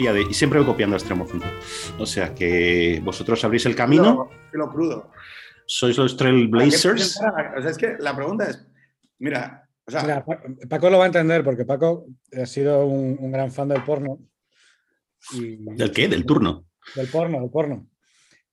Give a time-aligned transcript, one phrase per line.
[0.00, 0.22] copia de.
[0.22, 1.50] Y siempre voy copiando a extremo centro.
[1.98, 4.30] O sea que vosotros abrís el camino.
[4.52, 5.10] Lo, crudo.
[5.66, 7.18] Sois los Trailblazers.
[7.18, 8.66] O sea, es que la pregunta es:
[9.18, 9.68] mira,
[10.68, 14.18] Paco lo va a entender porque Paco ha sido un, gran fan del porno.
[15.32, 16.08] ¿Del qué?
[16.08, 16.64] ¿Del turno?
[16.94, 17.86] Del porno, del porno.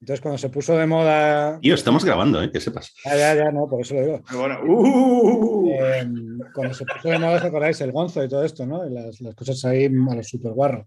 [0.00, 1.58] Entonces, cuando se puso de moda.
[1.60, 2.52] Tío, estamos grabando, ¿eh?
[2.52, 2.94] Que sepas.
[3.04, 4.22] Ya, ya, ya, no, por eso lo digo.
[4.32, 5.72] Bueno, uh.
[5.72, 7.80] em, cuando se puso de moda, ¿os acordáis?
[7.80, 8.86] El gonzo y todo esto, ¿no?
[8.86, 10.86] Y las, las cosas ahí a los super guarros.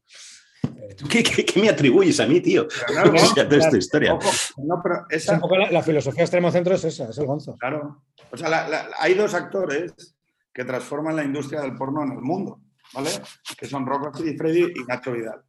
[1.09, 2.67] ¿Qué, qué, me atribuyes a mí, tío?
[2.93, 4.17] No, esta historia.
[4.57, 5.34] No, pero esa...
[5.34, 7.55] un poco la, filosofía extremo centro es esa, es el gonzo.
[7.57, 8.03] Claro.
[8.31, 10.15] O sea, hay dos actores
[10.54, 12.62] que transforman la industria del porno en el mundo,
[12.93, 13.09] ¿vale?
[13.57, 15.41] Que son Rocco y Freddy y Nacho Vidal.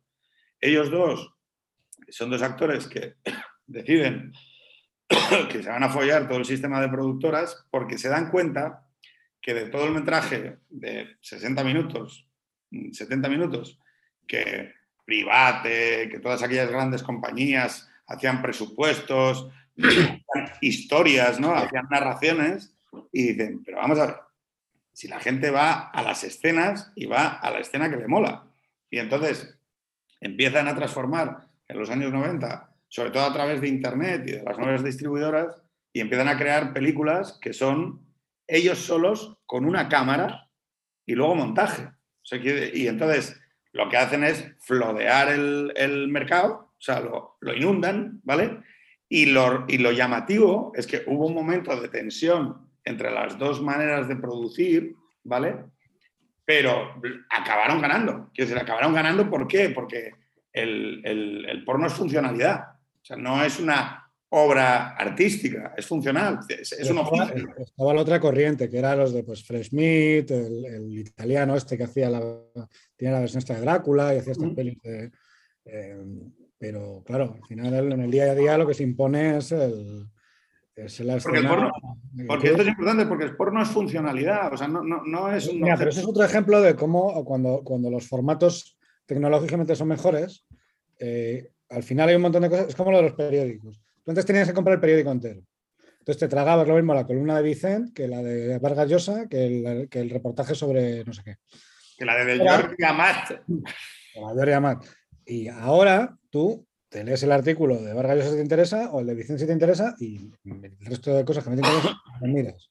[0.61, 1.35] Ellos dos
[2.09, 3.17] son dos actores que
[3.67, 4.33] deciden
[5.51, 8.87] que se van a follar todo el sistema de productoras porque se dan cuenta
[9.41, 12.29] que de todo el metraje de 60 minutos,
[12.71, 13.79] 70 minutos,
[14.27, 14.73] que
[15.13, 19.51] Private, que todas aquellas grandes compañías hacían presupuestos,
[20.63, 21.55] historias, ¿no?
[21.55, 22.75] Hacían narraciones
[23.13, 24.17] y dicen, pero vamos a ver,
[24.95, 28.47] si la gente va a las escenas y va a la escena que le mola.
[28.91, 29.59] Y entonces
[30.19, 34.43] empiezan a transformar en los años 90, sobre todo a través de Internet y de
[34.43, 38.01] las nuevas distribuidoras, y empiezan a crear películas que son
[38.47, 40.49] ellos solos con una cámara
[41.05, 41.91] y luego montaje.
[42.73, 43.42] y entonces
[43.73, 48.59] lo que hacen es flodear el, mercado, o sea, lo, inundan, ¿vale?
[49.09, 53.63] Y lo, y lo llamativo es que hubo un momento de tensión entre las dos
[53.63, 55.57] maneras de producir, ¿vale?
[56.45, 57.01] Pero
[57.31, 58.31] acabaron ganando.
[58.35, 59.71] Quiero decir, acabaron ganando, ¿por qué?
[59.71, 60.15] Porque
[60.53, 62.77] el, porno es funcionalidad.
[63.01, 64.02] O sea, no es una
[64.35, 69.45] obra artística, es funcional, es, estaba, estaba, la otra corriente, que era los de pues,
[69.45, 72.21] Fresh Meat, el, italiano este que hacía la,
[72.97, 75.11] tiene la versión esta de Drácula y hacía estas pelis de...
[75.65, 75.97] Eh,
[76.59, 80.07] pero claro, al final en el día a día lo que se impone es el,
[80.75, 85.47] porque, esto es importante, porque el porno es funcionalidad, o sea, no, no, no es
[85.47, 85.61] un.
[85.61, 90.47] Mira, pero eso es otro ejemplo de cómo cuando, cuando los formatos tecnológicamente son mejores,
[90.99, 92.69] eh, al final hay un montón de cosas.
[92.69, 93.83] Es como lo de los periódicos.
[94.05, 95.43] Tú antes tenías que comprar el periódico entero.
[95.99, 99.47] Entonces te tragabas lo mismo la columna de Vicente que la de Vargas Llosa, que
[99.47, 101.37] el, que el reportaje sobre no sé qué.
[101.97, 103.31] Que la de Jordi Amat.
[104.15, 104.85] La de Jordi Amat.
[105.25, 109.07] Y ahora tú te lees el artículo de Vargas Llosa si te interesa o el
[109.07, 112.71] de Vicente si te interesa y el resto de cosas que me te interesan, miras.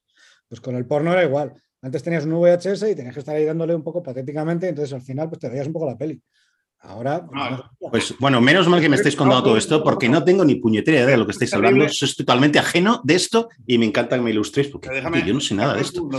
[0.50, 1.54] Pues con el porno era igual.
[1.82, 5.02] Antes tenías un VHS y tenías que estar ahí dándole un poco patéticamente, entonces al
[5.02, 6.22] final pues te veías un poco la peli.
[6.84, 7.28] Ahora.
[7.80, 10.98] Pues bueno, menos mal que me estáis contando todo esto, porque no tengo ni puñetera
[10.98, 11.88] idea de lo que estáis hablando.
[11.90, 14.90] Soy totalmente ajeno de esto y me encanta que me ilustréis, porque
[15.26, 16.10] yo no sé nada de esto.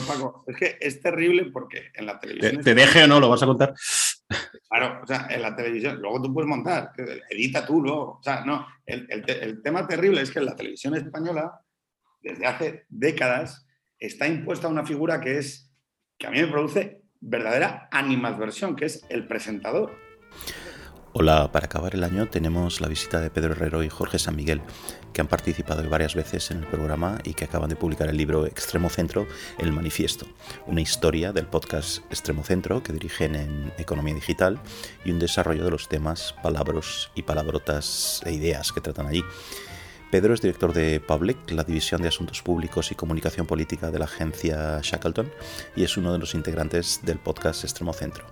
[0.46, 2.62] Es que es terrible porque en la televisión.
[2.62, 3.18] ¿Te, deje o no?
[3.18, 3.74] ¿Lo vas a contar?
[4.68, 6.92] Claro, o sea, en la televisión, luego tú puedes montar,
[7.28, 8.18] edita tú luego.
[8.18, 11.60] O sea, no, el, el tema terrible es que en la televisión española,
[12.22, 13.66] desde hace décadas,
[13.98, 15.70] está impuesta una figura que es,
[16.18, 20.11] que a mí me produce verdadera animadversión, que es el presentador.
[21.14, 24.62] Hola, para acabar el año tenemos la visita de Pedro Herrero y Jorge San Miguel,
[25.12, 28.46] que han participado varias veces en el programa y que acaban de publicar el libro
[28.46, 29.26] Extremo Centro,
[29.58, 30.26] El Manifiesto,
[30.66, 34.58] una historia del podcast Extremo Centro que dirigen en Economía Digital
[35.04, 39.22] y un desarrollo de los temas, palabras y palabrotas e ideas que tratan allí.
[40.12, 44.04] Pedro es director de Public, la división de asuntos públicos y comunicación política de la
[44.04, 45.32] agencia Shackleton,
[45.74, 48.26] y es uno de los integrantes del podcast Extremo Centro.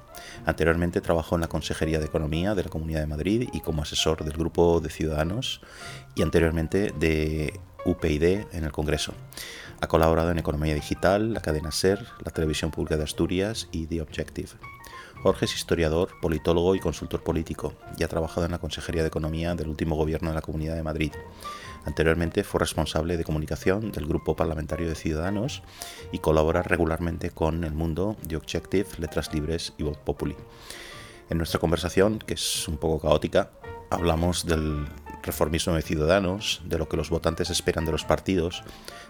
[0.45, 4.25] Anteriormente trabajó en la Consejería de Economía de la Comunidad de Madrid y como asesor
[4.25, 5.63] del Grupo de Ciudadanos
[6.15, 9.15] y anteriormente de UPyD en el Congreso.
[9.81, 14.03] Ha colaborado en Economía Digital, la cadena SER, la Televisión Pública de Asturias y The
[14.03, 14.51] Objective.
[15.22, 19.54] Jorge es historiador, politólogo y consultor político y ha trabajado en la Consejería de Economía
[19.54, 21.13] del último gobierno de la Comunidad de Madrid.
[21.84, 25.62] Anteriormente fue responsable de comunicación del Grupo Parlamentario de Ciudadanos
[26.12, 30.36] y colabora regularmente con El Mundo, The Objective, Letras Libres y Voz Populi.
[31.30, 33.50] En nuestra conversación, que es un poco caótica,
[33.88, 34.86] hablamos del
[35.22, 38.62] reformismo de Ciudadanos, de lo que los votantes esperan de los partidos,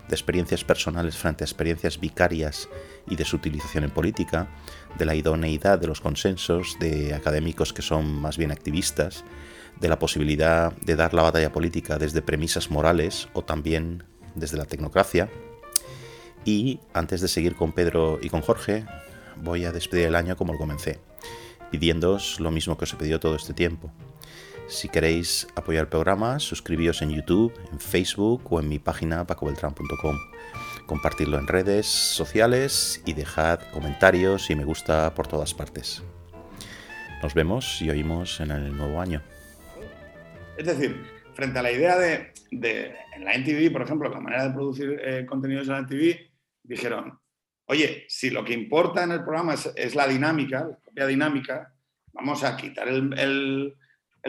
[0.09, 2.69] de experiencias personales frente a experiencias vicarias
[3.09, 4.49] y de su utilización en política,
[4.99, 9.25] de la idoneidad de los consensos, de académicos que son más bien activistas,
[9.81, 14.05] de la posibilidad de dar la batalla política desde premisas morales o también
[14.35, 15.31] desde la tecnocracia.
[16.45, 18.85] Y antes de seguir con Pedro y con Jorge,
[19.37, 21.01] voy a despedir el año como lo comencé,
[21.71, 23.93] pidiéndoos lo mismo que os he pedido todo este tiempo.
[24.69, 30.17] Si queréis apoyar el programa, suscribíos en YouTube, en Facebook o en mi página pacobeltran.com.
[30.87, 36.03] Compartirlo en redes sociales y dejad comentarios y me gusta por todas partes.
[37.23, 39.23] Nos vemos y oímos en el nuevo año.
[40.61, 40.95] Es decir,
[41.33, 45.25] frente a la idea de, en la NTV, por ejemplo, la manera de producir eh,
[45.25, 46.19] contenidos en la NTV,
[46.63, 47.19] dijeron,
[47.65, 51.75] oye, si lo que importa en el programa es, la dinámica, la propia dinámica,
[52.13, 53.75] vamos a quitar el,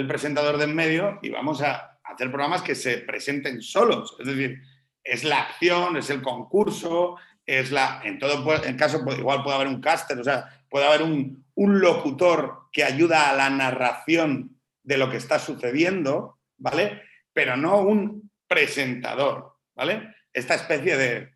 [0.07, 4.15] presentador de en medio y vamos a hacer programas que se presenten solos.
[4.17, 4.61] Es decir,
[5.03, 7.99] es la acción, es el concurso, es la.
[8.05, 12.69] En todo caso, pues, igual puede haber un caster, o sea, puede haber un locutor
[12.71, 14.60] que ayuda a la narración
[14.91, 17.03] de lo que está sucediendo, ¿vale?
[17.31, 20.15] Pero no un presentador, ¿vale?
[20.33, 21.29] Esta especie de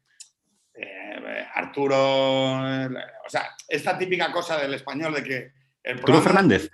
[0.74, 5.52] eh, Arturo, o sea, esta típica cosa del español de que
[5.84, 6.22] el programa...
[6.22, 6.70] Fernández.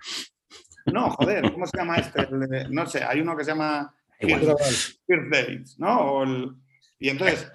[0.87, 2.27] No, joder, ¿cómo se llama este?
[2.71, 6.57] no sé, hay uno que se llama Dates, ¿no?
[6.97, 7.51] y entonces,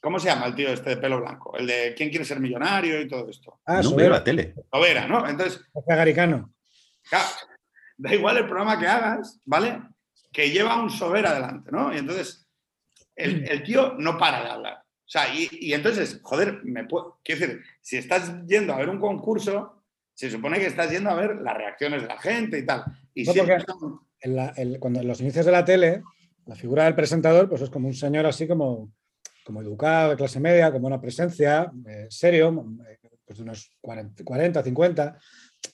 [0.00, 1.54] ¿cómo se llama el tío este de pelo blanco?
[1.58, 3.02] El de ¿Quién quiere ser millonario?
[3.02, 3.60] y todo esto.
[3.66, 4.54] Ah, no veo la tele.
[4.72, 5.28] Sobera, ¿no?
[5.28, 5.60] Entonces...
[5.86, 6.54] Garicano.
[7.96, 9.82] Da igual el programa que hagas, ¿vale?
[10.32, 11.94] Que lleva un Sobera adelante, ¿no?
[11.94, 12.46] Y entonces
[13.14, 14.86] el, el tío no para de hablar.
[15.06, 18.98] O sea, y, entonces, joder, me puedo, quiero decir, si estás yendo a ver un
[18.98, 22.84] concurso, se supone que estás yendo a ver las reacciones de la gente y tal.
[23.14, 23.24] Y
[24.80, 26.02] cuando en los inicios de la tele,
[26.46, 28.92] la figura del presentador, pues es como un señor así como,
[29.44, 34.62] como educado, de clase media, como una presencia, eh, serio, eh, pues de unos 40,
[34.64, 35.18] 50.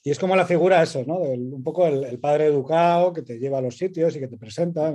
[0.04, 1.18] Y es como la figura eso, ¿no?
[1.18, 4.92] un poco el, padre educado que te lleva a los sitios y que te presenta.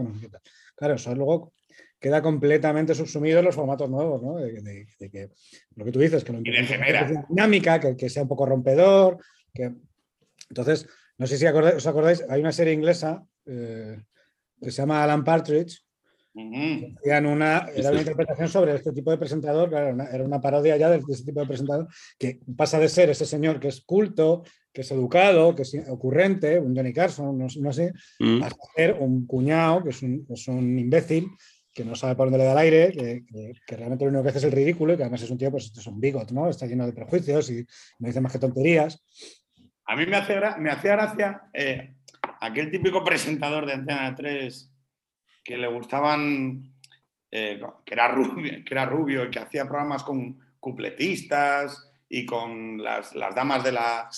[0.75, 1.53] Claro, eso luego
[1.99, 4.35] queda completamente subsumido en los formatos nuevos, ¿no?
[4.35, 5.29] De, que
[5.75, 9.17] lo que tú dices, que no sea dinámica, que, sea un poco rompedor.
[9.53, 9.73] Que...
[10.49, 10.87] Entonces,
[11.17, 13.97] no sé si os acordáis, hay una serie inglesa eh,
[14.61, 15.83] que se llama Alan Partridge.
[16.33, 20.97] una, era una interpretación sobre este tipo de presentador, claro, era una parodia ya de,
[20.97, 21.87] este tipo de presentador,
[22.19, 24.43] que pasa de ser ese señor que es culto,
[24.77, 28.43] que es educado, que es ocurrente, un Johnny Carson, no, sé, mm.
[28.43, 31.31] a ser un cuñado, que es un, es un imbécil,
[31.73, 33.25] que no sabe por dónde le da el aire,
[33.65, 35.49] que, realmente lo único que hace es el ridículo y que además es un tío,
[35.49, 36.47] pues es un bigot, ¿no?
[36.47, 37.65] Está lleno de prejuicios y
[37.97, 39.03] no dice más que tonterías.
[39.85, 41.95] A mí me, hace, me hacía gracia eh,
[42.39, 44.71] aquel típico presentador de Antena 3
[45.43, 46.71] que le gustaban,
[47.31, 52.81] eh, que, era rubio, que era rubio y que hacía programas con cupletistas y con
[52.81, 54.09] las, las damas de la,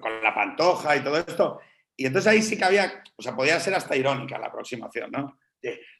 [0.00, 1.60] con la pantoja y todo esto.
[1.96, 5.38] Y entonces ahí sí que había, o sea, podía ser hasta irónica la aproximación, ¿no?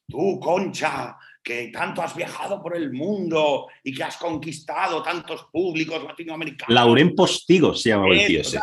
[0.06, 6.02] tú, Concha, que tanto has viajado por el mundo y que has conquistado tantos públicos
[6.02, 6.74] latinoamericanos.
[6.74, 8.58] Lauren Postigo se llama el tío ese.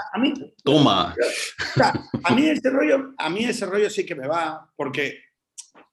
[0.63, 1.15] Toma.
[2.23, 5.24] a mí ese rollo, a mí ese rollo sí que me va, porque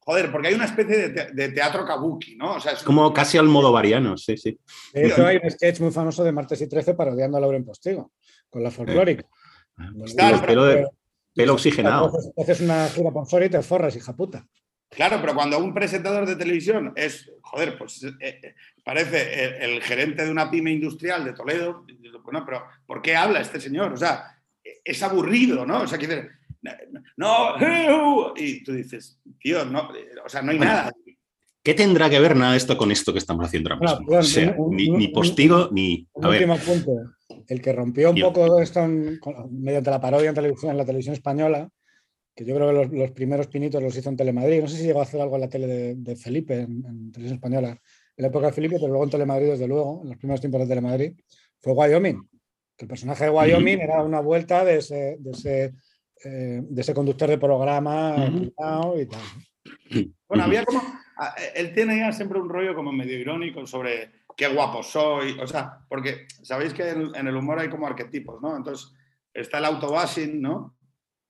[0.05, 2.55] Joder, porque hay una especie de, teatro kabuki, ¿no?
[2.55, 4.59] O sea, es como casi al modo variano, sí, sí.
[4.93, 8.11] De hecho, hay un sketch muy famoso de Martes y 13 parodiando a Lauren Postigo,
[8.51, 9.25] con la folclórica.
[11.35, 12.13] pelo, oxigenado.
[12.37, 14.45] Haces una gira fuera y te forras, hija puta.
[14.91, 20.25] Claro, pero cuando un presentador de televisión es, joder, pues eh, eh, parece el, gerente
[20.25, 21.87] de una pyme industrial de Toledo,
[22.25, 23.93] bueno, pero ¿por qué habla este señor?
[23.93, 25.83] O sea, es aburrido, ¿no?
[25.83, 26.29] O sea, que
[27.17, 29.91] no, y tú dices, tío, no,
[30.25, 30.93] o sea, no hay nada.
[31.63, 34.19] ¿Qué tendrá que ver nada esto con esto que estamos haciendo ahora mismo?
[34.19, 36.09] o sea, ni, postigo ni.
[36.13, 36.93] Un último punto.
[37.47, 38.87] El que rompió un poco esto
[39.51, 41.69] mediante la parodia en, televisión, en la televisión española
[42.35, 44.63] que yo creo que los, primeros pinitos los hizo en Telemadrid.
[44.63, 47.69] No sé si llegó a hacer algo en la tele de, Felipe, en, televisión española,
[47.71, 50.61] en la época de Felipe, pero luego en Telemadrid, desde luego, en los primeros tiempos
[50.63, 51.13] de Telemadrid,
[51.61, 52.29] fue Wyoming.
[52.77, 55.73] Que el personaje de Wyoming era una vuelta de ese, de ese,
[56.25, 59.23] eh, de ese conductor de programa y tal.
[60.27, 60.81] Bueno, había como.
[61.55, 65.39] Él tiene ya siempre un rollo como medio irónico sobre qué guapo soy.
[65.39, 68.57] O sea, porque sabéis que en, el humor hay como arquetipos, ¿no?
[68.57, 68.95] Entonces
[69.35, 70.75] está el autobashing, ¿no?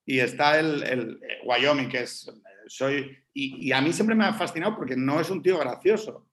[0.04, 2.30] y está el, el, eh, Wyoming, que es,
[2.66, 6.28] soy, y, y, a mí siempre me ha fascinado porque no es un tío gracioso.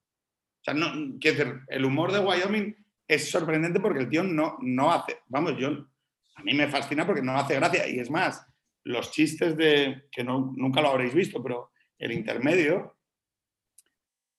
[0.62, 2.76] O sea, no, quiero decir, el humor de Wyoming
[3.08, 5.70] es sorprendente porque el tío no, no hace, vamos, yo,
[6.36, 8.46] a mí me fascina porque no hace gracia, y es más,
[8.90, 11.70] los chistes de, que no, nunca lo habréis visto, pero
[12.00, 12.98] el intermedio,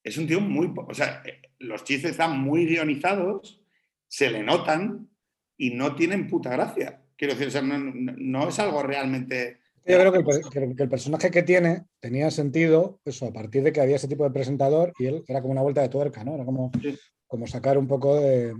[0.02, 3.62] es un tío muy, o sea, eh, los chistes están muy guionizados,
[4.08, 5.08] se le notan
[5.56, 7.00] y no tienen puta gracia.
[7.16, 9.60] Quiero decir, no, es algo realmente...
[9.86, 10.12] Yo creo
[10.76, 14.24] que el, personaje que tiene tenía sentido eso, a partir de que había ese tipo
[14.24, 16.34] de presentador y él era como una vuelta de tuerca, ¿no?
[16.34, 16.72] Era como,
[17.28, 18.54] como sacar un poco de,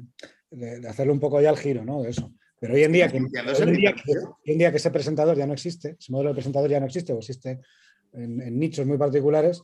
[0.88, 2.02] hacerle un poco ya el giro, ¿no?
[2.02, 2.32] De eso.
[2.60, 3.24] Pero hoy en día, que, hoy
[3.64, 7.14] en día, que, ese presentador ya no existe, ese modelo de presentador ya no existe
[7.14, 7.60] o existe
[8.12, 9.62] en, nichos muy particulares,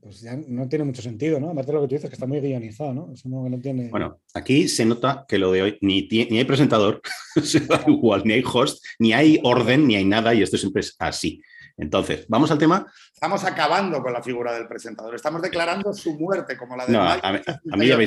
[0.00, 1.50] pues ya no tiene mucho sentido, ¿no?
[1.50, 3.12] Aparte de lo que tú dices, que está muy guionizado, ¿no?
[3.12, 3.88] Eso no, no tiene...
[3.88, 7.00] Bueno, aquí se nota que lo de hoy ni, ni hay presentador,
[7.88, 11.42] igual, ni hay host, ni hay orden, ni hay nada, y esto siempre es así.
[11.76, 12.86] Entonces, vamos al tema.
[13.12, 15.14] Estamos acabando con la figura del presentador.
[15.14, 16.92] Estamos declarando su muerte como la de.
[16.92, 17.32] No, a, a,
[17.76, 17.98] mí ya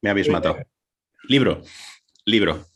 [0.00, 0.58] me habéis matado.
[1.28, 1.62] Libro,
[2.24, 2.66] libro.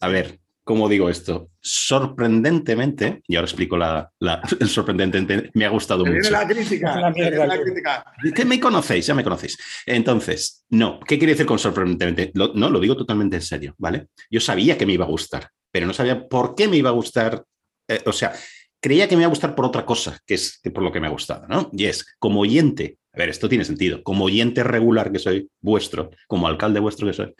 [0.00, 1.50] A ver, ¿cómo digo esto?
[1.60, 6.30] Sorprendentemente, y ahora explico la, la sorprendentemente, me ha gustado mucho.
[6.30, 7.00] la crítica.
[7.00, 8.04] La, la crítica.
[8.34, 9.58] Que me conocéis, ya me conocéis.
[9.86, 12.32] Entonces, no, ¿qué quiere decir con sorprendentemente?
[12.34, 14.08] no, lo digo totalmente en serio, ¿vale?
[14.30, 16.94] Yo sabía que me iba a gustar, pero no sabía por qué me iba a
[16.94, 17.44] gustar.
[17.88, 18.32] Eh, o sea,
[18.80, 21.06] creía que me iba a gustar por otra cosa, que es por lo que me
[21.06, 21.70] ha gustado, ¿no?
[21.72, 26.10] Y es, como oyente, a ver, esto tiene sentido, como oyente regular que soy vuestro,
[26.26, 27.34] como alcalde vuestro que soy,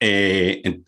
[0.00, 0.80] eh,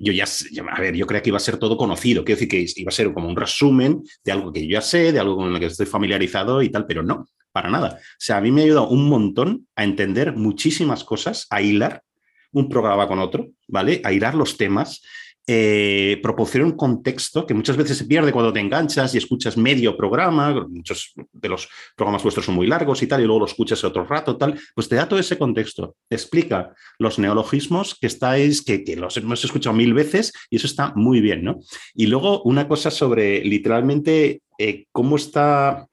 [0.00, 0.24] yo ya,
[0.70, 2.92] a ver, yo creía que iba a ser todo conocido, quiero decir que iba a
[2.92, 5.66] ser como un resumen de algo que yo ya sé, de algo con lo que
[5.66, 7.98] estoy familiarizado y tal, pero no, para nada.
[8.00, 12.02] O sea, a mí me ha ayudado un montón a entender muchísimas cosas, a hilar
[12.52, 14.00] un programa con otro, ¿vale?
[14.04, 15.02] A hilar los temas
[15.48, 19.96] eh, proporciona un contexto que muchas veces se pierde cuando te enganchas y escuchas medio
[19.96, 23.84] programa, muchos de los programas vuestros son muy largos y tal, y luego lo escuchas
[23.84, 28.62] otro rato, tal, pues te da todo ese contexto, te explica los neologismos que estáis,
[28.62, 31.60] que, los hemos escuchado mil veces y eso está muy bien, ¿no?
[31.94, 35.86] Y luego una cosa sobre literalmente eh, cómo está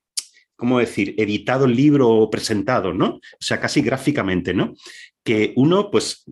[0.55, 3.15] ¿cómo decir?, editado el libro o presentado, ¿no?
[3.15, 4.75] O sea, casi gráficamente, ¿no?
[5.23, 6.25] Que uno, pues,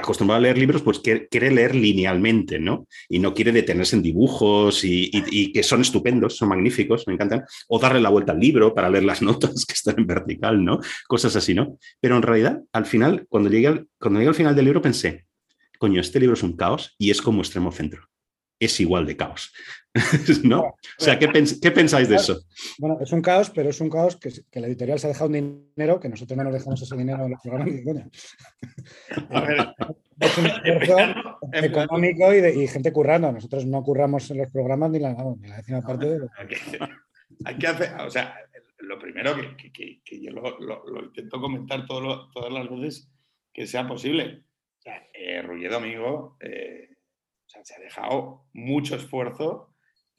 [0.00, 2.86] acostumbrado a leer libros, pues quiere leer linealmente, ¿no?
[3.08, 7.44] Y no quiere detenerse en dibujos y, que son estupendos, son magníficos, me encantan.
[7.68, 10.80] O darle la vuelta al libro para leer las notas que están en vertical, ¿no?
[11.06, 11.78] Cosas así, ¿no?
[12.00, 15.26] Pero en realidad, al final, cuando llegué al, cuando llegué al final del libro, pensé,
[15.78, 18.10] coño, este libro es un caos y es como extremo centro
[18.60, 19.52] es igual de caos.
[20.44, 20.62] ¿No?
[20.62, 22.40] O sea, ¿qué, pensáis de eso?
[22.78, 24.30] Bueno, es un caos, pero es un caos que,
[24.60, 27.30] la editorial se ha dejado un dinero que nosotros no nos dejamos ese dinero en
[27.32, 27.74] los programas
[30.20, 33.32] es un esfuerzo económico y, gente currando.
[33.32, 36.28] Nosotros no curramos en los programas ni la, ni la décima parte de lo
[37.44, 38.36] Hay que hacer, o sea,
[38.78, 43.10] lo primero que, yo lo, intento comentar todas las veces
[43.52, 44.44] que sea posible.
[44.78, 46.88] O sea, eh, Rulledo, amigo, eh,
[47.46, 49.69] o sea, se ha dejado mucho esfuerzo,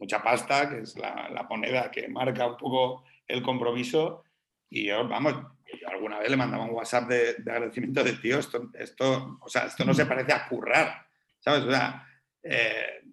[0.02, 4.26] mucha pasta, que es la, moneda que marca un poco el compromiso.
[4.70, 5.34] Y yo, vamos,
[5.80, 9.66] yo alguna vez le mandaba un WhatsApp de, agradecimiento de tío, esto, esto, o sea,
[9.66, 11.08] esto no se parece a currar,
[11.40, 11.64] ¿sabes?
[11.64, 12.06] O sea,
[12.44, 13.04] eh,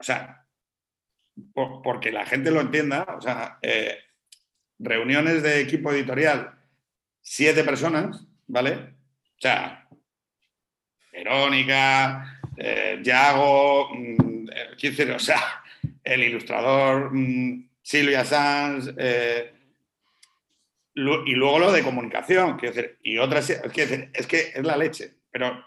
[0.00, 0.46] sea
[1.52, 3.98] porque la gente lo entienda, o sea, eh,
[4.78, 6.58] reuniones de equipo editorial,
[7.20, 8.72] siete personas, ¿vale?
[8.72, 9.86] O sea,
[11.12, 15.62] Verónica, eh, Yago, mm, eh, o sea,
[16.06, 19.52] el ilustrador mm, Silvia Sanz, eh,
[20.94, 25.62] y luego lo de comunicación, decir, y otras, es que es la leche, pero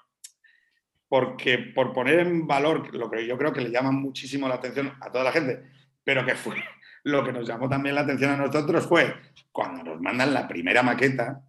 [1.08, 4.94] porque por poner en valor lo que yo creo que le llama muchísimo la atención
[5.02, 5.64] a toda la gente,
[6.04, 6.56] pero que fue
[7.04, 9.16] lo que nos llamó también la atención a nosotros fue
[9.52, 11.44] cuando nos mandan la primera maqueta,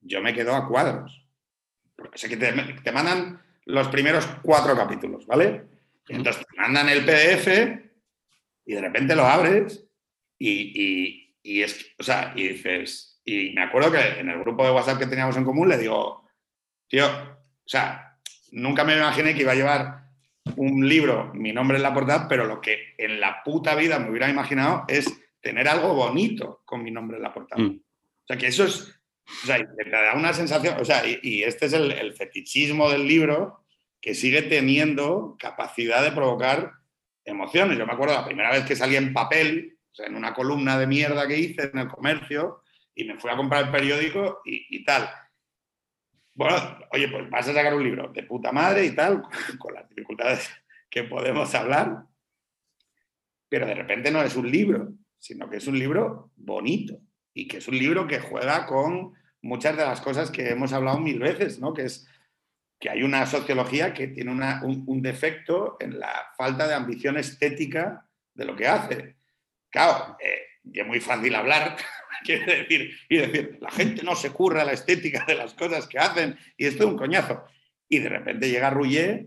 [0.00, 1.22] yo me quedo a cuadros.
[1.96, 5.75] Porque sé que te mandan los primeros cuatro capítulos, ¿vale?
[6.08, 7.48] Entonces te mandan el PDF
[8.64, 9.84] y de repente lo abres
[10.38, 14.98] y, es, o sea, y dices, y me acuerdo que en el grupo de WhatsApp
[14.98, 16.28] que teníamos en común le digo,
[16.88, 18.18] tío, o sea,
[18.52, 20.06] nunca me imaginé que iba a llevar
[20.56, 24.10] un libro, mi nombre en la portada, pero lo que en la puta vida me
[24.10, 27.62] hubiera imaginado es tener algo bonito con mi nombre en la portada.
[27.62, 27.76] Mm.
[27.78, 28.82] O sea, que eso es,
[29.42, 33.64] o sea, te da una sensación, o sea, y, este es el, fetichismo del libro
[34.06, 36.74] que sigue teniendo capacidad de provocar
[37.24, 37.76] emociones.
[37.76, 40.78] Yo me acuerdo la primera vez que salí en papel, o sea, en una columna
[40.78, 42.62] de mierda que hice en el comercio,
[42.94, 45.10] y me fui a comprar el periódico y, tal.
[46.34, 46.54] Bueno,
[46.92, 49.22] oye, pues vas a sacar un libro de puta madre y tal,
[49.58, 50.50] con las dificultades
[50.88, 52.04] que podemos hablar,
[53.48, 57.00] pero de repente no es un libro, sino que es un libro bonito
[57.34, 61.00] y que es un libro que juega con muchas de las cosas que hemos hablado
[61.00, 61.74] mil veces, ¿no?
[61.74, 62.06] Que es
[62.78, 68.44] que hay una sociología que tiene un, defecto en la falta de ambición estética de
[68.44, 69.16] lo que hace.
[69.70, 70.42] Claro, eh,
[70.72, 71.76] es muy fácil hablar,
[72.24, 75.98] quiere decir, y decir, la gente no se curra la estética de las cosas que
[75.98, 77.44] hacen, y esto es un coñazo.
[77.88, 79.26] Y de repente llega Rouillet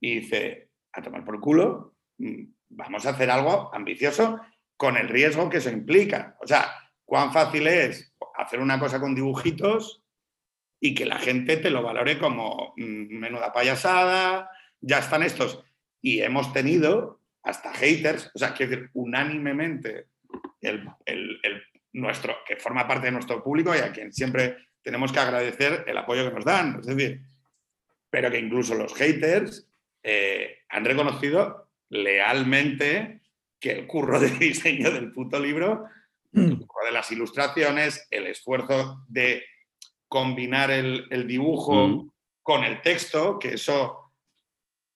[0.00, 4.40] y dice, a tomar por culo, mm, vamos a hacer algo ambicioso
[4.76, 6.36] con el riesgo que eso implica.
[6.40, 6.70] O sea,
[7.04, 10.02] cuán fácil es hacer una cosa con dibujitos
[10.80, 15.64] y que la gente te lo valore como mm, menuda payasada, ya están estos.
[16.00, 20.06] Y hemos tenido hasta haters, o sea, que unánimemente
[20.60, 20.84] el,
[21.92, 25.98] nuestro, que forma parte de nuestro público y a quien siempre tenemos que agradecer el
[25.98, 26.78] apoyo que nos dan.
[26.80, 27.20] Es decir,
[28.10, 29.66] pero que incluso los haters
[30.02, 33.20] eh, han reconocido lealmente
[33.58, 35.88] que el curro de diseño del puto libro,
[36.32, 36.66] el Mm.
[36.66, 39.44] curro de las ilustraciones, el esfuerzo de
[40.08, 42.10] combinar el, el dibujo Mm.
[42.42, 44.12] con el texto, que eso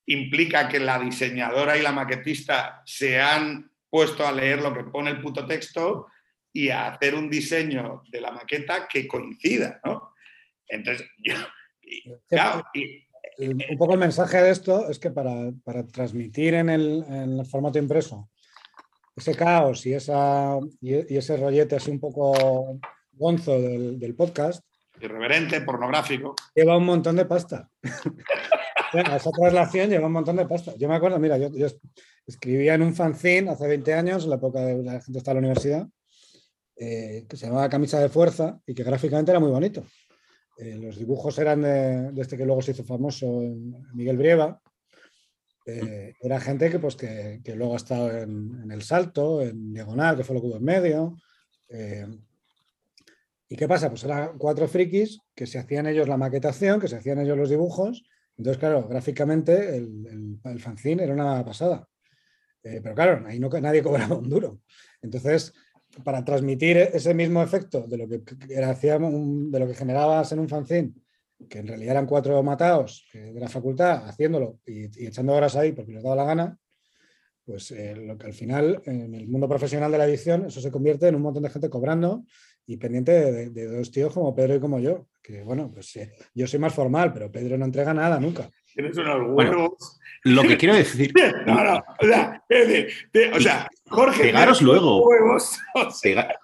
[0.06, 5.10] implica que la diseñadora y la maquetista se han puesto a leer lo que pone
[5.10, 6.06] el puto texto
[6.52, 10.14] y a hacer un diseño de la maqueta que coincida, ¿no?
[10.66, 11.34] Entonces, yo,
[11.82, 13.06] y, claro, y-
[13.38, 17.38] El- un poco el mensaje de esto es que para, para transmitir en el, en
[17.40, 18.28] el formato impreso
[19.16, 22.78] ese caos y, esa, y, y ese rollete así un poco
[23.12, 24.64] gonzo del, del podcast,
[25.02, 26.34] irreverente, pornográfico.
[26.54, 27.68] lleva un montón de pasta.
[28.92, 30.74] Esa traslación lleva un montón de pasta.
[30.76, 31.66] Yo me acuerdo, mira, yo, yo
[32.26, 35.44] escribía en un fanzine hace 20 años, en la época de la gente estaba en
[35.44, 35.88] la universidad,
[36.76, 39.84] eh, que se llamaba Camisa de Fuerza y que gráficamente era muy bonito.
[40.58, 43.26] Eh, los dibujos eran de, de este que luego se hizo famoso,
[43.94, 44.60] Miguel Brieva.
[45.64, 49.72] Eh, era gente que, pues, que, que luego ha estado en, en, El Salto, en
[49.72, 51.16] Diagonal, que fue lo que hubo en medio.
[53.52, 53.90] ¿Y qué pasa?
[53.90, 57.50] Pues eran cuatro frikis que se hacían ellos la maquetación, que se hacían ellos los
[57.50, 58.02] dibujos.
[58.38, 61.86] Entonces, claro, gráficamente el, fanzine era una pasada.
[62.62, 64.60] Eh, pero claro, ahí no, nadie cobraba un duro.
[65.02, 65.52] Entonces,
[66.02, 70.48] para transmitir ese mismo efecto de lo que, era, de lo que generabas en un
[70.48, 70.94] fanzine,
[71.46, 75.72] que en realidad eran cuatro matados de la facultad haciéndolo y, y, echando horas ahí
[75.72, 76.58] porque les daba la gana,
[77.44, 80.70] pues eh, lo que al final en el mundo profesional de la edición eso se
[80.70, 82.24] convierte en un montón de gente cobrando
[82.66, 86.12] y pendiente de, de dos tíos como Pedro y como yo, que bueno, pues eh,
[86.34, 88.50] yo soy más formal, pero Pedro no entrega nada nunca.
[88.74, 89.34] Tienes unos huevos.
[89.34, 89.76] Bueno,
[90.24, 91.12] lo que quiero decir.
[91.46, 94.22] no, no, o sea, de, de, o sea Jorge.
[94.22, 95.06] Pegaros luego.
[95.06, 96.34] Huevos, o sea.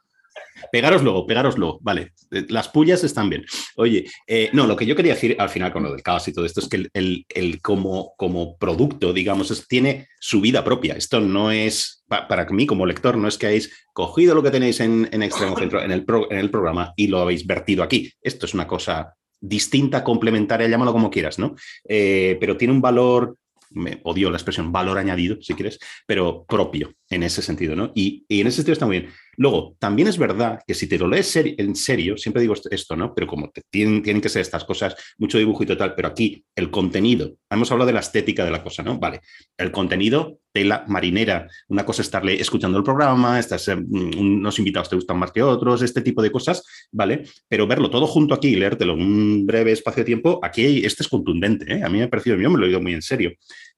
[0.73, 1.79] Pega, pegaros luego, pegaros luego.
[1.83, 3.45] Vale, las pullas están bien.
[3.77, 6.33] Oye, eh, no, lo que yo quería decir al final con lo del caos y
[6.33, 10.95] todo esto es que el, el, como, como producto, digamos, tiene su vida propia.
[10.95, 14.51] Esto no es, pa, para mí como lector, no es que hayáis cogido lo que
[14.51, 17.83] tenéis en, en Extremo Centro, en el, pro, en el programa y lo habéis vertido
[17.83, 18.13] aquí.
[18.23, 21.55] Esto es una cosa distinta, complementaria, llámalo como quieras, ¿no?
[21.89, 23.37] Eh, pero tiene un valor,
[23.71, 27.93] me odio la expresión valor añadido, si quieres, pero propio en ese sentido, ¿no?
[27.95, 29.13] Y, en ese sentido está muy bien.
[29.37, 33.15] Luego, también es verdad que si te lo lees en serio, siempre digo esto, ¿no?
[33.15, 36.45] Pero como te, tienen, tienen, que ser estas cosas, mucho dibujo y total, pero aquí
[36.57, 38.99] el contenido, hemos hablado de la estética de la cosa, ¿no?
[38.99, 39.21] Vale,
[39.57, 44.91] el contenido, tela marinera, una cosa es estarle escuchando el programa, estás, eh, unos invitados
[44.91, 47.23] te gustan más que otros, este tipo de cosas, ¿vale?
[47.49, 51.05] Pero verlo todo junto aquí y leértelo en un breve espacio de tiempo, aquí este
[51.05, 51.83] es contundente, ¿eh?
[51.83, 53.33] A mí me ha parecido, yo me lo he oído muy en serio.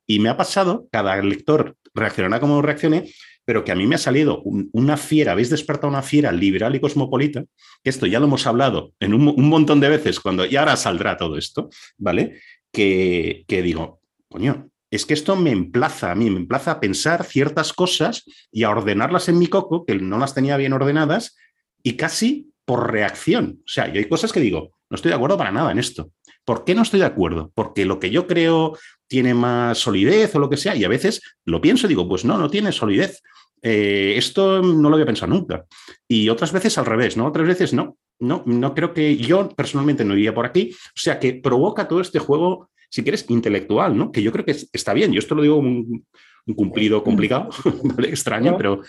[0.06, 3.10] Y me ha pasado, cada lector reaccionará como reaccione,
[3.44, 6.74] pero que a mí me ha salido un, una fiera, habéis despertado una fiera liberal
[6.74, 7.44] y cosmopolita,
[7.82, 10.76] que esto ya lo hemos hablado en un, un montón de veces, cuando y ahora
[10.76, 12.40] saldrá todo esto, ¿vale?
[12.72, 17.24] Que, que digo, coño, es que esto me emplaza a mí, me emplaza a pensar
[17.24, 21.36] ciertas cosas y a ordenarlas en mi coco, que no las tenía bien ordenadas,
[21.82, 23.60] y casi por reacción.
[23.64, 26.10] O sea, yo hay cosas que digo, no estoy de acuerdo para nada en esto.
[26.44, 27.52] ¿Por qué no estoy de acuerdo?
[27.54, 28.76] Porque lo que yo creo
[29.06, 32.24] tiene más solidez o lo que sea, y a veces lo pienso y digo, pues
[32.24, 33.22] no, no tiene solidez.
[33.62, 35.66] Eh, esto no lo había pensado nunca.
[36.08, 37.26] Y otras veces al revés, ¿no?
[37.26, 37.96] Otras veces no.
[38.18, 40.72] No, no creo que yo personalmente no iría por aquí.
[40.72, 44.12] O sea, que provoca todo este juego, si quieres, intelectual, ¿no?
[44.12, 45.12] Que yo creo que está bien.
[45.12, 46.04] Yo esto lo digo un,
[46.46, 47.50] un cumplido complicado,
[47.84, 48.08] ¿vale?
[48.08, 48.82] extraño, pero...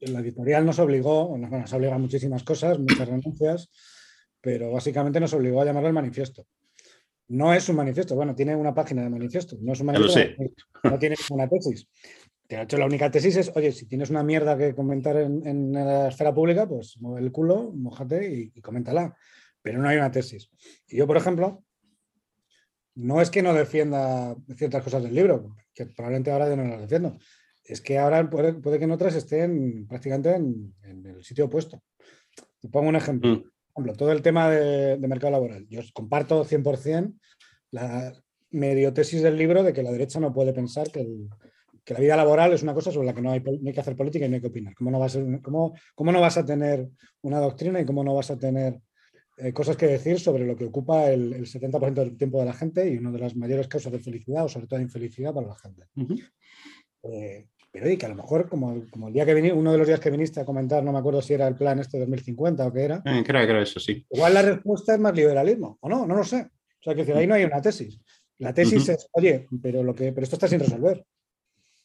[0.00, 3.70] La editorial nos obligó, nos, nos obliga a muchísimas cosas, muchas renuncias,
[4.40, 6.46] pero básicamente nos obligó a llamarlo el manifiesto.
[7.30, 10.20] No es un manifiesto, bueno, tiene una página de manifiesto, no es un manifiesto,
[10.82, 11.86] no tiene una tesis.
[12.48, 15.72] De hecho, la única tesis es, oye, si tienes una mierda que comentar en, en
[15.72, 19.16] la esfera pública, pues mueve el culo, mojate y, y, coméntala.
[19.62, 20.50] Pero no hay una tesis.
[20.88, 21.62] Y yo, por ejemplo,
[22.96, 26.80] no es que no defienda ciertas cosas del libro, que probablemente ahora ya no las
[26.80, 27.16] defiendo.
[27.64, 31.80] Es que ahora puede, puede que en otras estén prácticamente en, en, el sitio opuesto.
[32.58, 33.36] Te pongo un ejemplo.
[33.36, 33.44] Mm.
[33.72, 35.66] Por ejemplo, todo el tema de, de mercado laboral.
[35.68, 37.14] Yo comparto 100%
[37.72, 38.12] la
[38.50, 41.28] medio tesis del libro de que la derecha no puede pensar que el,
[41.84, 43.80] que la vida laboral es una cosa sobre la que no hay, no hay, que
[43.80, 44.74] hacer política y no hay que opinar.
[44.74, 46.88] ¿Cómo no, vas a, cómo, cómo no vas a tener
[47.22, 48.80] una doctrina y cómo no vas a tener
[49.38, 52.52] eh, cosas que decir sobre lo que ocupa el, el 70% del tiempo de la
[52.52, 55.48] gente y una de las mayores causas de felicidad o sobre todo de infelicidad para
[55.48, 55.86] la gente?
[55.96, 56.30] Uh -huh.
[57.04, 59.78] eh, pero oye, que a lo mejor, como, como el día que viniste, uno de
[59.78, 62.66] los días que viniste a comentar, no me acuerdo si era el plan este 2050
[62.66, 63.02] o qué era.
[63.04, 64.04] Eh, creo que era eso, sí.
[64.10, 66.40] Igual la respuesta es más liberalismo, o no, no lo sé.
[66.80, 68.00] O sea, que decir, ahí no hay una tesis.
[68.38, 68.94] La tesis uh -huh.
[68.94, 71.04] es, oye, pero, lo que, pero esto está sin resolver.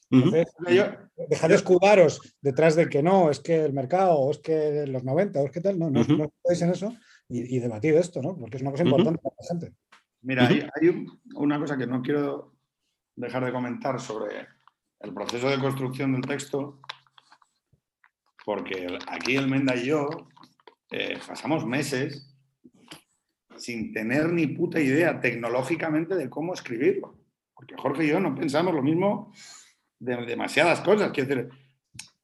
[0.10, 0.48] Entonces,
[1.30, 5.04] dejad de escudaros detrás de que no, es que el mercado, o es que los
[5.04, 6.18] 90, o es que tal, no, no, Ujú.
[6.18, 6.96] no estáis en eso
[7.28, 8.38] y, y debatid esto, ¿no?
[8.38, 9.74] Porque es una cosa importante para la gente.
[10.22, 12.56] Mira, hay, hay un- una cosa que no quiero
[13.16, 14.48] dejar de comentar sobre
[15.06, 16.80] el proceso de construcción del texto,
[18.44, 20.10] porque aquí el Menda y yo
[20.92, 22.36] eh, pasamos meses
[23.58, 27.18] sin tener ni puta idea tecnológicamente de cómo escribirlo.
[27.54, 29.32] Porque Jorge y yo no pensamos lo mismo
[30.00, 31.12] de demasiadas cosas.
[31.12, 31.50] Quiero decir,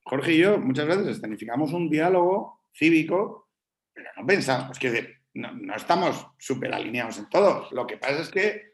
[0.04, 3.50] Jorge y yo muchas veces escenificamos un diálogo cívico,
[3.94, 7.70] pero no pensamos, quiero no, no estamos súper alineados en todo.
[7.72, 8.71] Lo que pasa es que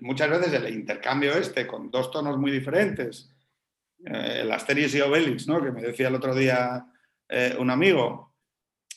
[0.00, 3.30] muchas veces el intercambio este con dos tonos muy diferentes,
[4.04, 5.62] eh, el Asterix y Obelix, ¿no?
[5.62, 6.86] que me decía el otro día
[7.28, 8.34] eh, un amigo,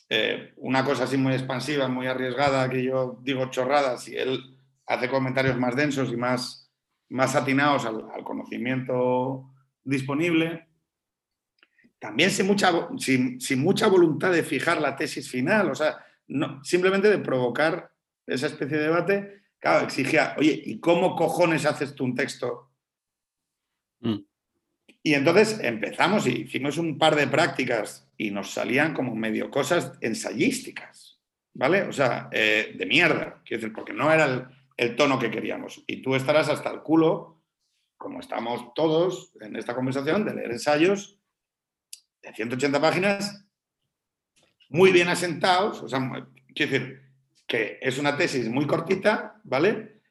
[0.08, 5.08] eh, una cosa así muy expansiva, muy arriesgada, que yo digo chorradas y él hace
[5.08, 6.70] comentarios más densos y más,
[7.08, 9.50] más atinados al, al conocimiento
[9.84, 10.68] disponible.
[11.98, 15.98] También sin mucha, sin, sin mucha voluntad de fijar la tesis final, o sea,
[16.28, 17.92] no, simplemente de provocar
[18.26, 22.72] esa especie de debate, claro, exigía, oye, ¿y cómo cojones haces tú un texto?
[24.00, 24.18] Mm.
[25.02, 29.92] Y entonces empezamos y hicimos un par de prácticas y nos salían como medio cosas
[30.00, 31.20] ensayísticas,
[31.54, 31.82] ¿vale?
[31.82, 34.46] O sea, eh, de mierda, quiero decir, porque no era el,
[34.76, 35.82] el tono que queríamos.
[35.86, 37.42] Y tú estarás hasta el culo,
[37.96, 41.18] como estamos todos en esta conversación, de leer ensayos
[42.22, 43.46] de 180 páginas
[44.68, 46.00] muy bien asentados, o sea,
[46.54, 47.09] quiero decir,
[47.50, 50.02] que es una tesis muy cortita, ¿vale?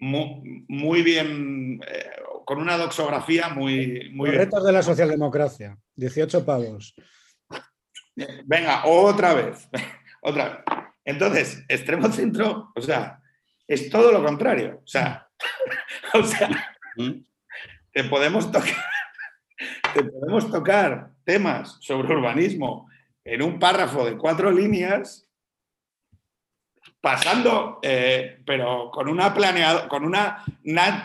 [0.00, 2.10] Muy, muy bien, eh,
[2.44, 4.44] con una doxografía muy, muy Los bien.
[4.46, 6.94] retos de la socialdemocracia, 18 pavos.
[8.44, 9.68] Venga, otra vez,
[10.22, 10.64] otra vez.
[11.04, 13.20] Entonces, extremo centro, o sea,
[13.68, 14.80] es todo lo contrario.
[14.82, 15.28] O sea,
[16.14, 16.48] o sea,
[16.96, 17.22] Mm.
[17.92, 18.74] te podemos tocar,
[19.94, 22.90] te podemos tocar temas sobre urbanismo
[23.24, 25.28] en un párrafo de cuatro líneas,
[27.00, 29.88] pasando, eh, pero con una planeado-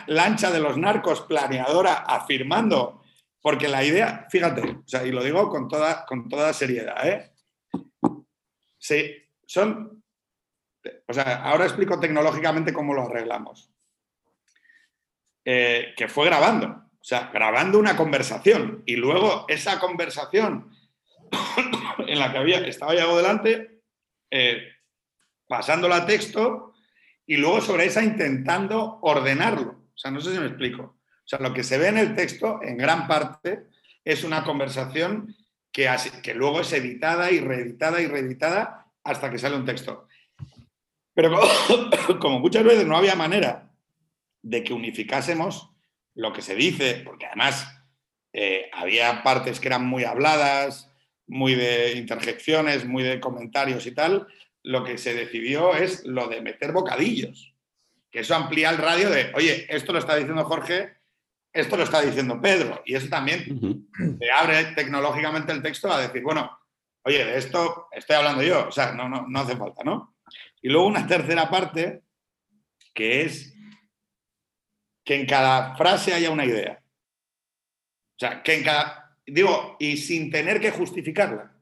[0.08, 3.02] lancha de los narcos planeadora afirmando,
[3.42, 7.32] porque la idea, fíjate, y lo digo con toda, con toda seriedad, ¿eh?
[8.78, 10.04] Sí, son,
[11.08, 13.72] o sea, ahora explico tecnológicamente cómo lo arreglamos.
[15.48, 20.72] Eh, que fue grabando, o sea, grabando una conversación y luego esa conversación
[22.08, 23.82] en la que había, estaba Yago delante,
[24.32, 24.75] eh,
[25.48, 26.74] pasándola a texto
[27.26, 29.72] y luego sobre esa intentando ordenarlo.
[29.94, 30.84] O sea, no sé si me explico.
[30.84, 33.66] O sea, lo que se ve en el texto, en gran parte,
[34.04, 35.36] es una conversación
[35.72, 40.08] que, as- que luego es editada y reeditada y reeditada hasta que sale un texto.
[41.14, 43.72] Pero como, como muchas veces no había manera
[44.42, 45.72] de que unificásemos
[46.14, 47.68] lo que se dice, porque además
[48.34, 50.92] eh, había partes que eran muy habladas,
[51.28, 54.28] muy de interjecciones, muy de comentarios y tal,
[54.66, 57.54] lo que se decidió es lo de meter bocadillos,
[58.12, 60.98] que eso amplía el radio de, oye, esto lo está diciendo Jorge,
[61.54, 63.88] esto lo está diciendo Pedro, y eso también
[64.20, 66.60] te abre tecnológicamente el texto a decir, bueno,
[67.04, 70.16] oye, de esto estoy hablando yo, o sea, no, no, no hace falta, ¿no?
[70.62, 72.02] Y luego una tercera parte,
[72.94, 73.54] que es
[75.04, 76.82] que en cada frase haya una idea.
[78.16, 81.55] O sea, que en cada, digo, y sin tener que justificarla,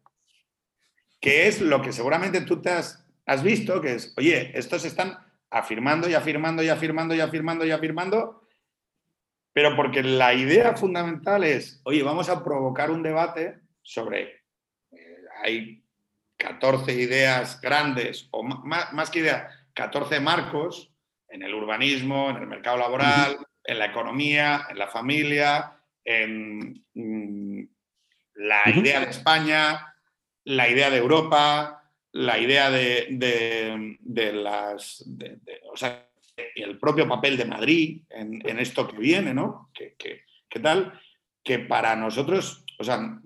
[1.24, 5.18] que es lo que seguramente tú te has, has visto, que es, oye, estos están
[5.50, 8.46] afirmando y afirmando y afirmando y afirmando y afirmando,
[9.54, 14.44] pero porque la idea fundamental es, oye, vamos a provocar un debate sobre,
[14.92, 15.86] eh, hay
[16.36, 20.92] 14 ideas grandes, o más, que ideas, 14 marcos
[21.30, 27.64] en el urbanismo, en el mercado laboral, en la economía, en la familia, en mm,
[28.34, 29.93] la idea de España,
[30.46, 35.06] la idea de Europa, la idea de, de- las...
[35.72, 36.10] o sea,
[36.56, 39.70] el propio papel de Madrid en, en esto que viene, ¿no?
[39.74, 41.00] ¿Qué, qué- qué tal?
[41.44, 43.20] Que para nosotros, o sea,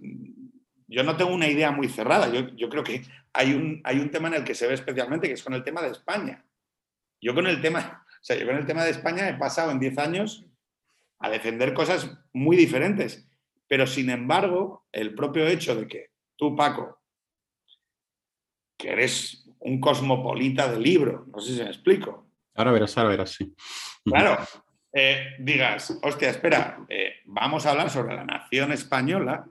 [0.88, 2.32] yo no tengo una idea muy cerrada.
[2.32, 3.04] Yo, yo creo que
[3.34, 5.64] hay un, hay un tema en el que se ve especialmente, que es con el
[5.64, 6.46] tema de España.
[7.22, 9.80] Yo con el tema, o sea, yo con el tema de España he pasado en
[9.80, 10.46] 10 años
[11.20, 13.28] a defender cosas muy diferentes.
[13.68, 17.02] Pero sin embargo, el propio hecho de que tú, Paco,
[18.78, 23.30] que eres un cosmopolita de libro, no sé si me explico, Ahora verás, ahora verás,
[23.32, 23.54] sí.
[24.04, 24.38] Claro,
[24.92, 29.46] eh, digas, hostia, espera, eh, vamos a hablar sobre la nación española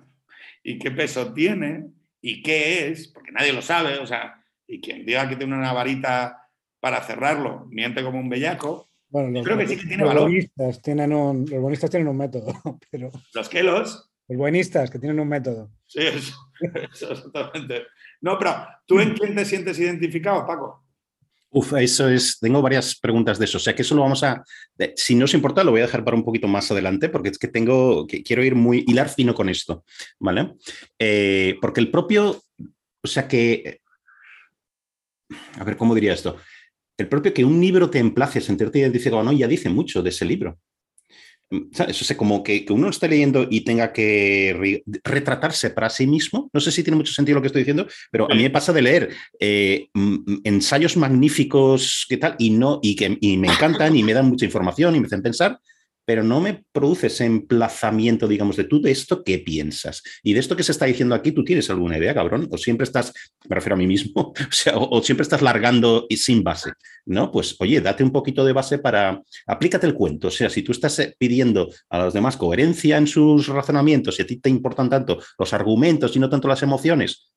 [0.65, 1.87] y qué peso tiene
[2.21, 5.73] y qué es, porque nadie lo sabe, o sea, y quien diga que tiene una
[5.73, 6.49] varita
[6.81, 10.25] para cerrarlo, miente como un bellaco, Bueno, los, creo que sí que tiene los valor.
[10.25, 12.47] buenistas tienen un, los buenistas tienen un método,
[12.91, 14.11] pero Los que los.
[14.29, 15.71] Los buenistas que tienen un método.
[15.87, 16.35] Sí, eso,
[16.93, 17.85] eso exactamente.
[18.21, 20.87] No, pero ¿tú en quién te sientes identificado, Paco?
[21.51, 22.39] Uf, eso es.
[22.39, 23.59] Tengo varias preguntas de eso.
[23.59, 24.45] O sea que eso lo vamos a.
[24.97, 27.39] Si no os importa, lo voy a dejar para un poquito más adelante, porque es
[27.39, 28.07] que tengo.
[28.07, 28.85] que quiero ir muy.
[28.87, 29.85] hilar fino con esto.
[30.19, 30.57] ¿Vale?
[30.99, 32.43] Eh, porque el propio.
[33.03, 33.81] O sea que.
[35.59, 36.37] A ver, ¿cómo diría esto?
[36.99, 40.03] El propio que un libro te emplace a sentirte identificado o no, ya dice mucho
[40.03, 40.59] de ese libro.
[41.73, 42.03] ¿Sabes?
[42.03, 46.07] O sea, como que, que uno esté leyendo y tenga que re- retratarse para sí
[46.07, 46.51] mismo.
[46.53, 48.73] No sé si tiene mucho sentido lo que estoy diciendo, pero a mí me pasa
[48.73, 52.35] de leer eh, mm, ensayos magníficos, ¿qué tal?
[52.39, 55.23] Y, no, y, que, y me encantan y me dan mucha información y me hacen
[55.23, 55.61] pensar,
[56.07, 60.03] pero no me produce ese emplazamiento, digamos, de tú de esto, ¿qué piensas?
[60.23, 62.49] Y de esto que se está diciendo aquí, ¿tú tienes alguna idea, cabrón?
[62.51, 63.13] O siempre estás,
[63.49, 64.33] me refiero a mí mismo,
[64.75, 66.71] o siempre estás largando y sin base,
[67.05, 67.31] ¿no?
[67.33, 70.29] Pues, oye, date un poquito de base para, aplícate el cuento.
[70.29, 74.23] O sea, si tú estás eh, pidiendo a los demás coherencia en sus razonamientos y
[74.23, 77.33] a ti te importan tanto los argumentos y no tanto las emociones,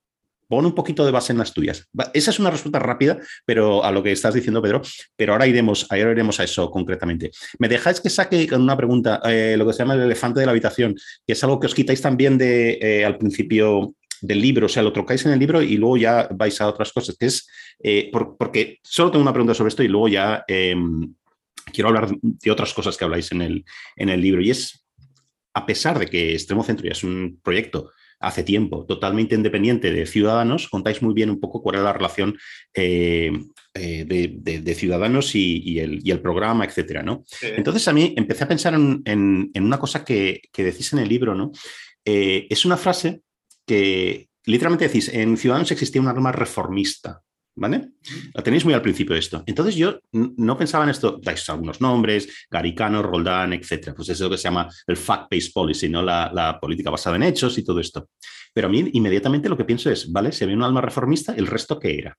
[0.50, 1.88] pon un poquito de base en las tuyas.
[2.14, 4.82] Esa es una respuesta rápida, pero a lo que estás diciendo, Pedro,
[5.16, 7.30] pero ahora iremos, ahora iremos a eso concretamente.
[7.60, 10.48] ¿Me dejáis que saque con una pregunta eh, lo que se llama el elefante de
[10.48, 14.66] la habitación, que es algo que os quitáis también de, eh, al principio del libro,
[14.66, 17.28] o sea, lo trocáis en el libro y luego ya vais a otras cosas, que
[17.28, 17.48] es,
[17.82, 20.76] eh, por- porque solo tengo una pregunta sobre esto y luego ya eh,
[21.72, 23.64] quiero hablar de otras cosas que habláis en el,
[23.96, 24.84] en el libro, y es,
[25.54, 30.06] a pesar de que Extremo Centro ya es un proyecto hace tiempo, totalmente independiente de
[30.06, 32.38] Ciudadanos, contáis muy bien un poco cuál es la relación
[32.74, 33.32] eh,
[33.74, 37.24] eh, de, de- de Ciudadanos y, y el, y el programa, etcétera, ¿no?
[37.26, 37.48] Sí.
[37.56, 41.00] Entonces a mí empecé a pensar en, en- en una cosa que, que decís en
[41.00, 41.52] el libro, ¿no?
[42.04, 43.22] Eh, es una frase
[43.66, 47.22] que literalmente decís, en Ciudadanos existía un arma reformista,
[47.56, 47.90] ¿vale?
[48.34, 49.44] La tenéis muy al principio esto.
[49.46, 53.94] Entonces yo no pensaba en esto, dais algunos nombres, Garicano, Roldán, etcétera.
[53.96, 56.02] Pues es lo que se llama el fact-based policy, ¿no?
[56.02, 58.10] La, la política basada en hechos y todo esto.
[58.54, 60.32] Pero a mí inmediatamente lo que pienso es, ¿vale?
[60.32, 62.18] Se ve un alma reformista, ¿el resto qué era?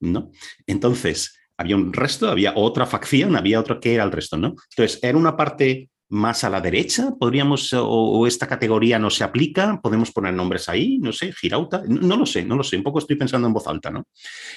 [0.00, 0.30] ¿No?
[0.66, 4.54] Entonces, había un resto, había otra facción, había otro que era el resto, ¿no?
[4.70, 9.24] Entonces, era una parte más a la derecha, podríamos, o, o esta categoría no se
[9.24, 12.76] aplica, podemos poner nombres ahí, no sé, Girauta, no, no lo sé, no lo sé,
[12.76, 14.04] un poco estoy pensando en voz alta, ¿no?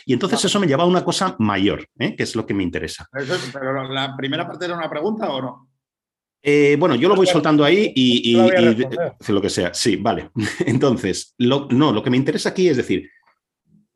[0.06, 2.16] Y entonces eso me lleva a una cosa mayor, ¿eh?
[2.16, 3.08] que es lo que me interesa.
[3.18, 5.70] Eso es- pero la primera parte era una pregunta o no?
[6.42, 9.74] Eh, bueno, yo lo voy soltando ahí y, lo y- que sea.
[9.74, 10.30] Sí, vale.
[10.66, 13.10] Entonces, lo, no, lo que me interesa aquí es decir,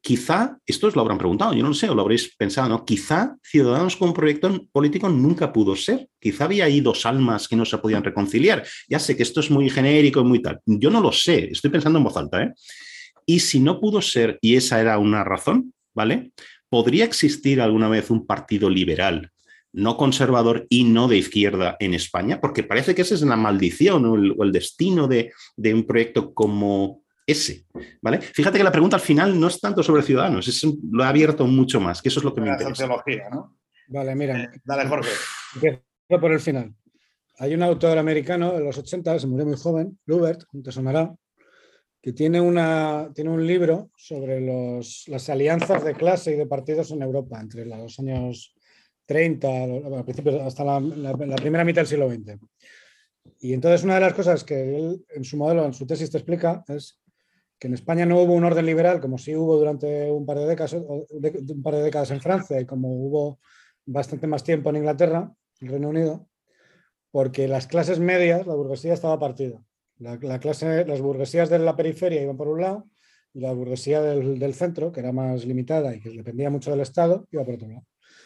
[0.08, 2.86] quizá, esto os lo habrán preguntado, yo no lo sé, o lo habréis pensado, ¿no?
[2.86, 6.08] Quizá Ciudadanos como proyecto político nunca pudo ser.
[6.18, 8.66] Quizá había ahí dos almas que no se podían reconciliar.
[8.88, 10.62] Ya sé que esto es muy genérico y muy tal.
[10.66, 12.54] Yo no lo sé, estoy pensando en voz alta, ¿eh?
[13.26, 16.32] Y si no pudo ser, y esa era una razón, ¿vale?
[16.70, 19.34] ¿Podría existir alguna vez un partido liberal
[19.74, 24.06] no conservador y no de izquierda en España, porque parece que esa es la maldición
[24.06, 27.66] o el, destino de, de, un proyecto como ese.
[28.02, 28.22] ¿vale?
[28.22, 31.46] Fíjate que la pregunta al final no es tanto sobre ciudadanos, es, lo ha abierto
[31.46, 32.76] mucho más, que eso es lo que me La interesa.
[32.76, 33.58] sociología, ¿no?
[33.90, 35.10] Vale, mira, Eh, dale, Jorge.
[35.56, 35.82] empiezo
[36.22, 36.74] por el final.
[37.40, 41.14] Hay un autor americano de los 80, se murió muy joven, Lubert, te sonará,
[42.02, 46.92] que tiene, una, tiene un libro sobre los, las alianzas de clase y de partidos
[46.92, 48.56] en Europa entre los años
[49.06, 52.40] 30, al principio, hasta la, la- la primera mitad del siglo XX.
[53.42, 56.18] Y entonces una de las cosas que él en su modelo, en su tesis te
[56.18, 57.00] explica es
[57.60, 60.46] que en España no hubo un orden liberal como sí hubo durante un par de
[60.46, 63.40] décadas, un par de décadas en Francia y como hubo
[63.86, 66.28] bastante más tiempo en Inglaterra, el Reino Unido,
[67.12, 69.62] porque las clases medias, la burguesía estaba partida.
[69.98, 72.88] La, la clase, las burguesías de la periferia iban por un lado
[73.34, 76.82] y la burguesía del, del centro, que era más limitada y que dependía mucho del
[76.82, 77.84] Estado, iba por otro lado.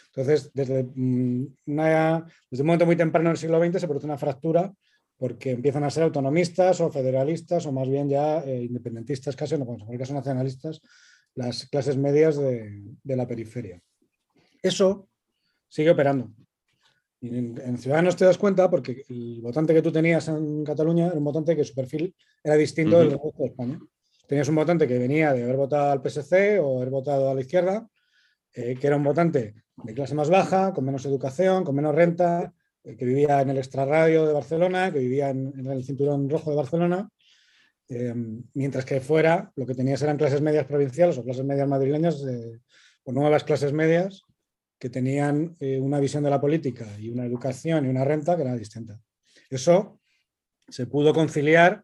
[0.07, 4.17] Entonces, desde, mm, una- desde un momento muy temprano del siglo XX se produce una
[4.17, 4.73] fractura
[5.21, 9.67] porque empiezan a ser autonomistas o federalistas o más bien ya eh, independentistas casi, no
[9.87, 10.81] que son nacionalistas,
[11.35, 13.79] las clases medias de, de la periferia.
[14.63, 15.09] Eso
[15.69, 16.31] sigue operando.
[17.19, 21.05] Y en, en, Ciudadanos te das cuenta porque el votante que tú tenías en Cataluña
[21.05, 23.03] era un votante que su perfil era distinto uh -huh.
[23.03, 23.79] del resto de España.
[24.27, 27.41] Tenías un votante que venía de haber votado al PSC o haber votado a la
[27.41, 27.87] izquierda,
[28.55, 29.53] eh, que era un votante
[29.83, 34.25] de clase más baja, con menos educación, con menos renta, que vivía en el extrarradio
[34.25, 37.09] de Barcelona, que vivía en, en el cinturón rojo de Barcelona,
[37.89, 38.13] eh,
[38.53, 42.59] mientras que fuera lo que tenías eran clases medias provinciales o clases medias madrileñas eh,
[43.03, 44.23] o nuevas clases medias
[44.79, 48.41] que tenían eh, una visión de la política y una educación y una renta que
[48.43, 48.99] era distinta.
[49.49, 49.99] Eso
[50.67, 51.83] se pudo conciliar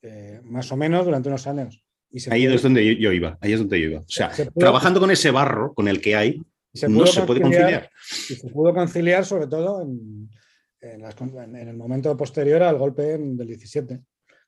[0.00, 1.84] eh, más o menos durante unos años.
[2.30, 2.54] ahí pudo...
[2.54, 4.00] es donde yo, yo, iba, ahí es donde yo iba.
[4.00, 6.40] O sea, se, se trabajando con ese barro, con el que hay,
[6.88, 7.90] no se puede conciliar.
[8.28, 10.30] Y se pudo conciliar sobre todo en,
[10.80, 14.00] el momento posterior al golpe del 17,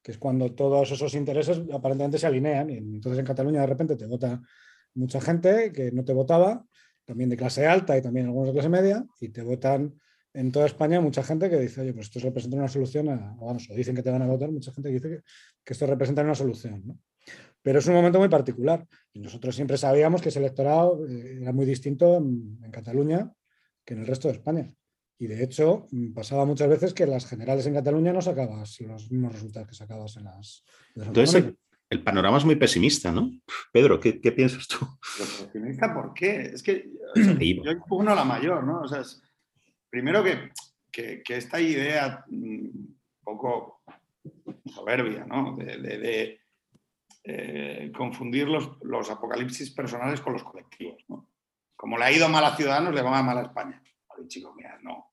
[0.02, 2.70] que es cuando todos esos intereses aparentemente se alinean.
[2.70, 4.40] Y entonces en Cataluña de repente te vota
[4.94, 6.64] mucha gente que no te votaba,
[7.04, 9.94] también de clase alta y también algunos de clase media, y te votan
[10.32, 13.46] en toda España mucha gente que dice, oye, pues esto representa una solución, a, o
[13.46, 15.22] vamos, o dicen que te van a votar, mucha gente que dice
[15.64, 16.82] que, esto representa una solución.
[16.84, 16.98] ¿no?
[17.64, 21.50] Pero es un momento muy particular y nosotros siempre sabíamos que ese electorado eh, era
[21.50, 23.32] muy distinto en, Cataluña
[23.86, 24.70] que en el resto de España.
[25.18, 29.10] Y de hecho, mm, pasaba muchas veces que las generales en Cataluña no sacabas los
[29.10, 30.62] mismos resultados que sacabas en las.
[30.94, 31.54] Entonces,
[31.88, 33.30] el, panorama es muy pesimista, ¿no?
[33.72, 34.86] Pedro, ¿qué, piensas tú?
[35.50, 36.50] ¿Pesimista por qué?
[36.52, 38.82] Es que yo impugno la mayor, ¿no?
[38.82, 39.02] O sea,
[39.88, 43.80] primero que, esta idea un mm, poco
[44.66, 45.56] soberbia, ¿no?
[45.56, 46.40] De,
[47.24, 51.02] eh, confundir los, apocalipsis personales con los colectivos.
[51.08, 51.28] ¿no?
[51.74, 53.82] Como le ha ido mal a Ciudadanos, le va mal a España.
[54.08, 55.10] Oye, chicos, mira, no.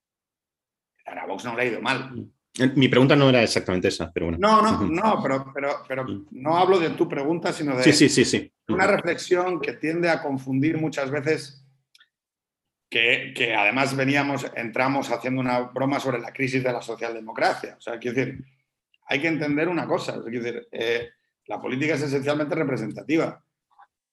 [1.05, 2.29] A Vox no le ha ido mal.
[2.59, 4.37] Eh, mi pregunta no era exactamente esa, pero bueno.
[4.39, 8.09] No, no, no, pero, pero, pero no hablo de tu pregunta, sino de sí, sí,
[8.09, 8.51] sí, sí.
[8.67, 11.61] una reflexión que tiende a confundir muchas veces
[12.89, 17.75] que, además veníamos, entramos haciendo una broma sobre la crisis de la socialdemocracia.
[17.77, 18.43] O sea, quiero decir,
[19.07, 21.09] hay que entender una cosa, es decir, eh,
[21.45, 23.43] la política es esencialmente representativa.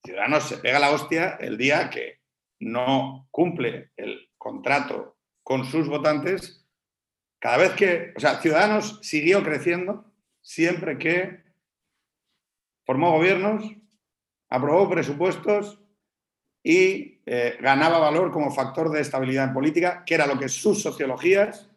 [0.04, 2.20] Ciudadanos se pega la hostia el día que
[2.60, 6.66] no cumple el contrato con sus votantes.
[7.38, 11.42] Cada vez que, o sea, Ciudadanos siguió creciendo siempre que
[12.84, 13.64] formó gobiernos,
[14.48, 15.80] aprobó presupuestos
[16.62, 20.82] y eh, ganaba valor como factor de estabilidad en política, que era lo que sus
[20.82, 21.70] sociologías,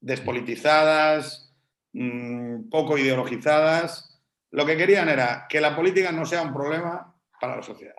[0.00, 1.54] despolitizadas,
[1.92, 4.07] mm, poco ideologizadas,
[4.50, 7.94] lo que querían era que la política no sea un problema para la sociedad.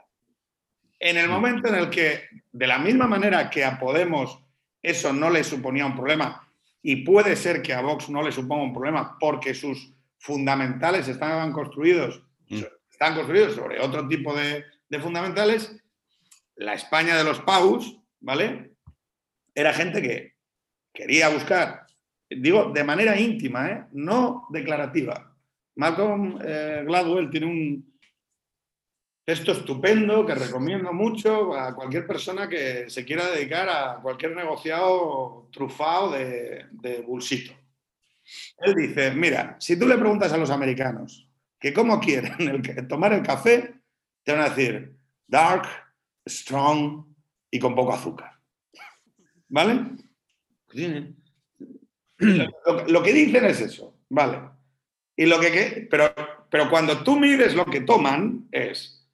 [1.00, 4.44] En el momento en el que, de la misma manera que a Podemos
[4.82, 6.46] eso no le suponía un problema,
[6.82, 11.52] y puede ser que a Vox no le suponga un problema porque sus fundamentales estaban
[11.52, 12.62] construidos, mm.
[12.90, 15.76] están construidos sobre otro tipo de, de fundamentales,
[16.56, 18.72] la España de los Paus, ¿vale?
[19.54, 20.36] Era gente que
[20.94, 21.86] quería buscar,
[22.30, 23.86] digo, de manera íntima, ¿eh?
[23.92, 25.29] no declarativa.
[25.80, 28.00] Malcolm eh, Gladwell tiene un
[29.26, 35.48] texto estupendo que recomiendo mucho a cualquier persona que se quiera dedicar a cualquier negociado
[35.54, 37.06] trufado de, de.
[38.58, 43.14] Él dice, mira, si tú le preguntas a los americanos que cómo quieren el, tomar
[43.14, 43.76] el café,
[44.24, 45.66] te van a decir dark,
[46.28, 47.06] strong
[47.50, 48.34] y con poco azúcar.
[49.48, 49.80] ¿Vale?
[52.18, 54.59] Lo, que dicen es eso, ¿vale?
[55.20, 56.16] Y lo que, pero,
[56.50, 59.06] pero cuando tú mides lo que toman es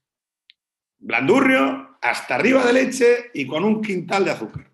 [0.99, 4.71] blandurrio, hasta arriba de leche y con un quintal de azúcar.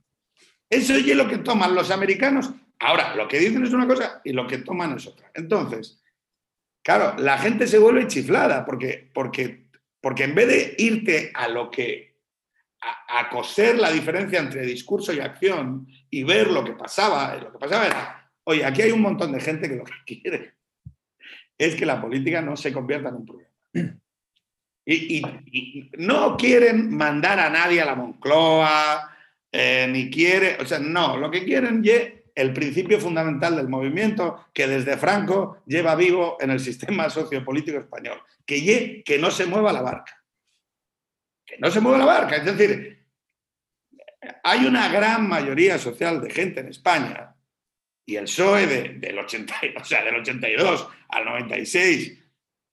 [0.69, 2.51] Eso es lo que toman los americanos.
[2.79, 5.31] Ahora, lo que dicen es una cosa y lo que toman es otra.
[5.33, 6.03] Entonces,
[6.83, 9.67] claro, la gente se vuelve chiflada porque, porque,
[10.01, 12.17] porque en vez de irte a lo que
[12.81, 17.37] a, coser la diferencia entre discurso y acción y ver lo que pasaba.
[17.37, 20.60] lo que pasaba era, oye, aquí hay un montón de gente que lo que quiere
[21.65, 23.51] es que la política no se convierta en un problema.
[24.85, 25.21] Y,
[25.97, 29.15] no quieren mandar a nadie a la Moncloa,
[29.51, 34.47] eh, ni quiere, o sea, no, lo que quieren es el principio fundamental del movimiento
[34.53, 39.71] que desde Franco lleva vivo en el sistema sociopolítico español, que, que no se mueva
[39.71, 40.21] la barca
[41.59, 42.37] no se mueve la barca.
[42.37, 43.05] Es decir,
[44.43, 47.35] hay una gran mayoría social de gente en España
[48.05, 48.67] y el PSOE
[48.99, 52.19] del, 80, o sea, del 82 al 96,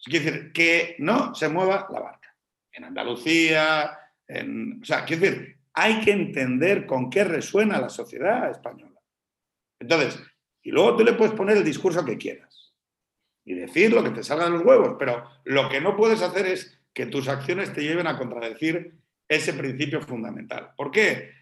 [0.07, 2.37] es decir, que no se mueva la barca.
[2.73, 8.51] En Andalucía, en, o sea, quiero decir, hay que entender con qué resuena la sociedad
[8.51, 9.01] española.
[9.81, 10.21] Entonces,
[10.63, 12.75] y luego tú le puedes poner el discurso que quieras
[13.45, 16.47] y decir lo que te salga de los huevos, pero lo que no puedes hacer
[16.47, 18.99] es que tus acciones te lleven a contradecir
[19.29, 20.73] ese principio fundamental.
[20.77, 21.33] ¿Por qué?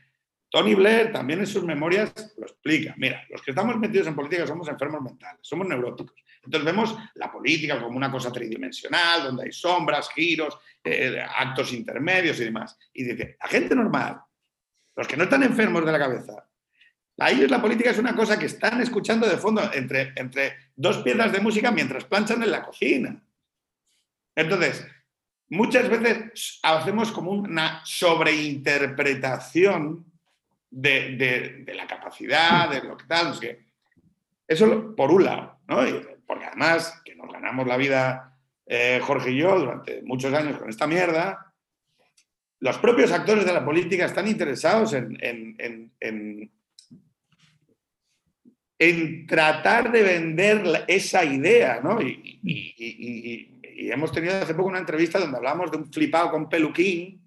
[0.48, 2.94] Tony Blair también en sus memorias lo explica.
[2.96, 6.14] Mira, los que estamos metidos en política somos enfermos mentales, somos neuróticos.
[6.44, 12.38] Entonces vemos la política como una cosa tridimensional, donde hay sombras, giros, eh, actos intermedios
[12.40, 12.78] y demás.
[12.92, 14.20] Y dice, la gente normal,
[14.94, 16.46] los que no están enfermos de la cabeza,
[17.18, 20.98] a ellos la política es una cosa que están escuchando de fondo entre, entre dos
[20.98, 23.22] piezas de música mientras planchan en la cocina.
[24.34, 24.86] Entonces,
[25.48, 30.04] muchas veces hacemos como una sobreinterpretación
[30.70, 33.38] de, la capacidad, de lo que tal.
[33.38, 33.66] que
[34.46, 35.78] eso por un lado, ¿no?
[36.26, 38.36] porque además que nos ganamos la vida
[38.66, 41.54] eh, Jorge y yo durante muchos años con esta mierda,
[42.60, 46.50] los propios actores de la política están interesados en, en, en,
[48.78, 52.00] en tratar de vender esa idea, ¿no?
[52.02, 53.52] Y, y,
[53.90, 57.25] hemos tenido hace poco una entrevista donde hablamos de un flipado con peluquín,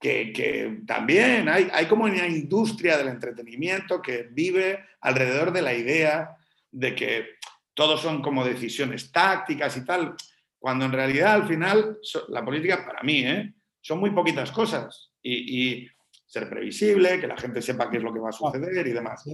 [0.00, 6.36] que, también hay, hay como una industria del entretenimiento que vive alrededor de la idea
[6.70, 7.26] de que
[7.74, 10.14] todos son como decisiones tácticas y tal,
[10.58, 13.54] cuando en realidad al final la política para mí ¿eh?
[13.80, 15.86] son muy poquitas cosas y,
[16.26, 19.24] ser previsible, que la gente sepa qué es lo que va a suceder y demás.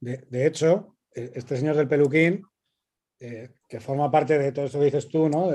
[0.00, 2.42] De, hecho, e, este señor del peluquín,
[3.20, 5.52] eh, que forma parte de todo eso que dices tú, ¿no?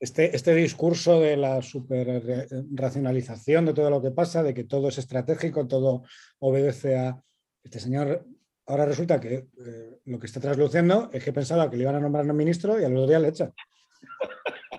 [0.00, 4.88] Este, este, discurso de la super racionalización de todo lo que pasa, de que todo
[4.88, 6.02] es estratégico, todo
[6.38, 7.20] obedece a...
[7.62, 8.24] Este señor
[8.66, 12.00] ahora resulta que eh, lo que está trasluciendo es que pensaba que le iban a
[12.00, 13.52] nombrar un ministro y al otro día le echan.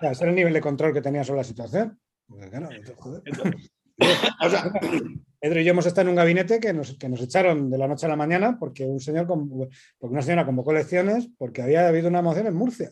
[0.00, 1.98] ese es el nivel de control que tenía sobre la situación.
[5.40, 7.86] Pedro y yo hemos estado en un gabinete que nos, que nos, echaron de la
[7.86, 9.70] noche a la mañana porque un señor, porque
[10.00, 12.90] una señora convocó elecciones porque había habido una moción en Murcia.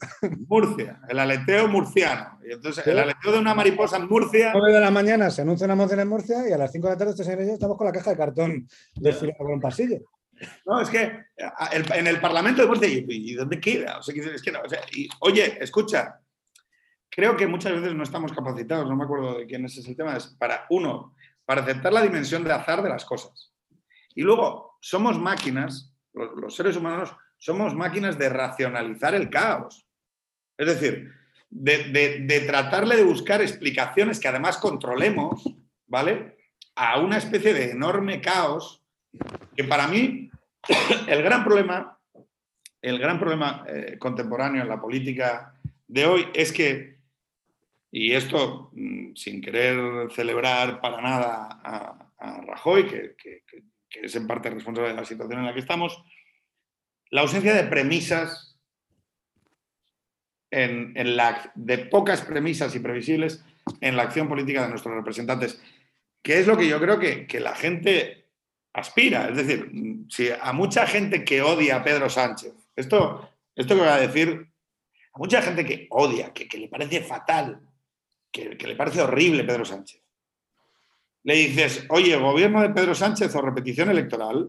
[0.48, 2.38] Murcia, el aleteo murciano.
[2.48, 4.52] Y entonces, el aleteo de una mariposa en Murcia.
[4.52, 6.70] A las 9 de la mañana se anuncia una moción en Murcia y a las
[6.70, 9.38] 5 de la tarde este señor y yo estamos con la caja de cartón desfilando
[9.38, 9.98] por un pasillo.
[10.66, 11.10] No, es que
[11.94, 13.98] en el Parlamento de Murcia, ¿y, dónde queda?
[13.98, 14.60] O sea, es que no,
[15.20, 16.20] oye, escucha,
[17.10, 20.16] creo que muchas veces no estamos capacitados, no me acuerdo de quién es ese tema,
[20.16, 21.14] es para, uno,
[21.46, 23.52] para aceptar la dimensión de azar de las cosas.
[24.14, 29.86] Y luego, somos máquinas, los, seres humanos somos máquinas de racionalizar el caos.
[30.58, 31.12] Es decir,
[31.48, 35.44] de, de, tratarle de buscar explicaciones que además controlemos,
[35.86, 36.36] ¿vale?
[36.74, 38.82] A una especie de enorme caos
[39.56, 40.30] que para mí
[41.06, 41.98] el gran problema,
[42.82, 45.54] el gran problema eh, contemporáneo en la política
[45.86, 46.95] de hoy es que,
[47.98, 52.02] y esto mm, sin querer celebrar para nada a,
[52.46, 53.16] Rajoy, que,
[53.88, 56.04] es en parte responsable de la situación en la que estamos,
[57.10, 58.58] la ausencia de premisas,
[60.50, 63.42] en, la, de pocas premisas y previsibles
[63.80, 65.62] en la acción política de nuestros representantes,
[66.22, 68.26] que es lo que yo creo que, que la gente
[68.74, 69.30] aspira.
[69.30, 69.70] Es decir,
[70.10, 74.48] si a mucha gente que odia a Pedro Sánchez, esto, esto que voy a decir,
[75.14, 77.62] a mucha gente que odia, que, le parece fatal,
[78.56, 80.02] que, le parece horrible Pedro Sánchez,
[81.24, 84.48] le dices, oye, gobierno de Pedro Sánchez o repetición electoral,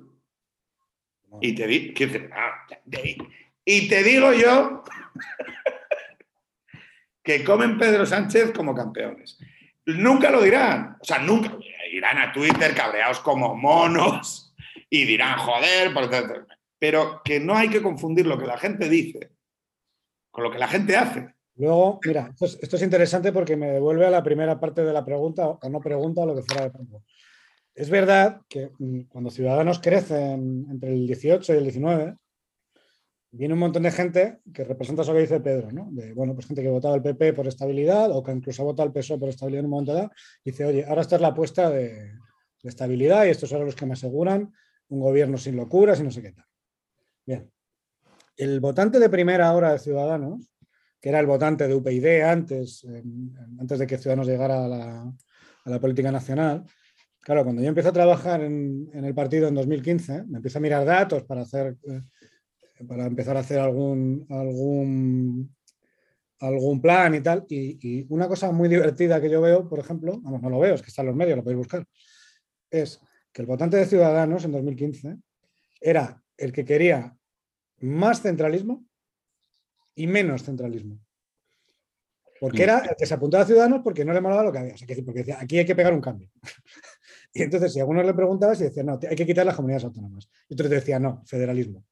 [1.41, 2.67] y te, ah,
[3.65, 4.83] y te digo yo
[7.23, 9.37] que comen Pedro Sánchez como campeones.
[9.85, 11.57] Nunca lo dirán, o sea, nunca.
[11.91, 14.53] Irán a Twitter cabreados como monos
[14.89, 15.93] y dirán, joder,
[16.77, 19.31] pero que no hay que confundir lo que la gente dice
[20.37, 21.33] con lo que la gente hace.
[21.57, 25.47] Luego, mira, esto es, interesante porque me devuelve a la primera parte de la pregunta,
[25.47, 27.03] o no pregunta, lo que fuera de tiempo.
[27.73, 32.15] Es verdad que mm, cuando Ciudadanos crecen entre el 18 y el 19,
[33.31, 35.87] viene un montón de gente que representa eso que dice Pedro, ¿no?
[35.91, 38.87] De, bueno, pues gente que votaba el PP por estabilidad o que incluso ha votado
[38.87, 40.11] el PSOE por estabilidad en un momento dado,
[40.43, 42.13] dice, oye, ahora esta es la apuesta de,
[42.63, 44.53] estabilidad y estos son los que me aseguran
[44.89, 46.45] un gobierno sin locuras y no sé qué tal.
[47.25, 47.51] Bien.
[48.35, 50.49] El votante de primera hora de Ciudadanos,
[50.99, 52.85] que era el votante de UPyD antes,
[53.59, 55.13] antes de que Ciudadanos llegara a
[55.65, 56.63] la, política nacional,
[57.21, 60.85] claro, cuando yo empiezo a trabajar en, el partido en 2015, me empiezo a mirar
[60.85, 62.01] datos para hacer eh,
[62.85, 65.55] para empezar a hacer algún, algún,
[66.39, 67.45] algún plan y tal.
[67.49, 70.81] Y, una cosa muy divertida que yo veo, por ejemplo, vamos, no lo veo, es
[70.81, 71.85] que está en los medios, lo podéis buscar,
[72.69, 72.99] es
[73.31, 75.17] que el votante de Ciudadanos en 2015
[75.81, 77.15] era el que quería
[77.79, 78.86] más centralismo
[79.97, 80.99] y menos centralismo.
[82.39, 84.75] Porque era el que se apuntaba a Ciudadanos porque no le molaba lo que había.
[84.75, 86.29] O sea, porque decía, aquí hay que pegar un cambio.
[87.33, 90.29] y entonces, si algunos le preguntabas, y decía, no, hay que quitar las comunidades autónomas.
[90.47, 91.83] Y otros decían, no, federalismo.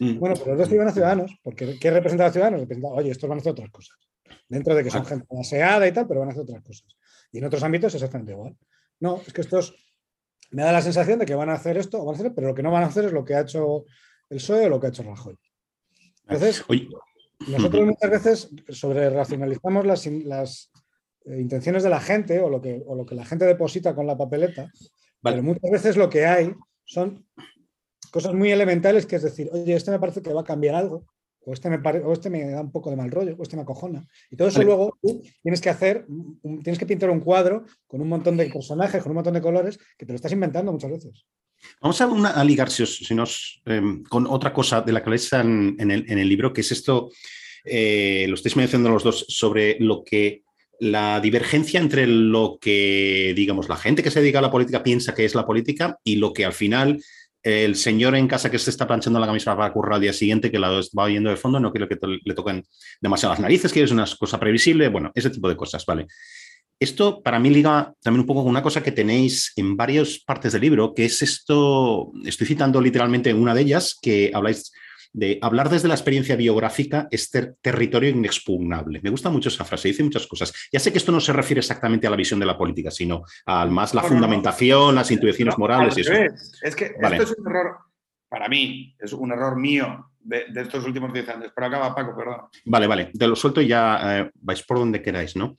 [0.00, 0.18] Mm.
[0.18, 2.66] Bueno, pero los dos iban a Ciudadanos, porque ¿qué representa a Ciudadanos?
[2.92, 3.98] Oye, estos van a hacer otras cosas.
[4.48, 6.96] Dentro de que son gente aseada y tal, pero van a hacer otras cosas.
[7.30, 8.56] Y en otros ámbitos es exactamente igual.
[9.00, 9.74] No, es que estos
[10.50, 12.54] me da la sensación de que van a hacer esto, van a hacer, pero lo
[12.54, 13.84] que no van a hacer es lo que ha hecho
[14.30, 15.36] el PSOE o lo que ha hecho Rajoy.
[16.28, 16.64] Entonces,
[17.46, 20.70] nosotros muchas veces sobre racionalizamos las, las
[21.24, 24.06] eh, intenciones de la gente o lo, que, o lo que la gente deposita con
[24.06, 24.70] la papeleta,
[25.22, 26.52] pero muchas veces lo que hay
[26.84, 27.26] son
[28.10, 31.06] cosas muy elementales que es decir, oye, este me parece que va a cambiar algo,
[31.40, 33.62] o este me, o este me da un poco de mal rollo, o este me
[33.62, 34.06] acojona.
[34.30, 36.06] Y todo eso luego tú tienes que hacer,
[36.62, 39.78] tienes que pintar un cuadro con un montón de personajes, con un montón de colores,
[39.96, 41.26] que te lo estás inventando muchas veces.
[41.80, 45.90] Vamos a, una, a ligar si, nos, em, con otra cosa de la que en,
[45.90, 47.10] el, libro, que es esto,
[47.64, 50.42] eh, lo estáis mencionando los dos, sobre lo que
[50.80, 55.14] la divergencia entre lo que, digamos, la gente que se dedica a la política piensa
[55.14, 57.00] que es la política y lo que al final
[57.42, 60.50] el señor en casa que se está planchando la camisa para currar al día siguiente,
[60.50, 62.64] que la va oyendo de fondo, no quiero que le toquen
[63.00, 66.06] demasiado las narices, que es una cosa previsible, bueno, ese tipo de cosas, ¿vale?
[66.80, 70.52] Esto para mí liga también un poco con una cosa que tenéis en varias partes
[70.52, 74.72] del libro, que es esto, estoy citando literalmente una de ellas, que habláis
[75.12, 79.00] de hablar desde la experiencia biográfica es territorio inexpugnable.
[79.02, 80.52] Me gusta mucho esa frase, dice muchas cosas.
[80.70, 83.22] Ya sé que esto no se refiere exactamente a la visión de la política, sino
[83.46, 86.12] a más la fundamentación, las intuiciones morales y eso.
[86.62, 87.78] Es que esto es un error,
[88.28, 91.52] para mí, es un error mío de, estos últimos 10 años.
[91.54, 92.42] Pero acaba, Paco, perdón.
[92.66, 95.56] Vale, vale, te lo suelto y ya eh, vais por donde queráis, ¿no?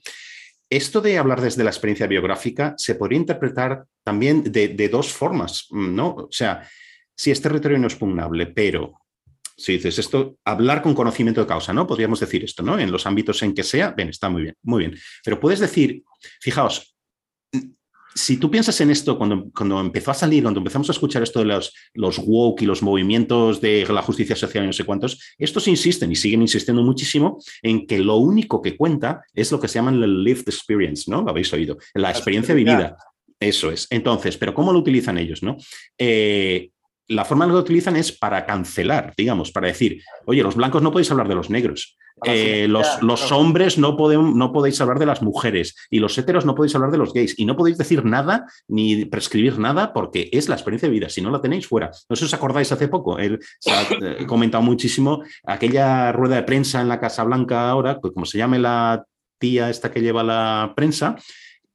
[0.70, 5.66] Esto de hablar desde la experiencia biográfica se podría interpretar también de, de dos formas,
[5.70, 6.14] ¿no?
[6.14, 6.66] O sea,
[7.16, 9.00] si es territorio inexpugnable, pero
[9.60, 11.86] si dices esto, hablar con conocimiento de causa, ¿no?
[11.86, 12.78] Podríamos decir esto, ¿no?
[12.78, 14.98] En los ámbitos en que sea, bien, está muy bien, muy bien.
[15.22, 16.02] Pero puedes decir,
[16.40, 16.96] fijaos,
[18.20, 21.38] si tú piensas en esto, cuando, cuando empezó a salir, cuando empezamos a escuchar esto
[21.38, 25.34] de los, los woke y los movimientos de la justicia social y no sé cuántos,
[25.38, 29.68] estos insisten y siguen insistiendo muchísimo en que lo único que cuenta es lo que
[29.68, 31.22] se llama el lived experience, ¿no?
[31.22, 32.96] Lo habéis oído, la experiencia vivida.
[33.38, 33.86] Eso es.
[33.88, 35.56] Entonces, ¿pero cómo lo utilizan ellos, no?
[35.96, 36.70] Eh,
[37.08, 40.82] la forma en que lo utilizan es para cancelar, digamos, para decir, oye, los blancos
[40.82, 45.06] no podéis hablar de los negros, eh, los, los hombres no, no podéis hablar de
[45.06, 48.04] las mujeres y los héteros no podéis hablar de los gays y no podéis decir
[48.04, 51.90] nada ni prescribir nada porque es la experiencia de vida, si no la tenéis fuera.
[52.08, 56.36] No sé si os acordáis hace poco, él se ha eh, comentado muchísimo aquella rueda
[56.36, 59.04] de prensa en la Casa Blanca ahora, como se llame la
[59.38, 61.16] tía esta que lleva la prensa,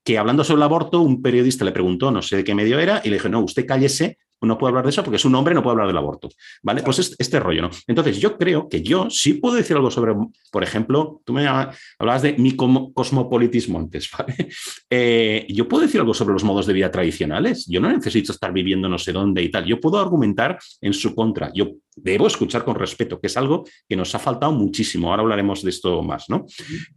[0.03, 3.01] que hablando sobre el aborto, un periodista le preguntó, no sé de qué medio era,
[3.03, 5.53] y le dijo, no, usted cállese no puedo hablar de eso porque es un hombre,
[5.53, 6.29] no puedo hablar del aborto.
[6.63, 6.81] ¿Vale?
[6.83, 7.69] Pues este, este, rollo, ¿no?
[7.87, 10.13] Entonces, yo creo que yo sí puedo decir algo sobre,
[10.51, 14.49] por ejemplo, tú me hablabas de mi cosmopolitismo antes, ¿vale?
[14.89, 17.65] Eh, yo puedo decir algo sobre los modos de vida tradicionales.
[17.67, 19.65] Yo no necesito estar viviendo no sé dónde y tal.
[19.65, 21.51] Yo puedo argumentar en su contra.
[21.53, 25.09] Yo debo escuchar con respeto, que es algo que nos ha faltado muchísimo.
[25.09, 26.45] Ahora hablaremos de esto más, ¿no?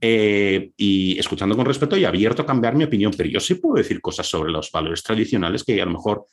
[0.00, 3.76] Eh, y escuchando con respeto y abierto a cambiar mi opinión, pero yo sí puedo
[3.76, 6.26] decir cosas sobre los valores tradicionales que a lo mejor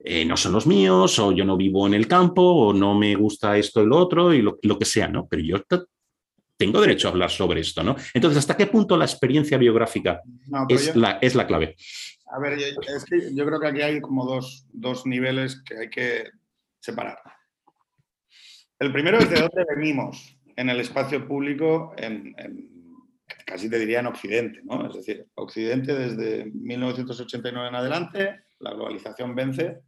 [0.00, 3.14] eh, no son los míos, o yo no vivo en el campo, o no me
[3.16, 5.26] gusta esto y lo otro, y lo, que sea, ¿no?
[5.28, 5.64] Pero yo
[6.56, 7.96] tengo derecho a hablar sobre esto, ¿no?
[8.14, 10.22] Entonces, ¿hasta qué punto la experiencia biográfica
[10.68, 11.76] es, la, es la clave?
[12.30, 16.30] A ver, es que yo creo que aquí hay como dos, niveles que hay que
[16.78, 17.18] separar.
[18.78, 22.34] El primero es de dónde venimos en el espacio público, en,
[23.46, 24.86] casi te diría en Occidente, ¿no?
[24.88, 29.80] Es decir, Occidente desde 1989 en adelante, la globalización vence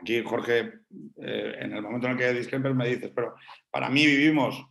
[0.00, 0.80] aquí Jorge,
[1.22, 3.34] eh, en el momento en el que discrepes me dices, pero
[3.70, 4.66] para mí vivimos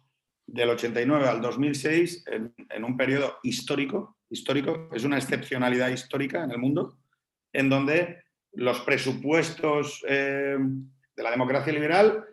[0.46, 6.60] del 89 al 2006 en, un periodo histórico, histórico, es una excepcionalidad histórica en el
[6.60, 6.98] mundo,
[7.52, 8.24] en donde
[8.54, 10.58] los presupuestos eh,
[11.16, 12.24] de la democracia liberal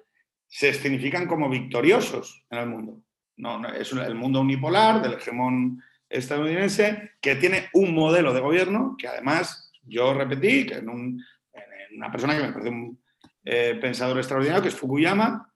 [0.47, 3.03] se escenifican como victoriosos en el mundo.
[3.37, 9.09] No, es el mundo unipolar del hegemón estadounidense que tiene un modelo de gobierno que
[9.09, 11.25] además yo repetí que en un
[11.97, 13.03] una persona que me parece un
[13.45, 15.53] eh, pensador extraordinario, que es Fukuyama,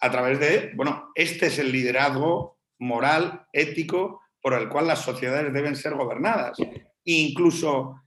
[0.00, 5.52] a través de, bueno, este es el liderazgo moral, ético, por el cual las sociedades
[5.52, 6.58] deben ser gobernadas.
[7.04, 8.02] incluso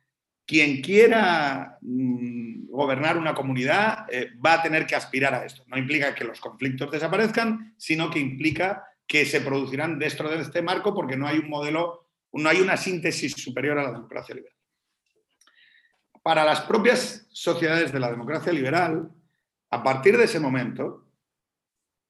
[0.45, 5.63] quien quiera mm, gobernar una comunidad eh, va a tener que aspirar a esto.
[5.67, 10.61] No implica que los conflictos desaparezcan, sino que implica que se producirán dentro de este
[10.61, 14.60] marco porque no hay un modelo, no hay una síntesis superior a la democracia liberal
[16.23, 19.11] para las propias sociedades de la democracia liberal,
[19.69, 21.05] a partir de ese momento,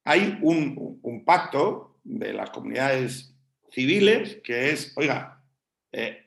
[0.04, 3.36] hay un, pacto de las comunidades
[3.72, 5.44] civiles que es, oiga,
[5.92, 6.26] eh,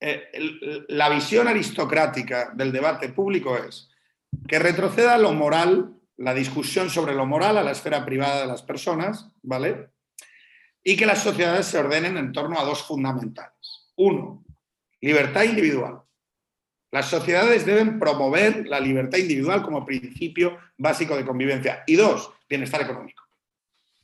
[0.00, 3.88] eh, la visión aristocrática del debate público es
[4.46, 8.62] que retroceda lo moral, la discusión sobre lo moral a la esfera privada de las
[8.62, 9.90] personas, ¿vale?
[10.82, 13.92] Y que las sociedades se ordenen en torno a dos fundamentales.
[13.96, 14.44] Uno,
[15.00, 16.02] libertad individual.
[16.90, 21.82] Las sociedades deben promover la libertad individual como principio básico de convivencia.
[21.86, 23.24] Y dos, bienestar económico.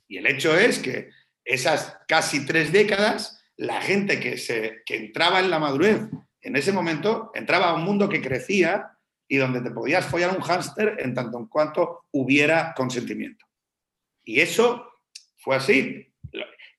[0.06, 1.10] Y el hecho es que
[1.44, 6.00] esas casi tres décadas, la gente que, entraba en la madurez
[6.40, 8.90] en ese momento entraba a un mundo que crecía
[9.26, 13.46] y donde te podías follar un hámster en tanto en cuanto hubiera consentimiento.
[14.22, 14.86] Y eso
[15.38, 16.13] fue así.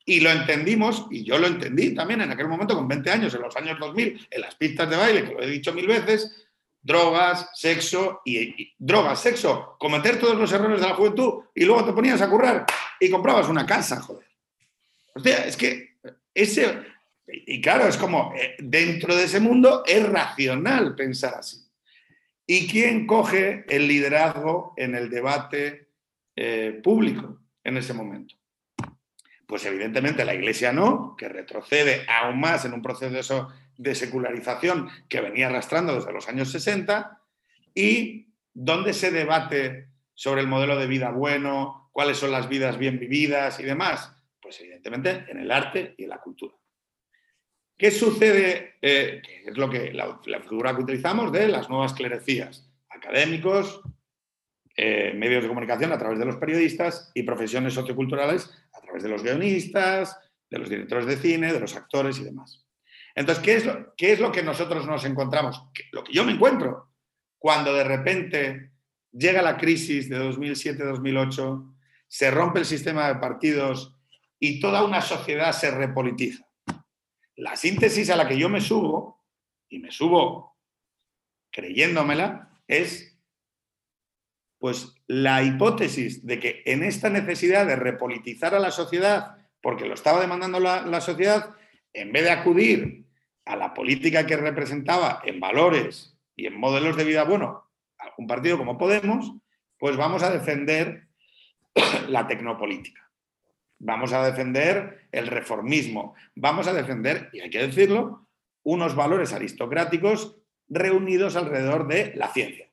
[0.06, 3.42] Y lo entendimos, y yo lo entendí también en aquel momento con 20 años, en
[3.42, 6.46] los años 2000, en las pistas de baile, que lo he dicho mil veces,
[6.86, 11.94] drogas, sexo y, drogas, sexo, cometer todos los errores de la juventud y luego te
[11.94, 12.64] ponías a currar
[13.00, 14.28] y comprabas una casa, joder.
[15.16, 15.98] Hostia, es que
[16.32, 16.84] ese,
[17.28, 21.66] Y, claro, es como, eh, dentro de ese mundo es racional pensar así.
[22.46, 25.90] ¿Y quién coge el liderazgo en el debate
[26.36, 28.36] eh, público en ese momento?
[29.48, 35.22] Pues evidentemente la Iglesia no, que retrocede aún más en un proceso de secularización que
[35.22, 37.22] venía arrastrando desde los años 60.
[37.74, 43.00] ¿Y dónde se debate sobre el modelo de vida bueno, cuáles son las vidas bien
[43.00, 44.16] vividas y demás?
[44.42, 46.56] Pues evidentemente en el arte y en la cultura.
[47.78, 48.76] ¿Qué sucede?
[48.82, 53.82] Eh, es lo que la, figura que utilizamos de las nuevas clerecías, académicos,
[54.78, 58.50] eh, medios de comunicación a través de los periodistas y profesiones socioculturales
[59.04, 60.18] de los guionistas,
[60.50, 62.66] de los directores de cine, de los actores y demás.
[63.16, 65.64] Entonces, ¿qué es lo, qué es lo que nosotros nos encontramos?
[65.92, 66.90] Lo que yo me encuentro
[67.38, 68.72] cuando de repente
[69.12, 71.76] llega la crisis de 2007-2008,
[72.08, 73.96] se rompe el sistema de partidos
[74.40, 76.46] y toda una sociedad se repolitiza.
[77.36, 79.24] La síntesis a la que yo me subo,
[79.70, 80.58] y me subo
[81.52, 83.15] creyéndomela, es
[84.66, 89.94] pues la hipótesis de que en esta necesidad de repolitizar a la sociedad, porque lo
[89.94, 91.52] estaba demandando la, la sociedad,
[91.94, 93.06] en vez de acudir
[93.46, 97.70] a la política que representaba en valores y en modelos de vida bueno,
[98.18, 99.34] un partido como Podemos,
[99.78, 101.10] pues vamos a defender
[102.10, 103.08] la tecnopolítica
[103.78, 108.28] vamos a defender el reformismo, vamos a defender, y hay que decirlo,
[108.64, 110.38] unos valores aristocráticos
[110.68, 112.66] reunidos alrededor de la ciencia.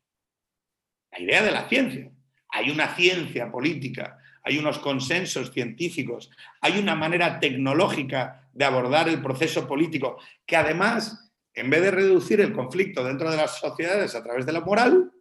[1.12, 2.10] La idea de la ciencia.
[2.48, 9.22] Hay una ciencia política, hay unos consensos científicos, hay una manera tecnológica de abordar el
[9.22, 14.22] proceso político que además, en vez de reducir el conflicto dentro de las sociedades a
[14.22, 15.12] través de la moral,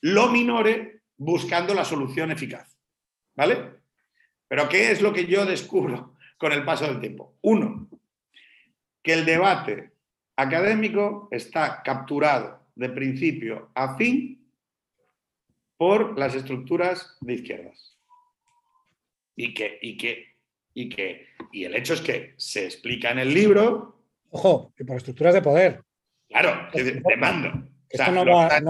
[0.00, 2.76] lo minore buscando la solución eficaz.
[3.34, 3.78] ¿Vale?
[4.48, 7.36] Pero ¿qué es lo que yo descubro con el paso del tiempo?
[7.42, 7.88] Uno,
[9.02, 9.92] que el debate
[10.36, 14.37] académico está capturado de principio a fin
[15.78, 17.96] por las estructuras de izquierdas.
[19.34, 20.34] Y que, y que,
[20.74, 24.02] y que, y el hecho es que se explica en el libro.
[24.30, 25.82] Ojo, y por estructuras de poder.
[26.28, 27.68] Claro, de, mando.
[27.88, 28.60] Esto no, va,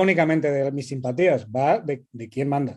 [0.00, 2.76] únicamente, de mis simpatías, va de, quién manda.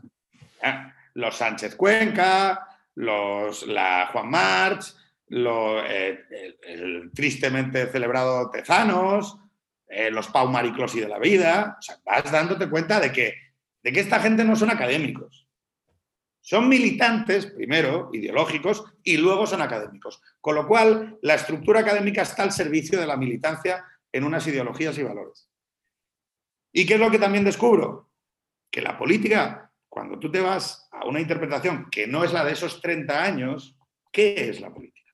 [0.61, 4.93] Ah, los Sánchez Cuenca, los, la Juan March,
[5.31, 6.19] eh,
[6.67, 9.37] el, tristemente celebrado Tezanos,
[9.89, 11.77] eh, los Pau Mariclosi de la vida.
[11.79, 13.33] O sea, vas dándote cuenta de que,
[13.83, 15.47] de que esta gente no son académicos.
[16.41, 20.21] Son militantes, primero, ideológicos, y luego son académicos.
[20.39, 24.97] Con lo cual, la estructura académica está al servicio de la militancia en unas ideologías
[24.97, 25.49] y valores.
[26.71, 28.09] ¿Y qué es lo que también descubro?
[28.71, 32.53] Que la política cuando tú te vas a una interpretación que no es la de
[32.53, 33.75] esos 30 años,
[34.11, 35.11] ¿qué es la política?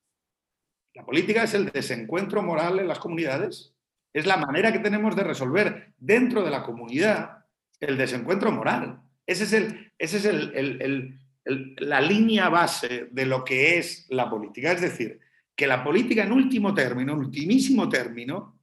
[0.94, 3.74] La política es el desencuentro moral en las comunidades,
[4.18, 7.44] es la manera que tenemos de resolver dentro de la comunidad
[7.80, 9.02] el desencuentro moral.
[9.26, 14.72] Ese es, el, ese es la línea base de lo que es la política.
[14.72, 15.20] Es decir,
[15.54, 18.58] que la política en último término, en ultimísimo término,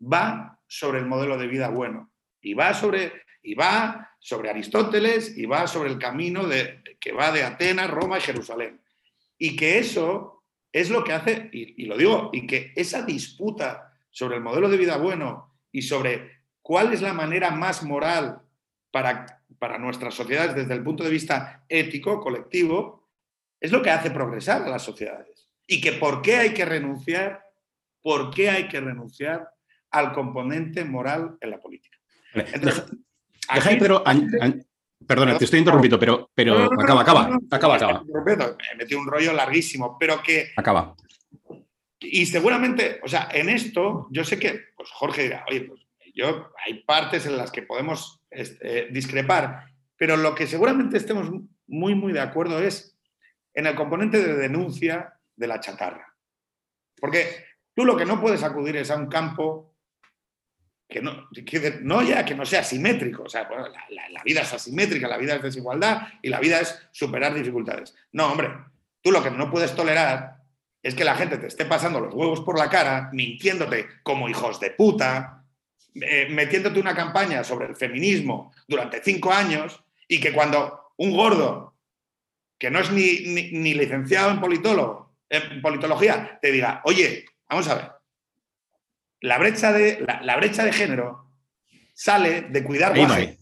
[0.00, 5.44] va sobre el modelo de vida bueno y va sobre y va sobre Aristóteles y
[5.44, 8.80] va sobre el camino de, que va de Atenas, Roma y Jerusalén.
[9.38, 13.87] Y que eso es lo que hace, y, lo digo, y que esa disputa
[14.18, 18.40] sobre el modelo de vida bueno y sobre cuál es la manera más moral
[18.90, 23.08] para, para nuestras sociedades desde el punto de vista ético, colectivo,
[23.60, 25.48] es lo que hace progresar a las sociedades.
[25.68, 27.44] Y que por qué hay que renunciar,
[28.02, 29.50] por qué hay que renunciar
[29.92, 31.96] al componente moral en la política.
[32.34, 32.86] Deja
[33.78, 34.02] pero.
[35.06, 38.02] perdona, te estoy interrumpiendo, pero, pero acaba, acaba, acaba, acaba.
[38.04, 40.50] Me metí un rollo larguísimo, pero que.
[40.56, 40.96] Acaba.
[42.00, 45.80] Y seguramente, o sea, en esto, yo sé que, pues Jorge dirá, oye, pues
[46.14, 51.30] yo, hay partes en las que podemos este, discrepar, pero lo que seguramente estemos
[51.66, 52.96] muy, muy de acuerdo es
[53.54, 56.14] en el componente de denuncia de la chatarra.
[57.00, 59.76] Porque tú lo que no puedes acudir es a un campo
[60.88, 61.28] que no,
[61.82, 63.48] no ya que no sea simétrico, o sea,
[63.90, 67.94] la, vida es asimétrica, la vida es desigualdad y la vida es superar dificultades.
[68.12, 68.50] No, hombre,
[69.02, 70.37] tú lo que no puedes tolerar
[70.82, 74.60] es que la gente te esté pasando los huevos por la cara, mintiéndote como hijos
[74.60, 75.44] de puta,
[75.94, 81.74] eh, metiéndote una campaña sobre el feminismo durante cinco años y que cuando un gordo,
[82.58, 83.20] que no es ni,
[83.52, 87.92] ni licenciado en, politólogo, en politología, te diga, oye, vamos a ver,
[89.20, 91.32] la brecha de, la, brecha de género
[91.92, 93.38] sale de cuidar ahí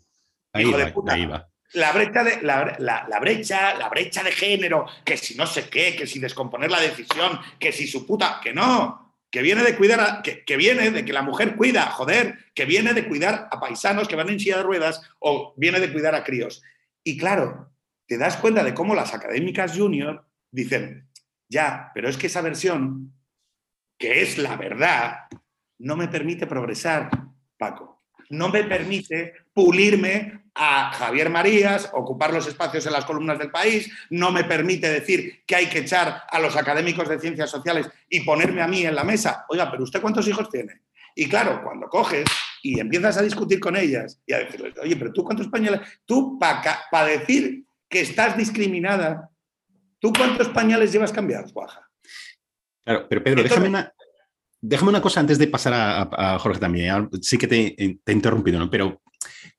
[0.59, 1.49] hijo de puta.
[1.73, 5.97] La brecha de la, la, brecha, la brecha de género, que si no sé qué,
[5.97, 10.23] que si descomponer la decisión, que si su puta, que no, que viene de cuidar,
[10.23, 14.09] que, que, viene de que la mujer cuida, joder, que viene de cuidar a paisanos
[14.09, 16.63] que van en silla de ruedas o viene de cuidar a críos.
[17.05, 17.71] Y claro,
[18.07, 21.09] te das cuenta de cómo las académicas junior dicen,
[21.49, 23.13] ya, pero es que esa versión,
[23.99, 25.27] que es la verdad,
[25.79, 27.11] no me permite progresar,
[27.59, 28.05] Paco.
[28.31, 33.91] No me permite pulirme a Javier Marías, ocupar los espacios en las columnas del país,
[34.11, 38.21] no me permite decir que hay que echar a los académicos de ciencias sociales y
[38.21, 39.47] ponerme a mí en la mesa.
[39.49, 40.83] Oiga, pero ¿usted cuántos hijos tiene?
[41.15, 42.27] Y claro, cuando coges
[42.63, 46.39] y empiezas a discutir con ellas y a decirles, oye, pero tú cuántos pañales, tú
[46.39, 49.31] para decir que estás discriminada,
[49.99, 51.89] ¿tú cuántos pañales llevas cambiados, Guaja?
[52.85, 53.91] Claro, pero Pedro, déjame una,
[54.61, 57.09] déjame una cosa antes de pasar a, Jorge también.
[57.23, 58.69] Sí que te, te, he interrumpido, ¿no?
[58.69, 59.01] Pero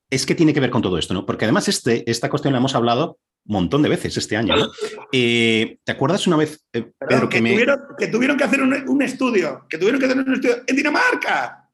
[0.09, 1.25] es que tiene que ver con todo esto, ¿no?
[1.25, 4.55] Porque además este, esta cuestión la hemos hablado un montón de veces este año.
[5.13, 9.65] Eh, ¿Te acuerdas una vez, eh, Pedro, que, tuvieron, que, tuvieron, que hacer un, estudio,
[9.69, 11.69] que tuvieron que hacer un estudio en Dinamarca?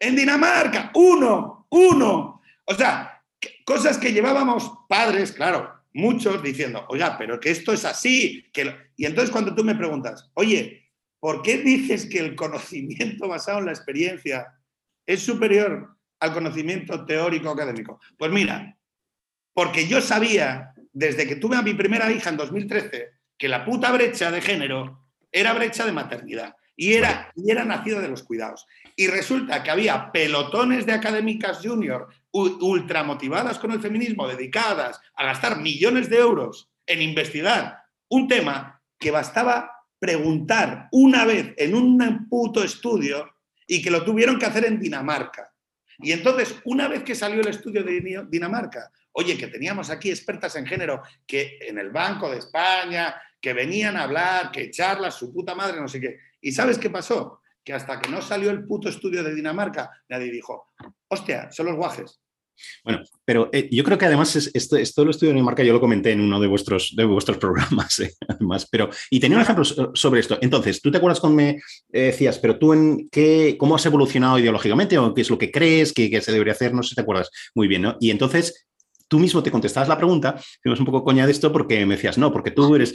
[0.00, 2.42] En Dinamarca, uno, uno.
[2.64, 3.22] O sea,
[3.64, 8.44] cosas que llevábamos padres, claro, muchos diciendo, oiga, pero que esto es así.
[8.52, 10.90] Que Y entonces cuando tú me preguntas, oye,
[11.20, 14.48] ¿por qué dices que el conocimiento basado en la experiencia
[15.06, 18.00] es superior al conocimiento teórico académico?
[18.16, 18.76] Pues mira,
[19.52, 23.92] porque yo sabía, desde que tuve a mi primera hija en 2013, que la puta
[23.92, 28.66] brecha de género era brecha de maternidad y era, y era nacida de los cuidados.
[28.94, 35.24] Y resulta que había pelotones de académicas junior ultra motivadas con el feminismo, dedicadas a
[35.24, 42.28] gastar millones de euros en investigar un tema que bastaba preguntar una vez en un
[42.28, 43.34] puto estudio
[43.66, 45.52] y que lo tuvieron que hacer en Dinamarca.
[45.98, 50.54] Y entonces, una vez que salió el estudio de Dinamarca, oye, que teníamos aquí expertas
[50.56, 55.32] en género que en el Banco de España, que venían a hablar, que charlas, su
[55.32, 56.18] puta madre, no sé qué.
[56.40, 57.40] ¿Y sabes qué pasó?
[57.64, 60.72] Que hasta que no salió el puto estudio de Dinamarca, nadie dijo,
[61.08, 62.20] hostia, son los guajes.
[62.84, 65.80] Bueno, pero eh, yo creo que además esto, esto lo estudio de Dinamarca, yo lo
[65.80, 69.64] comenté en uno de vuestros, de vuestros programas, eh, además, pero, y tenía un ejemplo
[69.94, 70.38] sobre esto.
[70.40, 74.38] Entonces, ¿tú te acuerdas cuando me eh, decías, pero tú en qué, cómo has evolucionado
[74.38, 76.72] ideológicamente o qué es lo que crees que, se debería hacer?
[76.72, 77.96] No sé si te acuerdas muy bien, ¿no?
[78.00, 78.66] Y entonces
[79.08, 82.18] tú mismo te contestabas la pregunta, fuimos un poco coña de esto porque me decías,
[82.18, 82.94] no, porque tú eres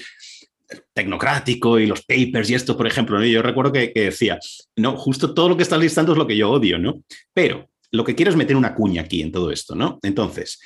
[0.93, 3.25] tecnocrático y los papers y esto, por ejemplo, ¿no?
[3.25, 4.39] yo recuerdo que, que, decía,
[4.75, 7.03] no, justo todo lo que estás listando es lo que yo odio, ¿no?
[7.33, 9.99] Pero lo que quiero es meter una cuña aquí en todo esto, ¿no?
[10.01, 10.59] Entonces,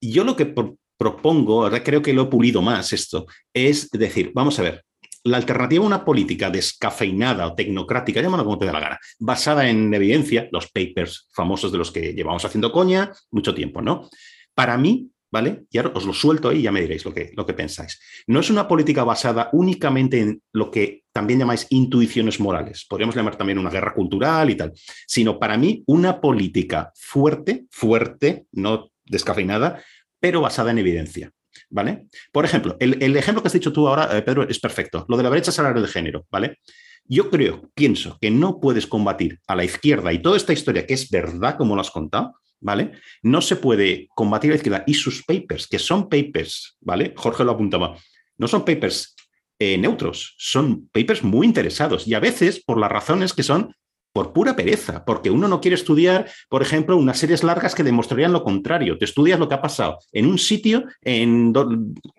[0.00, 0.52] yo lo que
[0.98, 4.84] propongo, ahora creo que lo he pulido más esto, es decir, vamos a ver,
[5.22, 9.68] la alternativa a una política descafeinada o tecnocrática, llámalo como te dé la gana, basada
[9.68, 14.08] en evidencia, los papers famosos de los que llevamos haciendo coña mucho tiempo, ¿no?
[14.54, 15.66] Para mí, ¿vale?
[15.70, 18.00] Y ahora os lo suelto ahí y ya me diréis lo que, lo que pensáis.
[18.26, 23.36] No es una política basada únicamente en lo que también llamáis intuiciones morales, podríamos llamar
[23.36, 24.72] también una guerra cultural y tal,
[25.06, 29.82] sino para mí una política fuerte, fuerte, no descafeinada,
[30.18, 31.30] pero basada en evidencia.
[31.68, 32.06] ¿Vale?
[32.32, 35.04] Por ejemplo, el, ejemplo que has dicho tú ahora, eh, Pedro, es perfecto.
[35.08, 36.60] Lo de la brecha salarial de género, ¿vale?
[37.04, 40.94] Yo creo, pienso que no puedes combatir a la izquierda y toda esta historia que
[40.94, 42.34] es verdad como lo has contado,
[42.66, 42.90] ¿vale?
[43.22, 47.14] No se puede combatir la izquierda y sus papers, que son papers, ¿vale?
[47.16, 47.96] Jorge lo apuntaba,
[48.38, 49.14] no son papers
[49.60, 53.72] eh, neutros, son papers muy interesados y a veces por las razones que son
[54.12, 58.32] por pura pereza, porque uno no quiere estudiar, por ejemplo, unas series largas que demostrarían
[58.32, 58.98] lo contrario.
[58.98, 61.52] Te estudias lo que ha pasado en un sitio en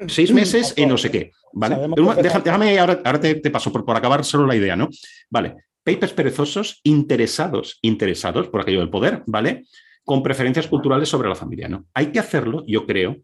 [0.08, 1.76] seis meses en no sé qué, ¿vale?
[2.22, 4.90] déjame, ahora, te, paso por, por acabar solo la idea, ¿no?
[5.30, 9.66] Vale, papers perezosos, interesados, interesados por aquello del poder, ¿vale?
[10.08, 11.68] Con preferencias culturales sobre la familia.
[11.68, 11.86] ¿no?
[11.94, 13.18] Hay que hacerlo, yo creo,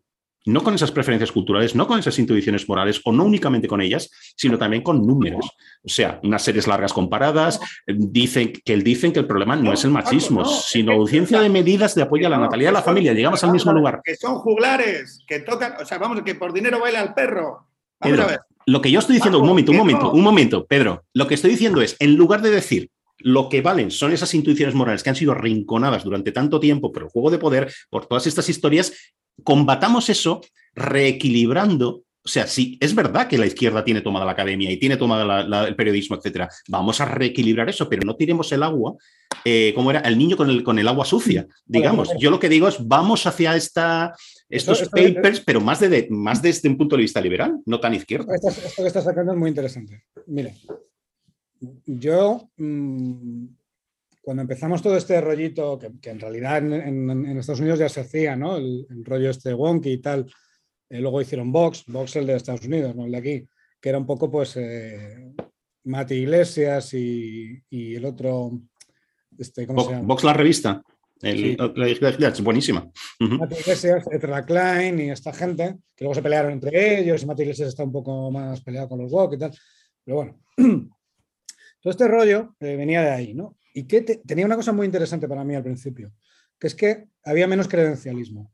[0.46, 4.12] no con esas preferencias culturales, no con esas intuiciones morales o no únicamente con ellas,
[4.36, 5.50] sino también con números.
[5.82, 9.92] O sea, unas series largas comparadas dicen que dicen que el problema no es el
[9.92, 13.14] machismo, sino audiencia de medidas de apoyo a la natalidad de la familia.
[13.14, 14.02] Llegamos al mismo lugar.
[14.04, 17.70] Que son juglares, que tocan, o sea, vamos, que por dinero baila el perro.
[17.98, 18.28] Pedro,
[18.66, 21.52] Lo que yo estoy diciendo, un momento, un momento, un momento, Pedro, lo que estoy
[21.52, 22.92] diciendo es, en lugar de decir
[23.24, 27.04] lo que valen son esas intuiciones morales que han sido rinconadas durante tanto tiempo por
[27.04, 28.94] el juego de poder, por todas estas historias.
[29.44, 30.42] Combatamos eso
[30.76, 34.96] reequilibrando o sea, sí, es verdad que la izquierda tiene tomada la academia y tiene
[34.96, 36.48] tomada el periodismo, etcétera.
[36.70, 38.96] Vamos a reequilibrar eso, pero no tiremos el agua,
[39.44, 42.12] eh, como era el niño con el, con el agua sucia, digamos.
[42.18, 44.16] Yo lo que digo es, vamos hacia esta,
[44.48, 48.34] estos papers, pero más, de, más desde un punto de vista liberal, no tan izquierdo.
[48.34, 50.06] Esto, esto que estás sacando es muy interesante.
[50.28, 50.56] Mire,
[51.86, 53.46] yo mm,
[54.24, 58.56] cuando empezamos todo este rollito, que, en realidad en, Estados Unidos ya se hacía, ¿no?
[58.56, 60.26] El, rollo este wonky y tal.
[60.90, 63.48] Eh, luego hicieron Vox, Vox el de Estados Unidos, no el de aquí,
[63.82, 65.34] que era un poco pues eh,
[65.84, 68.62] Mati Iglesias y, el otro,
[69.38, 70.08] este, ¿cómo se llama?
[70.08, 70.82] Vox la revista.
[71.22, 72.90] es buenísima.
[73.20, 77.42] Mati Iglesias, Ezra Klein y esta gente, que luego se pelearon entre ellos y Mati
[77.42, 79.52] Iglesias está un poco más peleado con los Vox y tal.
[80.06, 80.40] Pero bueno,
[81.84, 83.58] todo este rollo eh, venía de ahí, ¿no?
[83.74, 86.14] Y que tenía una cosa muy interesante para mí al principio,
[86.58, 88.54] que es que había menos credencialismo.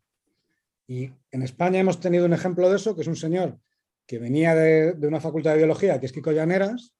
[0.87, 3.59] Y en España hemos tenido un ejemplo de eso, que es un señor
[4.07, 6.95] que venía de, una facultad de biología, que es Kiko Llaneras,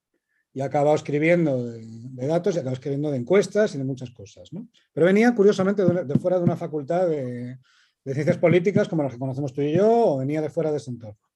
[0.54, 4.12] y ha acabado escribiendo de, datos y ha acabado escribiendo de encuestas y de muchas
[4.12, 4.54] cosas.
[4.54, 4.68] ¿no?
[4.94, 7.58] Pero venía, curiosamente, de, fuera de una facultad de,
[8.04, 10.78] de, ciencias políticas como las que conocemos tú y yo, o venía de fuera de
[10.78, 11.29] ese entorno.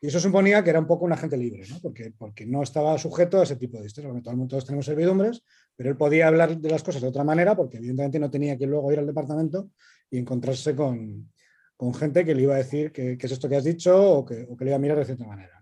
[0.00, 1.78] Y eso suponía que era un poco un agente libre, ¿no?
[1.80, 4.14] Porque, porque no estaba sujeto a ese tipo de historias.
[4.48, 5.42] Todos tenemos servidumbres,
[5.76, 8.66] pero él podía hablar de las cosas de otra manera porque evidentemente no tenía que
[8.66, 9.70] luego ir al departamento
[10.10, 11.30] y encontrarse con,
[11.76, 14.46] con gente que le iba a decir qué es esto que has dicho o que,
[14.48, 15.60] o que, le iba a mirar de cierta manera.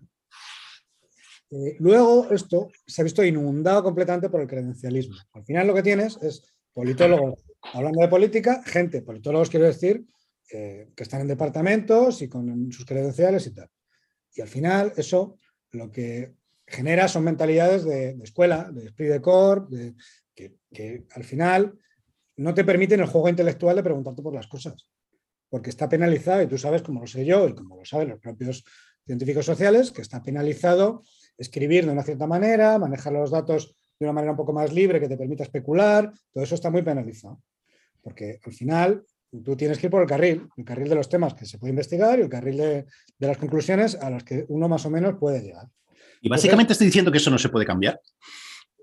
[1.51, 5.15] Eh, luego esto se ha visto inundado completamente por el credencialismo.
[5.33, 10.05] Al final lo que tienes es politólogos hablando de política, gente, politólogos quiero decir,
[10.51, 13.69] eh, que están en departamentos y con sus credenciales y tal.
[14.39, 15.35] Y al final eso
[15.71, 16.33] lo que
[16.65, 19.67] genera son mentalidades de, escuela, de esprit de corps,
[20.33, 21.77] que, al final
[22.37, 24.89] no te permiten el juego intelectual de preguntarte por las cosas,
[25.49, 28.19] porque está penalizado, y tú sabes, como lo sé yo y como lo saben los
[28.21, 28.63] propios
[29.05, 31.03] científicos sociales, que está penalizado
[31.37, 35.01] escribir de una cierta manera, manejar los datos de una manera un poco más libre
[35.01, 37.41] que te permita especular, todo eso está muy penalizado,
[38.01, 41.33] porque al final tú tienes que ir por el carril, el carril de los temas
[41.33, 42.85] que se puede investigar y el carril de,
[43.19, 45.67] las conclusiones a las que uno más o menos puede llegar.
[46.21, 47.99] Y básicamente estoy diciendo que eso no se puede cambiar.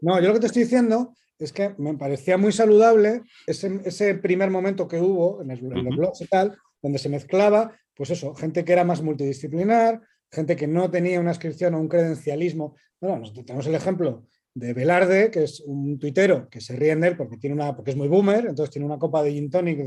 [0.01, 4.51] No, yo lo que te estoy diciendo es que me parecía muy saludable ese, primer
[4.51, 8.73] momento que hubo en, los blogs y tal, donde se mezclaba, pues eso, gente que
[8.73, 12.77] era más multidisciplinar, gente que no tenía una inscripción o un credencialismo.
[13.01, 14.27] Bueno, tenemos el ejemplo
[14.57, 17.91] de Velarde, que es un tuitero que se ríe de él porque, tiene una, porque
[17.91, 19.79] es muy boomer, entonces tiene una copa de gin tonic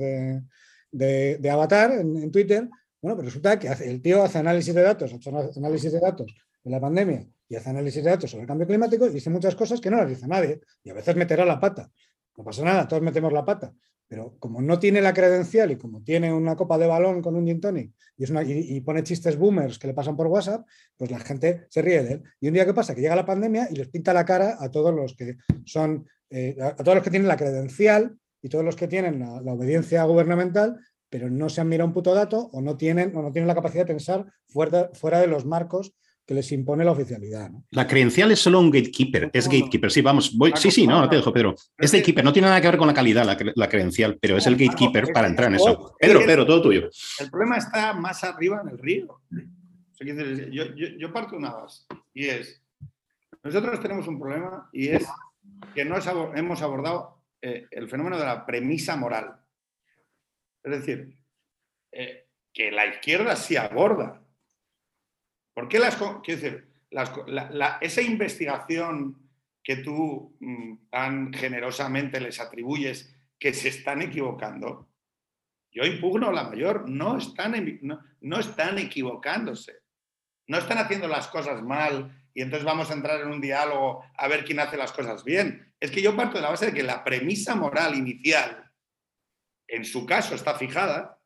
[0.92, 2.70] de, avatar en, Twitter.
[3.02, 6.32] Bueno, pero resulta que el tío hace análisis de datos, hace análisis de datos
[6.64, 9.56] de la pandemia y hace análisis de datos sobre el cambio climático y dice muchas
[9.56, 11.90] cosas que no las dice nadie y a veces meterá la pata.
[12.38, 13.74] No pasa nada, todos metemos la pata.
[14.10, 17.46] Pero como no tiene la credencial y como tiene una copa de balón con un
[17.46, 20.66] gin tonic y, pone chistes boomers que le pasan por WhatsApp,
[20.98, 22.24] pues la gente se ríe de él.
[22.42, 24.72] Y un día que pasa, que llega la pandemia y les pinta la cara a
[24.72, 28.76] todos los que son, eh, a todos los que tienen la credencial y todos los
[28.76, 32.78] que tienen la, obediencia gubernamental, pero no se han mirado un puto dato o no
[32.78, 35.94] tienen, o no tienen la capacidad de pensar fuera de los marcos
[36.30, 37.50] que les impone la oficialidad.
[37.72, 39.90] La credencial es solo un gatekeeper, es gatekeeper.
[39.90, 41.56] Sí, vamos, voy, sí, sí, no, no te dejo, Pedro.
[41.76, 43.26] Es gatekeeper, no tiene nada que ver con la calidad,
[43.56, 45.96] la, credencial, pero es el gatekeeper para entrar en eso.
[46.00, 46.88] Pedro, Pedro, todo tuyo.
[47.20, 49.22] El problema está más arriba en el río.
[51.00, 52.62] Yo, parto una base y es,
[53.42, 55.08] nosotros tenemos un problema y es
[55.74, 55.96] que no
[56.36, 59.36] hemos abordado eh, el fenómeno de la premisa moral.
[60.62, 61.18] Es decir,
[61.92, 64.19] eh, que la izquierda sí aborda
[65.60, 66.70] ¿Por qué las, quiero decir,
[67.82, 69.30] esa investigación
[69.62, 74.88] que tú mm, tan generosamente les atribuyes que se están equivocando,
[75.70, 77.78] yo impugno la mayor, no están,
[78.22, 79.82] no, están equivocándose,
[80.48, 84.30] no están haciendo las cosas mal y entonces vamos a entrar en un diálogo a
[84.30, 85.74] ver quién hace las cosas bien.
[85.82, 88.72] Es que yo parto de la base de que la premisa moral inicial,
[89.68, 91.20] en su caso, está fijada.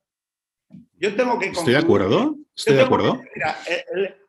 [0.93, 1.49] Yo tengo que...
[1.49, 3.21] Estoy de acuerdo, estoy de acuerdo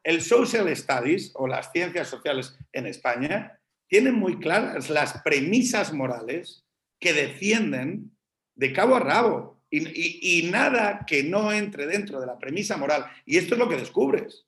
[0.05, 3.59] el social studies o las ciencias sociales en España
[3.89, 6.65] tienen muy claras las premisas morales
[7.01, 8.17] que defienden
[8.55, 13.11] de cabo a rabo y, nada que no entre dentro de la premisa moral.
[13.25, 14.47] Y esto es lo que descubres.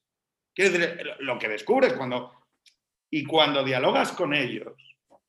[0.55, 2.33] Quiero decir, lo que descubres cuando...
[3.09, 4.75] Y cuando dialogas con ellos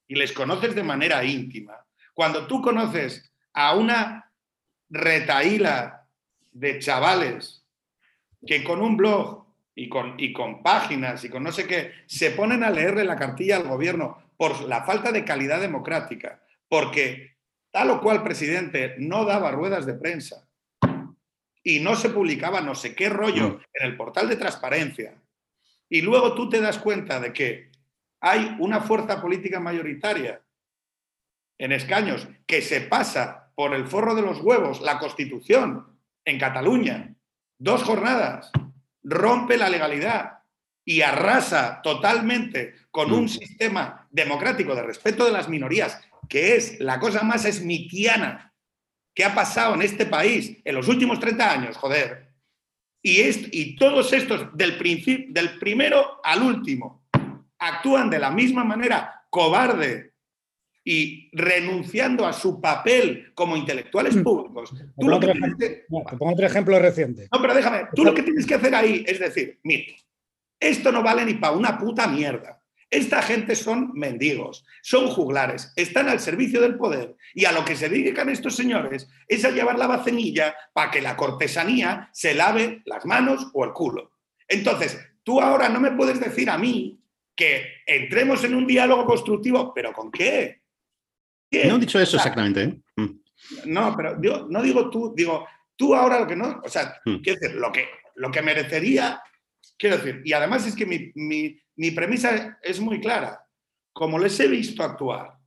[0.07, 4.31] y les conoces de manera íntima, cuando tú conoces a una
[4.89, 6.07] retaíla
[6.51, 7.56] de chavales
[8.45, 12.31] que con un blog y con, y con páginas y con no sé qué, se
[12.31, 17.37] ponen a leerle la cartilla al gobierno por la falta de calidad democrática, porque
[17.71, 20.47] tal o cual presidente no daba ruedas de prensa
[21.63, 25.21] y no se publicaba no sé qué rollo en el portal de transparencia,
[25.89, 27.71] y luego tú te das cuenta de que
[28.19, 30.41] hay una fuerza política mayoritaria
[31.57, 37.15] en escaños que se pasa por el forro de los huevos la constitución en Cataluña,
[37.57, 38.51] dos jornadas,
[39.03, 40.39] rompe la legalidad
[40.85, 45.99] y arrasa totalmente con un sistema democrático de respeto de las minorías,
[46.29, 48.53] que es la cosa más esmitiana
[49.13, 52.31] que ha pasado en este país en los últimos 30 años, joder.
[53.01, 54.77] Y, y todos estos, del,
[55.29, 57.07] del primero al último,
[57.57, 60.13] actúan de la misma manera cobarde
[60.89, 64.23] y renunciando a su papel como intelectuales mm.
[64.23, 64.73] públicos.
[64.97, 67.27] Tú lo que te pongo otro ejemplo reciente.
[67.29, 69.91] No, pero déjame, tú lo que tienes que hacer ahí es decir, mira,
[70.57, 72.61] esto no vale ni para una puta mierda.
[72.89, 77.75] Esta gente son mendigos, son juglares, están al servicio del poder y a lo que
[77.75, 82.81] se dedican estos señores es a llevar la bacenilla para que la cortesanía se lave
[82.85, 84.11] las manos o el culo.
[84.47, 86.97] Entonces, tú ahora no me puedes decir a mí
[87.35, 90.56] que entremos en un diálogo constructivo, pero ¿con qué?
[91.51, 92.63] No he dicho eso exactamente.
[92.63, 92.81] ¿eh?
[92.97, 93.19] Mm.
[93.65, 97.17] No, pero yo no digo tú, digo, tú ahora lo que no, o sea, mm.
[97.17, 99.21] quiero decir, lo que, lo que merecería,
[99.77, 103.41] quiero decir, y además es que mi, premisa es muy clara.
[103.93, 105.37] Como les he visto actuar,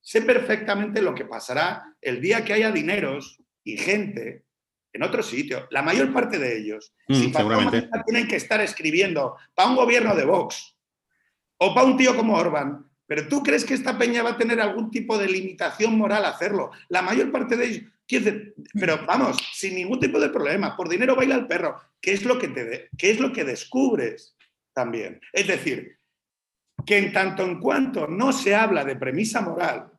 [0.00, 4.44] sé perfectamente lo que pasará el día que haya dineros y gente
[4.92, 5.66] en otro sitio.
[5.70, 7.88] La mayor parte de ellos, mm, si seguramente.
[8.06, 10.76] tienen que estar escribiendo para un gobierno de Vox
[11.58, 14.58] o para un tío como Orban, pero tú crees que esta peña va a tener
[14.58, 16.70] algún tipo de limitación moral a hacerlo.
[16.88, 17.82] La mayor parte de ellos,
[18.72, 22.38] pero vamos, sin ningún tipo de problema, por dinero baila el perro, ¿Qué es lo
[22.38, 24.34] que, te es lo que descubres
[24.72, 25.20] también.
[25.30, 25.98] Es decir,
[26.86, 29.92] que en tanto en cuanto no se habla de premisa moral,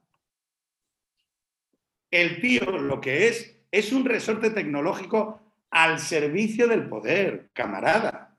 [2.09, 5.39] el tío lo que es es un resorte tecnológico
[5.69, 8.35] al servicio del poder, camarada.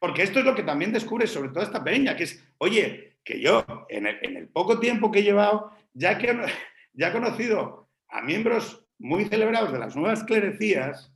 [0.00, 3.40] Porque esto es lo que también descubres sobre toda esta peña, que es, oye, que
[3.40, 6.32] yo en el, poco tiempo que he llevado, ya que
[6.94, 11.12] ya he conocido a miembros muy celebrados de las nuevas clerecías,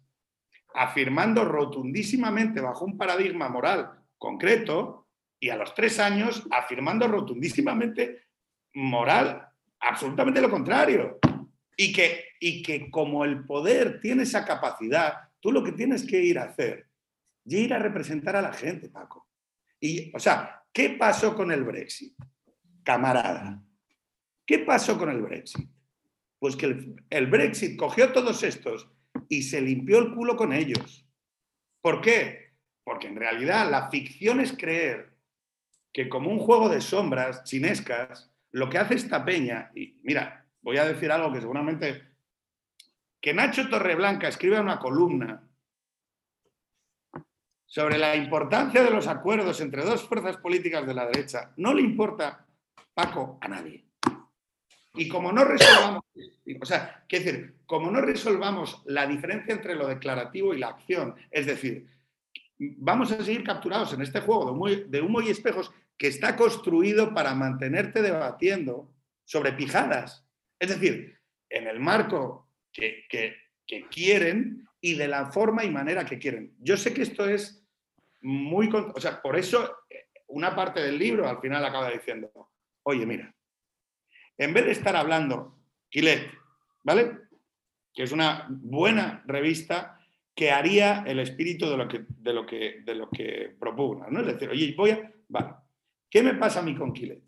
[0.74, 5.06] afirmando rotundísimamente bajo un paradigma moral concreto,
[5.42, 8.24] y a los tres años afirmando rotundísimamente
[8.74, 9.48] moral,
[9.78, 11.18] absolutamente lo contrario.
[11.76, 16.20] Y que, y que como el poder tiene esa capacidad, tú lo que tienes que
[16.20, 16.88] ir a hacer
[17.46, 19.26] es ir a representar a la gente, Paco.
[19.80, 22.14] Y, o sea, ¿Qué pasó con el Brexit?
[22.84, 23.62] Camarada,
[24.46, 25.68] ¿qué pasó con el Brexit?
[26.38, 28.88] Pues que el, Brexit cogió todos estos
[29.28, 31.06] y se limpió el culo con ellos.
[31.82, 32.54] ¿Por qué?
[32.84, 35.12] Porque en realidad la ficción es creer
[35.92, 40.78] que como un juego de sombras chinescas, lo que hace esta peña, y mira, voy
[40.78, 42.02] a decir algo que seguramente,
[43.20, 45.49] que Nacho Torreblanca escribe una columna
[47.70, 51.82] sobre la importancia de los acuerdos entre dos fuerzas políticas de la derecha no le
[51.82, 52.44] importa,
[52.92, 53.84] Paco, a nadie.
[54.94, 56.02] Y como no resolvamos,
[56.60, 61.14] o sea, qué decir, como no resolvamos la diferencia entre lo declarativo y la acción,
[61.30, 61.86] es decir,
[62.58, 64.46] vamos a seguir capturados en este juego
[64.88, 68.92] de humo, y espejos que está construido para mantenerte debatiendo
[69.24, 70.26] sobre pijadas.
[70.58, 71.16] Es decir,
[71.48, 73.06] en el marco que
[73.92, 76.56] quieren y de la forma y manera que quieren.
[76.58, 77.59] Yo sé que esto es
[78.22, 78.70] muy...
[78.72, 79.76] O sea, por eso
[80.28, 82.30] una parte del libro al final acaba diciendo,
[82.82, 83.34] oye, mira,
[84.38, 85.58] en vez de estar hablando,
[85.88, 86.30] Quilet,
[86.82, 87.18] ¿vale?
[87.92, 90.00] Que es una buena revista
[90.34, 94.20] que haría el espíritu de lo que, de lo que, de lo que propugna, ¿no?
[94.20, 95.12] Es decir, oye, voy a...
[95.28, 95.54] Vale,
[96.08, 97.22] ¿qué me pasa a mí con Quilet?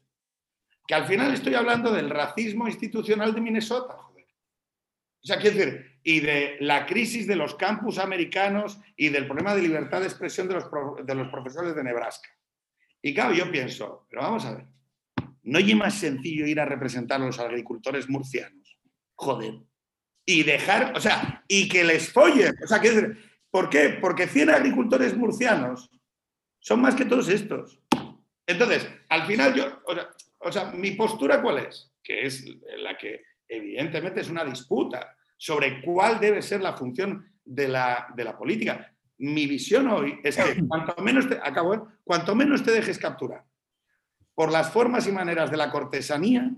[0.86, 4.24] Que al final estoy hablando del racismo institucional de Minnesota, joder.
[4.24, 9.55] O sea, quiero decir, y de la crisis de los campus americanos y del problema
[9.55, 10.67] de libertad de expresión de los,
[11.05, 12.29] de los profesores de Nebraska.
[13.01, 14.67] Y claro, yo pienso, pero vamos a ver,
[15.43, 18.79] ¿no es más sencillo ir a representar a los agricultores murcianos?
[19.15, 19.55] Joder.
[20.25, 22.55] Y dejar, o sea, y que les follen.
[22.63, 23.17] O sea, que,
[23.51, 23.99] ¿por qué?
[24.01, 25.91] Porque 100 agricultores murcianos
[26.61, 27.81] son más que todos estos.
[28.47, 31.93] Entonces, al final yo, o sea, o sea, mi postura cuál es?
[32.03, 32.45] Que es
[32.79, 38.95] la que evidentemente es una disputa sobre cuál debe ser la función de la, política.
[39.18, 41.80] Mi visión hoy es que cuanto menos te, acabo, ¿eh?
[42.05, 43.45] cuanto menos te dejes capturar
[44.36, 46.49] por las formas y maneras de la cortesanía,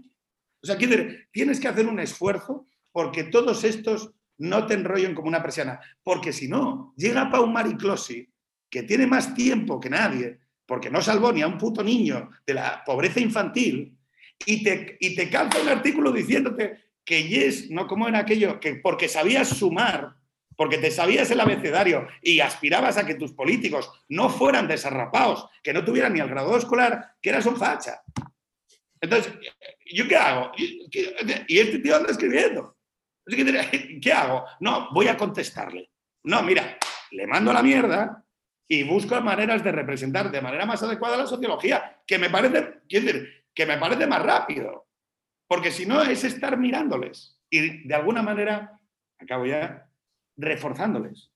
[0.62, 5.42] o sea, tienes que hacer un esfuerzo porque todos estos no te enrollen como una
[5.42, 8.30] persiana, porque si no, llega Pau Mariclosi,
[8.68, 12.52] que tiene más tiempo que nadie, porque no salvó ni a un puto niño de
[12.52, 13.96] la pobreza infantil,
[14.44, 18.76] y te, y te calza un artículo diciéndote que yes, no como en aquello, que
[18.76, 20.14] porque sabías sumar,
[20.56, 25.72] porque te sabías el abecedario y aspirabas a que tus políticos no fueran desarrapados, que
[25.72, 28.02] no tuvieran ni el grado escolar, que eras un facha.
[29.00, 29.34] Entonces,
[29.92, 30.52] ¿yo qué hago?
[30.56, 32.76] Y este tío anda escribiendo.
[33.26, 34.46] ¿Qué hago?
[34.60, 35.90] No, voy a contestarle.
[36.22, 36.78] No, mira,
[37.10, 38.24] le mando la mierda
[38.66, 43.66] y busco maneras de representar de manera más adecuada la sociología, que me parece, que
[43.66, 44.86] me parece más rápido.
[45.54, 48.76] Porque si no es estar mirándoles y de alguna manera,
[49.20, 49.88] acabo ya,
[50.36, 51.30] reforzándoles.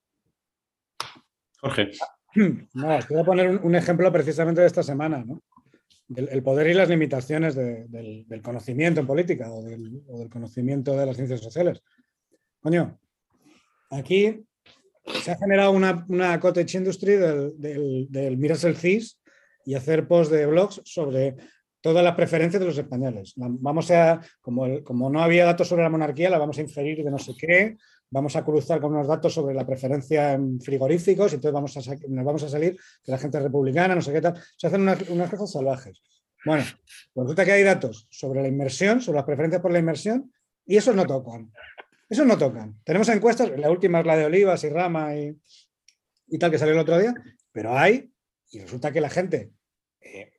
[1.60, 1.92] Jorge.
[2.74, 5.42] No, voy a poner un, ejemplo precisamente de esta semana, ¿no?
[6.14, 11.40] el poder y las limitaciones del, conocimiento en política o del, conocimiento de las ciencias
[11.40, 11.82] sociales.
[12.60, 13.00] Coño,
[13.90, 14.44] aquí
[15.22, 19.20] se ha generado una, una cottage industry del, del, del mirarse el CIS
[19.64, 21.36] y hacer posts de blogs sobre
[21.80, 23.34] todas las preferencias de los españoles.
[23.36, 27.10] Vamos a, como, como no había datos sobre la monarquía, la vamos a inferir de
[27.10, 27.76] no sé qué,
[28.10, 31.96] vamos a cruzar con unos datos sobre la preferencia en frigoríficos y entonces vamos a
[32.08, 34.40] nos vamos a salir que la gente republicana, no sé qué tal.
[34.56, 36.02] Se hacen unas, cosas salvajes.
[36.44, 36.64] Bueno,
[37.12, 40.32] pues resulta que hay datos sobre la inversión, sobre las preferencias por la inversión,
[40.66, 41.52] y esos no tocan.
[42.08, 42.80] Esos no tocan.
[42.84, 45.36] Tenemos encuestas, la última es la de Olivas y Rama y,
[46.28, 47.14] y tal que salió el otro día,
[47.52, 48.10] pero hay,
[48.50, 49.50] y resulta que la gente,
[50.00, 50.32] eh,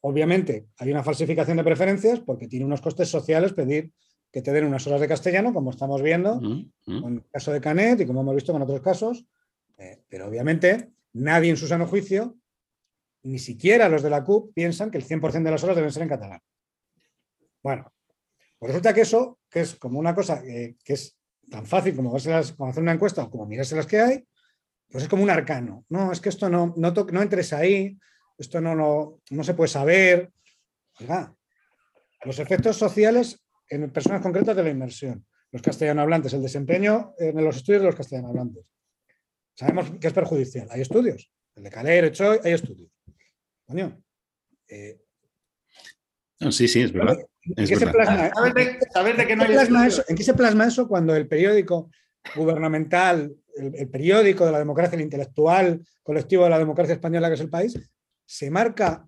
[0.00, 3.92] obviamente, hay una falsificación de preferencias porque tiene unos costes sociales pedir
[4.32, 6.40] que te den unas horas de castellano, como estamos viendo
[6.86, 9.26] en el caso de Canet y como hemos visto con otros casos,
[9.76, 12.36] eh, pero obviamente nadie en su sano juicio,
[13.22, 16.02] ni siquiera los de la CUP, piensan que el 100% de las horas deben ser
[16.02, 16.40] en catalán.
[17.62, 17.92] Bueno,
[18.58, 21.18] pues resulta que eso, que es como una cosa que es
[21.50, 24.24] tan fácil como, hacer una encuesta o como mirarse las que hay,
[24.88, 25.84] pues es como un arcano.
[25.88, 27.98] No, es que esto no, no, no entres ahí,
[28.40, 30.32] esto no, no, no se puede saber.
[32.24, 33.38] los efectos sociales
[33.68, 35.26] en personas concretas de la inmersión.
[35.52, 38.64] Los castellanohablantes, el desempeño en los estudios de los castellanohablantes.
[39.54, 40.68] Sabemos que es perjudicial.
[40.70, 41.30] Hay estudios.
[41.54, 42.90] El de Calero, Choi, hay estudios.
[43.66, 44.02] Coño.
[44.68, 44.98] Eh,
[46.50, 47.18] sí, sí, es verdad.
[47.42, 48.26] ¿En qué, se plasma,
[49.86, 51.90] eso, ¿En qué se plasma eso cuando el periódico
[52.36, 57.40] gubernamental, el, periódico de la democracia, el intelectual colectivo de la democracia española, que es
[57.40, 57.78] el país,
[58.30, 59.04] se marca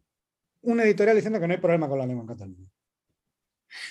[0.62, 2.66] un editorial diciendo que no hay problema con la lengua en Cataluña?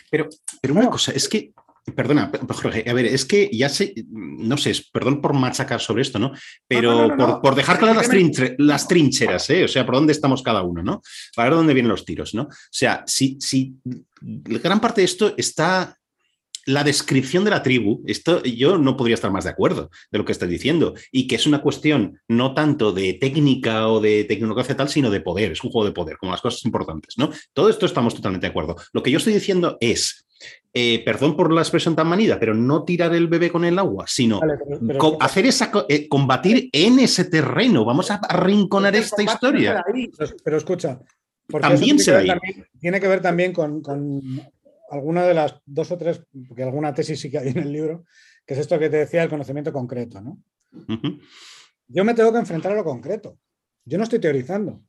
[0.09, 0.27] Pero,
[0.61, 1.53] pero una cosa, es que,
[1.95, 6.19] perdona, Jorge, a ver, es que ya sé, no sé, perdón por machacar sobre esto,
[6.19, 6.33] ¿no?
[6.67, 8.09] Pero por, dejar claras
[8.57, 9.63] las, trincheras, ¿eh?
[9.63, 11.01] O sea, por dónde estamos cada uno, ¿no?
[11.33, 12.43] Para ver dónde vienen los tiros, ¿no?
[12.43, 13.73] O sea, si, si
[14.19, 15.97] gran parte de esto está
[16.65, 20.25] la descripción de la tribu, esto yo no podría estar más de acuerdo de lo
[20.25, 24.77] que estás diciendo, y que es una cuestión no tanto de técnica o de tecnología
[24.77, 27.31] tal, sino de poder, es un juego de poder, como las cosas importantes, ¿no?
[27.53, 28.75] Todo esto estamos totalmente de acuerdo.
[28.93, 30.25] Lo que yo estoy diciendo es,
[30.73, 34.05] eh, perdón por la expresión tan manida, pero no tirar el bebé con el agua,
[34.07, 34.39] sino
[35.19, 37.85] hacer esa, eh, combatir en ese terreno.
[37.85, 39.83] Vamos a arrinconar esta historia.
[40.43, 40.99] Pero, escucha,
[41.59, 43.81] también tiene, que tiene que ver también con
[44.91, 48.05] alguna de las dos o tres, porque alguna tesis sí que hay en el libro,
[48.45, 50.21] que es esto que te decía, el conocimiento concreto.
[50.21, 50.37] ¿no?
[51.87, 53.39] Yo me tengo que enfrentar a lo concreto.
[53.85, 54.83] Yo no estoy teorizando.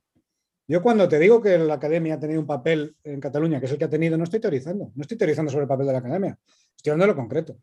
[0.67, 3.71] Yo cuando te digo que la academia ha tenido un papel en Cataluña, que es
[3.71, 4.91] el que ha tenido, no estoy teorizando.
[4.93, 6.37] No estoy teorizando sobre el papel de la academia.
[6.75, 7.57] Estoy hablando de lo concreto.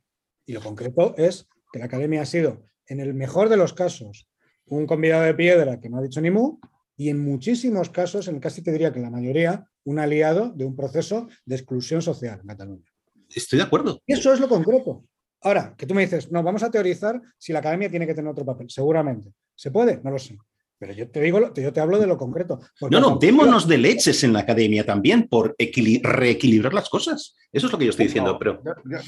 [0.46, 4.28] Y lo concreto es que la academia ha sido, en el mejor de los casos,
[4.66, 6.58] un convidado de piedra que no ha dicho ni mu,
[6.96, 10.76] y en muchísimos casos, en casi te diría que la mayoría, un aliado de un
[10.76, 12.84] proceso de exclusión social en Cataluña.
[13.28, 14.00] Estoy de acuerdo.
[14.06, 15.04] Y eso es lo concreto.
[15.42, 18.30] Ahora, que tú me dices, no, vamos a teorizar si la academia tiene que tener
[18.30, 18.68] otro papel.
[18.68, 19.32] Seguramente.
[19.54, 20.00] ¿Se puede?
[20.02, 20.36] No lo sé.
[20.80, 22.58] Pero yo te digo, yo te hablo de lo concreto.
[22.90, 27.36] No, no, démonos de leches en la academia también por reequilibrar las cosas.
[27.52, 28.38] Eso es lo que yo estoy diciendo.
[28.38, 28.62] Pero...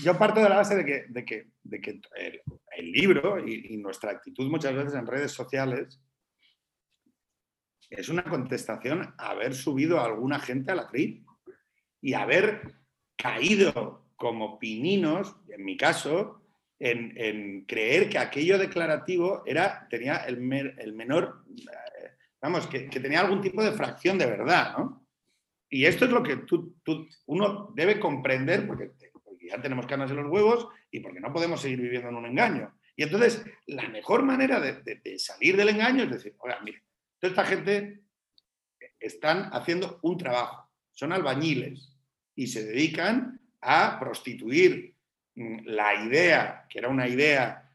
[0.05, 2.01] Yo, parto de la base de que, de que, de que
[2.77, 5.99] el, libro y, nuestra actitud muchas veces en redes sociales
[7.97, 11.25] es una contestación a haber subido a alguna gente a la tri
[12.01, 12.75] y haber
[13.17, 16.43] caído como pininos, en mi caso,
[16.79, 22.11] en, creer que aquello declarativo era, tenía el, menor, eh,
[22.41, 25.07] vamos, que, tenía algún tipo de fracción de verdad, ¿no?
[25.69, 26.77] Y esto es lo que tú,
[27.27, 28.93] uno debe comprender porque,
[29.41, 32.75] ya tenemos canas en los huevos y porque no podemos seguir viviendo en un engaño.
[32.95, 36.83] Y entonces, la mejor manera de, salir del engaño es decir, oiga, mire,
[37.27, 38.03] esta gente
[38.99, 41.97] están haciendo un trabajo, son albañiles
[42.35, 44.95] y se dedican a prostituir
[45.35, 47.71] mm, la idea, que era una idea,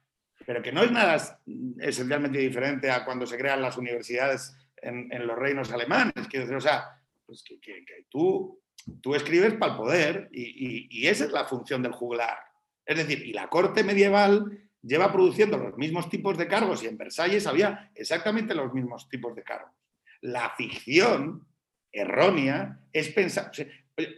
[0.46, 1.40] pero que no es nada
[1.80, 6.28] esencialmente diferente a cuando se crean las universidades en, los reinos alemanes.
[6.30, 8.62] Quiero decir, o sea, pues que, tú,
[9.02, 12.38] tú escribes para el poder y, y esa es la función del juglar.
[12.86, 16.98] Es decir, y la corte medieval lleva produciendo los mismos tipos de cargos y en
[16.98, 19.72] Versalles había exactamente los mismos tipos de cargos.
[20.22, 21.46] La ficción
[21.92, 23.52] errónea es pensar...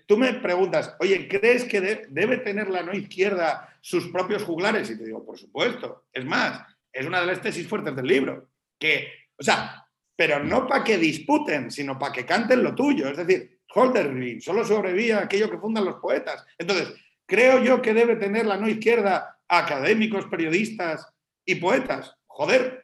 [0.05, 4.89] tú me preguntas, oye, ¿crees que debe tener la no izquierda sus propios juglares?
[4.89, 6.05] Y te digo, por supuesto.
[6.13, 6.61] Es más,
[6.93, 9.85] es una de las tesis fuertes del libro, que O sea,
[10.15, 13.07] pero no para que disputen, sino para que canten lo tuyo.
[13.07, 16.45] Es decir, Holderlin solo sobrevivía aquello que fundan los poetas.
[16.57, 16.93] Entonces,
[17.25, 21.05] creo yo que debe tener la no izquierda académicos, periodistas
[21.45, 22.15] y poetas.
[22.27, 22.83] Joder,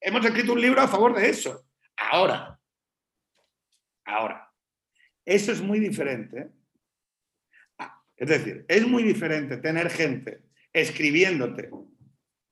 [0.00, 1.64] hemos escrito un libro a favor de eso.
[1.96, 2.60] Ahora,
[4.04, 4.52] ahora,
[5.24, 6.50] eso es muy diferente.
[8.16, 10.42] Es decir, es muy diferente tener gente
[10.72, 11.70] escribiéndote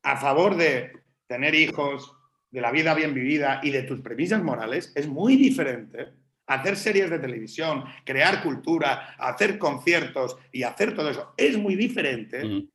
[0.03, 0.91] a favor de
[1.27, 2.15] tener hijos,
[2.51, 6.13] de la vida bien vivida y de tus premisas morales, es muy diferente
[6.47, 11.33] hacer series de televisión, crear cultura, hacer conciertos y hacer todo eso.
[11.37, 12.69] Es muy diferente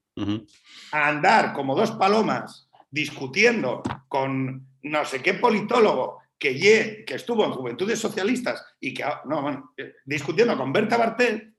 [0.93, 7.53] a andar como dos palomas discutiendo con no sé qué politólogo que, que estuvo en
[7.53, 11.53] Juventudes Socialistas y que, no, bueno, eh, discutiendo con Berta Bartet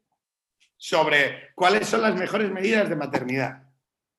[0.75, 3.63] sobre cuáles son las mejores medidas de maternidad.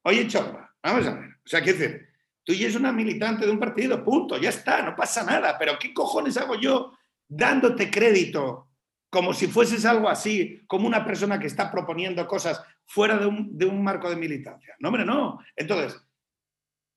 [0.05, 1.31] Oye, chorba, vamos a ver.
[1.45, 2.09] O sea, quiero decir,
[2.45, 5.59] tú ya es una militante de un partido, punto, ya está, no pasa nada.
[5.59, 6.93] Pero ¿qué cojones hago yo
[7.27, 8.69] dándote crédito
[9.11, 13.83] como si fueses algo así, como una persona que está proponiendo cosas fuera de un,
[13.83, 14.75] marco de militancia?
[14.79, 15.39] No, hombre, no.
[15.57, 16.01] Entonces,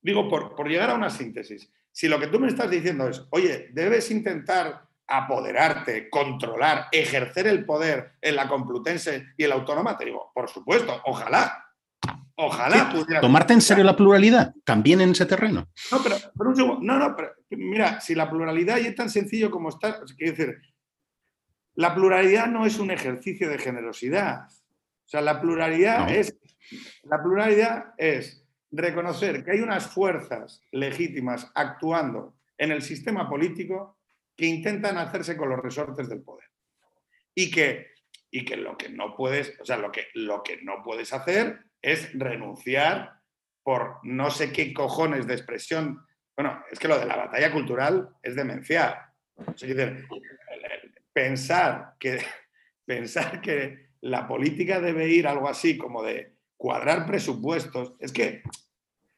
[0.00, 3.26] digo, por, por llegar a una síntesis, si lo que tú me estás diciendo es,
[3.30, 9.96] oye, debes intentar apoderarte, controlar, ejercer el poder en la Complutense y en la Autónoma,
[9.96, 11.66] te digo, por supuesto, ojalá,
[12.38, 12.92] Ojalá
[13.22, 15.68] Tomarte en serio la pluralidad también en ese terreno.
[15.90, 16.52] No, pero,
[16.82, 20.60] no, no, pero mira, si la pluralidad es tan sencillo como está, quiero decir,
[21.76, 24.48] la pluralidad no es un ejercicio de generosidad.
[25.06, 26.36] O sea, la pluralidad es
[27.04, 33.98] la pluralidad es reconocer que hay unas fuerzas legítimas actuando en el sistema político
[34.36, 36.48] que intentan hacerse con los resortes del poder.
[37.34, 37.92] Y que,
[38.30, 41.60] y que lo que no puedes, o sea, lo que, lo que no puedes hacer
[41.80, 43.20] es renunciar
[43.62, 46.04] por no sé qué cojones de expresión.
[46.36, 48.98] Bueno, es que lo de la batalla cultural es demencial.
[51.12, 52.20] pensar que,
[52.84, 58.42] pensar que la política debe ir algo así como de cuadrar presupuestos, es que,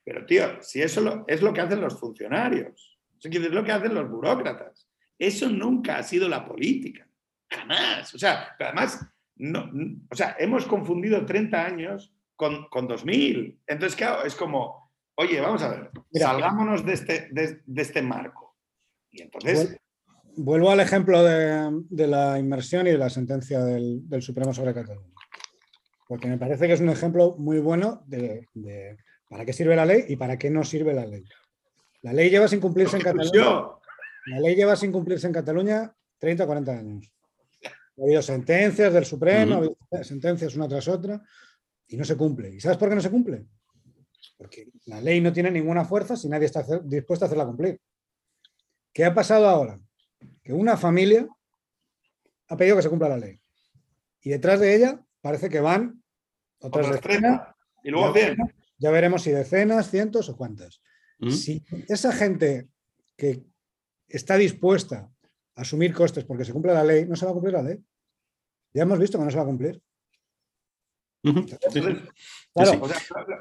[0.05, 4.09] pero tío, si eso es lo que hacen los funcionarios, es lo que hacen los
[4.09, 4.89] burócratas.
[5.19, 7.09] Eso nunca ha sido la política,
[7.51, 8.15] jamás.
[8.15, 9.07] O sea, además,
[9.37, 9.71] no,
[10.11, 13.61] o sea, hemos confundido 30 años con, con 2000.
[13.67, 18.57] Entonces, claro, es como, oye, vamos a ver, salgámonos de este, de, este marco.
[19.11, 19.79] Y entonces...
[20.41, 25.13] Vuelvo al ejemplo de, la inmersión y de la sentencia del, Supremo sobre Cataluña.
[26.07, 28.47] Porque me parece que es un ejemplo muy bueno de,
[29.29, 31.25] para qué sirve la ley y para qué no sirve la ley.
[32.03, 33.67] La ley lleva sin cumplirse en Cataluña.
[34.27, 37.13] La ley lleva sin cumplirse en Cataluña 30 o 40 años.
[37.65, 41.21] Ha habido sentencias del Supremo, ha habido sentencias una tras otra,
[41.89, 42.55] y no se cumple.
[42.55, 43.45] ¿Y sabes por qué no se cumple?
[44.37, 47.81] Porque la ley no tiene ninguna fuerza si nadie está dispuesto a hacerla cumplir.
[48.93, 49.81] ¿Qué ha pasado ahora?
[50.49, 51.29] Que una familia
[52.49, 53.39] ha pedido que se cumpla la ley.
[54.23, 56.03] Y detrás de ella parece que van
[56.61, 57.55] otras decenas.
[57.85, 58.35] Y luego ya,
[58.79, 60.81] ya veremos si decenas, cientos o cuántas.
[61.19, 61.33] ¿Mm?
[61.33, 62.71] Si esa gente
[63.15, 63.45] que
[64.09, 65.11] está dispuesta
[65.55, 67.85] a asumir costes porque se cumple la ley, no se va a cumplir la ley.
[68.73, 69.83] Ya hemos visto que no se va a cumplir.
[72.55, 72.83] Claro,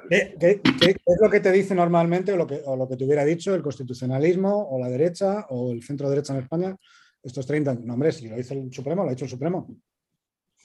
[0.09, 3.53] ¿qué, es lo que te dice normalmente o lo, que, lo que te hubiera dicho
[3.55, 6.75] el constitucionalismo o la derecha o el centro derecha en España
[7.23, 7.85] estos 30 años?
[7.85, 9.67] No, hombre, si lo dice el Supremo, lo ha dicho el Supremo.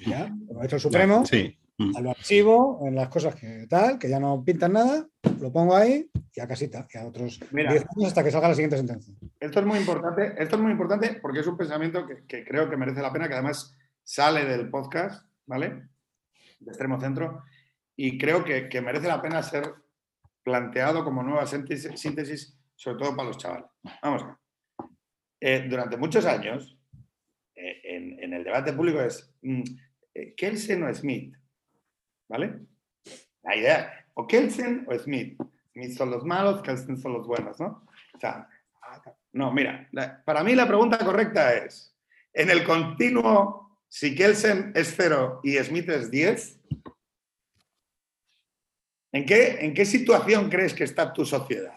[0.00, 1.56] Ya, lo ha hecho el Supremo, sí.
[1.78, 5.06] lo archivo en las cosas que tal, que ya no pintan nada,
[5.40, 8.54] lo pongo ahí y a casita, y a otros 10 años hasta que salga la
[8.54, 9.14] siguiente sentencia.
[9.38, 12.68] Esto es muy importante, esto es muy importante porque es un pensamiento que, que creo
[12.68, 15.91] que merece la pena, que además sale del podcast, ¿vale?
[16.64, 17.42] De extremo centro,
[17.96, 19.74] y creo que, merece la pena ser
[20.42, 23.66] planteado como nueva síntesis, sobre todo para los chavales.
[24.02, 24.38] Vamos a.
[25.40, 26.78] Eh, durante muchos años,
[27.56, 29.62] eh, en, el debate público es mm,
[30.14, 31.36] eh, Kelsen o Smith,
[32.28, 32.60] ¿vale?
[33.42, 35.36] La idea, o Kelsen o Smith.
[35.72, 37.84] Smith son los malos, Kelsen son los buenos, ¿no?
[38.14, 38.48] O sea,
[39.32, 39.88] no, mira,
[40.24, 41.96] para mí la pregunta correcta es,
[42.32, 46.60] en el continuo si Kelsen es 0 y Smith es 10,
[49.12, 51.76] ¿en qué, ¿en qué situación crees que está tu sociedad?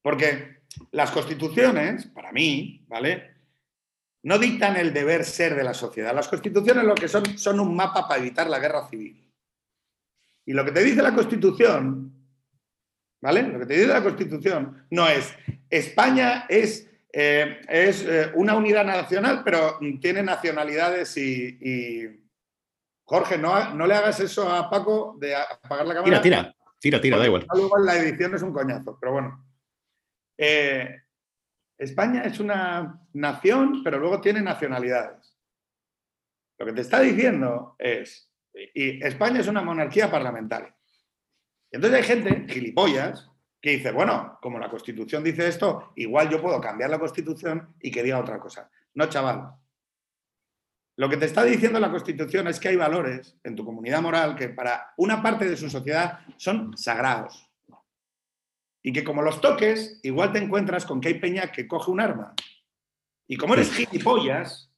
[0.00, 0.62] Porque
[0.92, 3.34] las constituciones, para mí, ¿vale?
[4.22, 6.14] No dictan el deber ser de la sociedad.
[6.14, 9.30] Las constituciones lo que son son un mapa para evitar la guerra civil.
[10.46, 12.10] Y lo que te dice la constitución,
[13.20, 13.42] ¿vale?
[13.42, 15.34] Lo que te dice la constitución no es
[15.68, 22.06] España es eh, es eh, una unidad nacional, pero tiene nacionalidades y,
[23.04, 26.20] Jorge, no, no, le hagas eso a Paco de apagar la cámara.
[26.20, 27.46] Tira, tira, tira, tira, da igual.
[27.54, 29.46] Luego la edición es un coñazo, pero bueno.
[30.36, 31.04] Eh,
[31.78, 35.38] España es una nación, pero luego tiene nacionalidades.
[36.58, 40.76] Lo que te está diciendo es, y España es una monarquía parlamentaria.
[41.70, 43.30] Entonces hay gente, gilipollas,
[43.60, 47.90] que dice, bueno, como la Constitución dice esto, igual yo puedo cambiar la Constitución y
[47.90, 48.70] que diga otra cosa.
[48.94, 49.54] No, chaval.
[50.98, 54.34] Lo que te está diciendo la Constitución es que hay valores en tu comunidad moral
[54.34, 57.50] que para una parte de su sociedad son sagrados.
[58.82, 62.00] Y que como los toques, igual te encuentras con que hay peña que coge un
[62.00, 62.34] arma.
[63.26, 64.72] Y como eres gilipollas,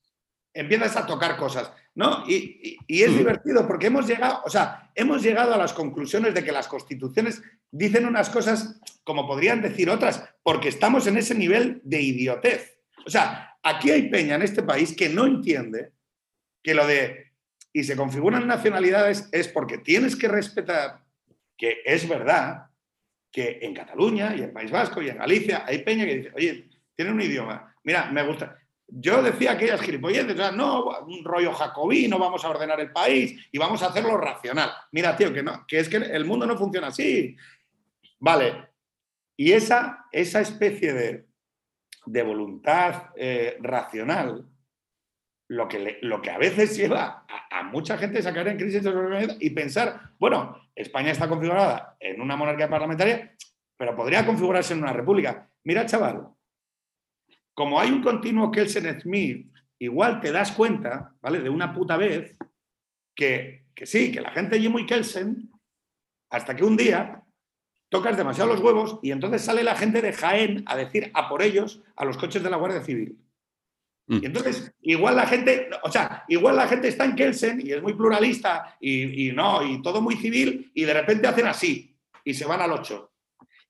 [0.53, 1.73] empiezas a tocar cosas.
[1.99, 2.25] ¿No?
[2.29, 6.53] Y, es divertido porque hemos llegado, o sea, hemos llegado a las conclusiones de que
[6.53, 7.43] las constituciones
[7.73, 12.79] dicen unas cosas como podrían decir otras, porque estamos en ese nivel de idiotez.
[13.05, 15.91] O sea, aquí hay peña en este país que no entiende
[16.63, 17.33] que lo de
[17.73, 21.05] y se configuran nacionalidades es porque tienes que respetar
[21.57, 22.69] que es verdad
[23.33, 26.69] que en Cataluña y en País Vasco y en Galicia hay peña que dice, oye,
[26.95, 27.75] tiene un idioma.
[27.83, 28.57] Mira, me gusta.
[28.91, 33.39] Yo decía aquellas gilipolleces, o sea, no, un rollo jacobino, vamos a ordenar el país
[33.53, 34.71] y vamos a hacerlo racional.
[34.93, 37.37] Mira, tío, que no, que es que el mundo no funciona así.
[38.19, 38.69] Vale.
[39.37, 41.27] Y esa, esa especie de,
[42.07, 44.47] de voluntad eh, racional,
[45.49, 48.83] lo que, lo que a veces lleva a, mucha gente a caer en crisis
[49.41, 53.35] y pensar, bueno, España está configurada en una monarquía parlamentaria,
[53.77, 55.49] pero podría configurarse en una república.
[55.65, 56.29] Mira, chaval,
[57.59, 61.41] como hay un continuo Kelsen Smith, igual te das cuenta, ¿vale?
[61.41, 62.37] De una puta vez,
[63.17, 65.51] que, sí, que la gente muy Kelsen,
[66.31, 67.25] hasta que un día
[67.89, 71.43] tocas demasiado los huevos y entonces sale la gente de Jaén a decir a por
[71.43, 73.19] ellos a los coches de la Guardia Civil.
[74.07, 74.19] Mm.
[74.23, 77.83] Y entonces, igual la gente, o sea, igual la gente está en Kelsen y es
[77.83, 82.35] muy pluralista y, y, no, y todo muy civil, y de repente hacen así y
[82.35, 83.11] se van al 8.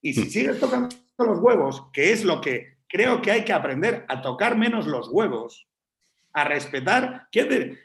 [0.02, 0.28] Y si mm.
[0.28, 4.56] sigues tocando los huevos, que es lo que creo que hay que aprender a tocar
[4.56, 5.68] menos los huevos,
[6.32, 7.28] a respetar.
[7.30, 7.78] ¿Qué decir?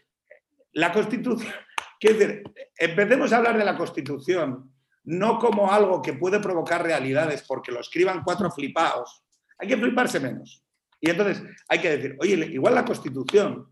[0.72, 1.54] La Constitución.
[2.00, 2.44] ¿qué decir?
[2.78, 4.70] Empecemos a hablar de la Constitución
[5.06, 9.24] no como algo que puede provocar realidades porque lo escriban cuatro flipados.
[9.58, 10.64] Hay que fliparse menos.
[11.00, 13.68] Y entonces hay que decir, oye, igual la Constitución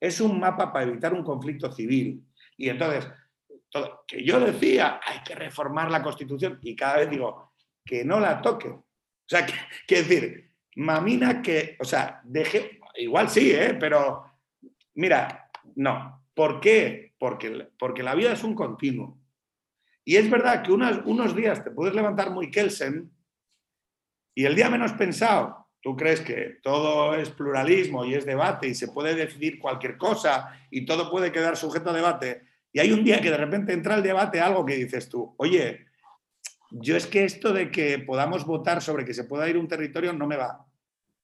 [0.00, 2.24] es un mapa para evitar un conflicto civil.
[2.56, 3.06] Y entonces,
[4.06, 7.52] que yo decía, hay que reformar la Constitución y cada vez digo,
[7.84, 8.68] que no la toque.
[8.68, 8.84] O
[9.26, 9.52] sea, que,
[9.86, 13.76] que decir, mamina que, o sea, deje, igual sí, ¿eh?
[13.78, 14.24] pero
[14.94, 16.24] mira, no.
[16.34, 17.14] ¿Por qué?
[17.18, 19.18] Porque, porque la vida es un continuo.
[20.04, 23.10] Y es verdad que unos días te puedes levantar muy Kelsen
[24.34, 28.74] y el día menos pensado, tú crees que todo es pluralismo y es debate y
[28.74, 32.42] se puede decidir cualquier cosa y todo puede quedar sujeto a debate.
[32.72, 35.86] Y hay un día que de repente entra el debate algo que dices tú, oye,
[36.70, 40.12] yo es que esto de que podamos votar sobre que se pueda ir un territorio
[40.12, 40.64] no me va.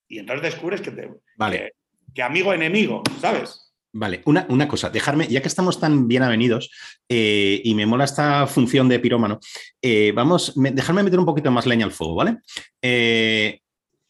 [0.09, 1.75] Y entonces descubres que, te, vale.
[2.15, 3.73] que, amigo enemigo, ¿sabes?
[3.93, 6.71] Vale, una, una, cosa, dejarme, ya que estamos tan bien avenidos
[7.09, 9.41] eh, y me mola esta función de pirómano,
[9.81, 12.39] eh, vamos, dejarme meter un poquito más leña al fuego, ¿vale?
[12.83, 13.59] Eh,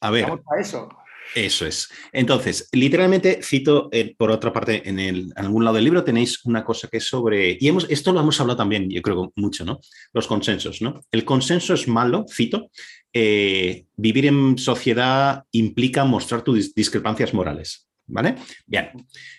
[0.00, 0.24] a ver.
[0.24, 0.88] Vamos a eso.
[1.34, 1.88] Eso es.
[2.12, 6.64] Entonces, literalmente cito, eh, por otra parte, en, el, algún lado del libro tenéis una
[6.64, 9.80] cosa que es sobre, y hemos, esto lo hemos hablado también, yo creo mucho, ¿no?
[10.12, 11.02] Los consensos, ¿no?
[11.10, 12.70] El consenso es malo, cito,
[13.12, 18.36] eh, vivir en sociedad implica mostrar tus discrepancias morales, ¿vale?
[18.66, 18.90] Bien,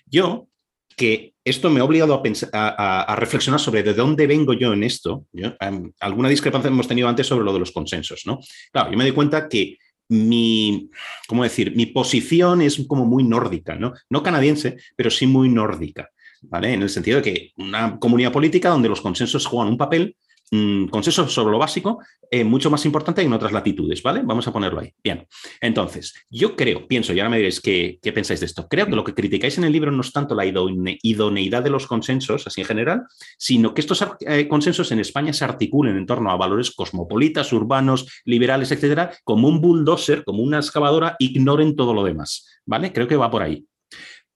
[0.06, 0.48] yo
[0.98, 4.84] que esto me ha obligado a, pensar, a, reflexionar sobre de dónde vengo yo en
[4.84, 5.28] esto.
[5.32, 8.40] Em, alguna discrepancia hemos tenido antes sobre lo de los consensos, ¿no?
[8.72, 9.78] Claro, yo me doy cuenta que
[10.10, 10.90] mi,
[11.28, 11.76] ¿cómo decir?
[11.76, 13.94] Mi posición es como muy nórdica, ¿no?
[14.10, 16.10] No canadiense, pero sí muy nórdica,
[16.42, 16.74] ¿vale?
[16.74, 20.16] En el sentido de que una comunidad política donde los consensos juegan un papel
[20.50, 22.00] consenso sobre lo básico,
[22.32, 24.22] eh, mucho más importante en otras latitudes, ¿vale?
[24.24, 24.94] Vamos a ponerlo ahí.
[25.04, 25.28] Bien,
[25.60, 29.04] entonces, yo creo, pienso, y ahora me diréis qué, pensáis de esto, creo que lo
[29.04, 32.68] que criticáis en el libro no es tanto la idoneidad de los consensos, así en
[32.68, 33.04] general,
[33.38, 38.22] sino que estos eh, consensos en España se articulen en torno a valores cosmopolitas, urbanos,
[38.24, 42.94] liberales, etcétera, como un bulldozer, como una excavadora, ignoren todo lo demás, ¿vale?
[42.94, 43.66] Creo que va por ahí.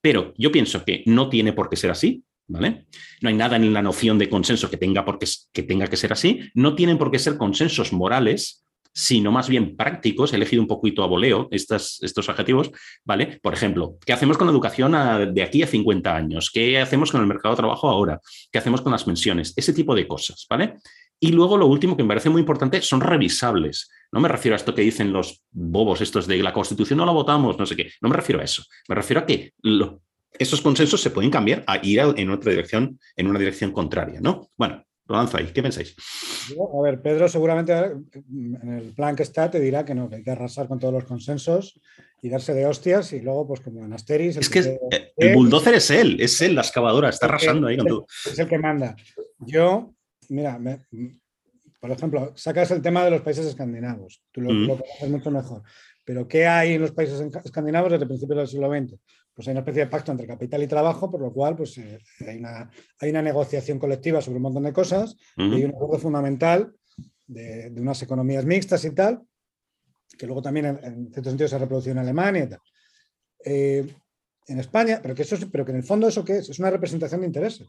[0.02, 2.24] Pero yo pienso que no tiene por qué ser así,
[2.60, 5.06] no hay nada en la noción de consenso que tenga,
[5.52, 6.42] que tenga que ser así.
[6.54, 10.34] No tienen por qué ser consensos morales, sino más bien prácticos.
[10.34, 12.72] He elegido un poquito a voleo estos, adjetivos,
[13.06, 13.40] ¿vale?
[13.42, 14.94] Por ejemplo, ¿qué hacemos con la educación
[15.34, 16.52] de aquí a 50 años?
[16.52, 18.20] ¿Qué hacemos con el mercado de trabajo ahora?
[18.52, 19.54] ¿Qué hacemos con las pensiones?
[19.56, 20.76] Ese tipo de cosas, ¿vale?
[21.20, 23.90] Y luego lo último que me parece muy importante son revisables.
[24.12, 27.12] No me refiero a esto que dicen los bobos estos de la Constitución no la
[27.12, 27.92] votamos, no sé qué.
[28.02, 28.64] No me refiero a eso.
[28.90, 29.54] Me refiero a que
[30.38, 34.50] estos consensos se pueden cambiar a ir en otra dirección, en una dirección contraria, ¿no?
[34.58, 35.48] Bueno, Lo lanzo ahí.
[35.54, 35.96] ¿Qué pensáis?
[36.58, 40.24] A ver, Pedro seguramente en el plan que está te dirá que no, que hay
[40.24, 41.80] que arrasar con todos los consensos
[42.22, 44.38] y darse de hostias y luego, pues como en Asteris...
[44.38, 44.80] Es que
[45.18, 48.06] el bulldozer es él, es él la excavadora, está arrasando ahí con todo.
[48.26, 48.96] Es el que manda.
[49.40, 49.94] Yo,
[50.30, 50.60] mira,
[51.80, 55.64] por ejemplo, sacas el tema de los países escandinavos, tú lo, lo conoces mucho mejor,
[56.06, 59.00] pero ¿qué hay en los países escandinavos desde principios del siglo XX?
[59.42, 61.98] Pues hay una especie de pacto entre capital y trabajo, por lo cual pues, eh,
[62.28, 62.70] hay, una,
[63.00, 66.72] hay, una, negociación colectiva sobre un montón de cosas y hay un acuerdo fundamental
[67.26, 69.24] de, unas economías mixtas y tal,
[70.16, 72.60] que luego también en, cierto sentido se reproducido en Alemania y tal.
[73.44, 73.96] Eh,
[74.46, 76.50] en España, pero que, eso, pero que en el fondo eso qué es?
[76.50, 77.68] Es una representación de intereses.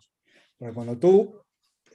[0.58, 1.40] Porque cuando tú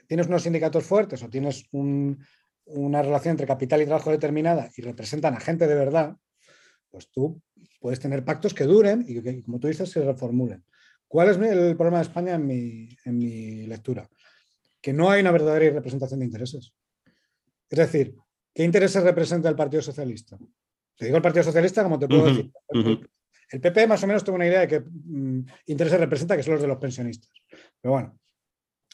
[0.07, 5.35] tienes unos sindicatos fuertes o tienes una relación entre capital y trabajo determinada y representan
[5.35, 6.15] a gente de verdad,
[6.89, 7.39] pues tú
[7.87, 10.61] puedes tener pactos que duren y que, como tú dices, se reformulen.
[11.07, 14.09] ¿Cuál es el problema de España en mi, lectura?
[14.81, 16.73] Que no hay una verdadera representación de intereses.
[17.69, 18.13] Es decir,
[18.53, 20.37] ¿qué intereses representa el Partido Socialista?
[20.97, 22.51] Te digo el Partido Socialista, como te puedo decir.
[23.49, 26.55] El PP más o menos tengo una idea de qué mm, intereses representa, que son
[26.55, 27.31] los de los pensionistas.
[27.79, 28.19] Pero bueno,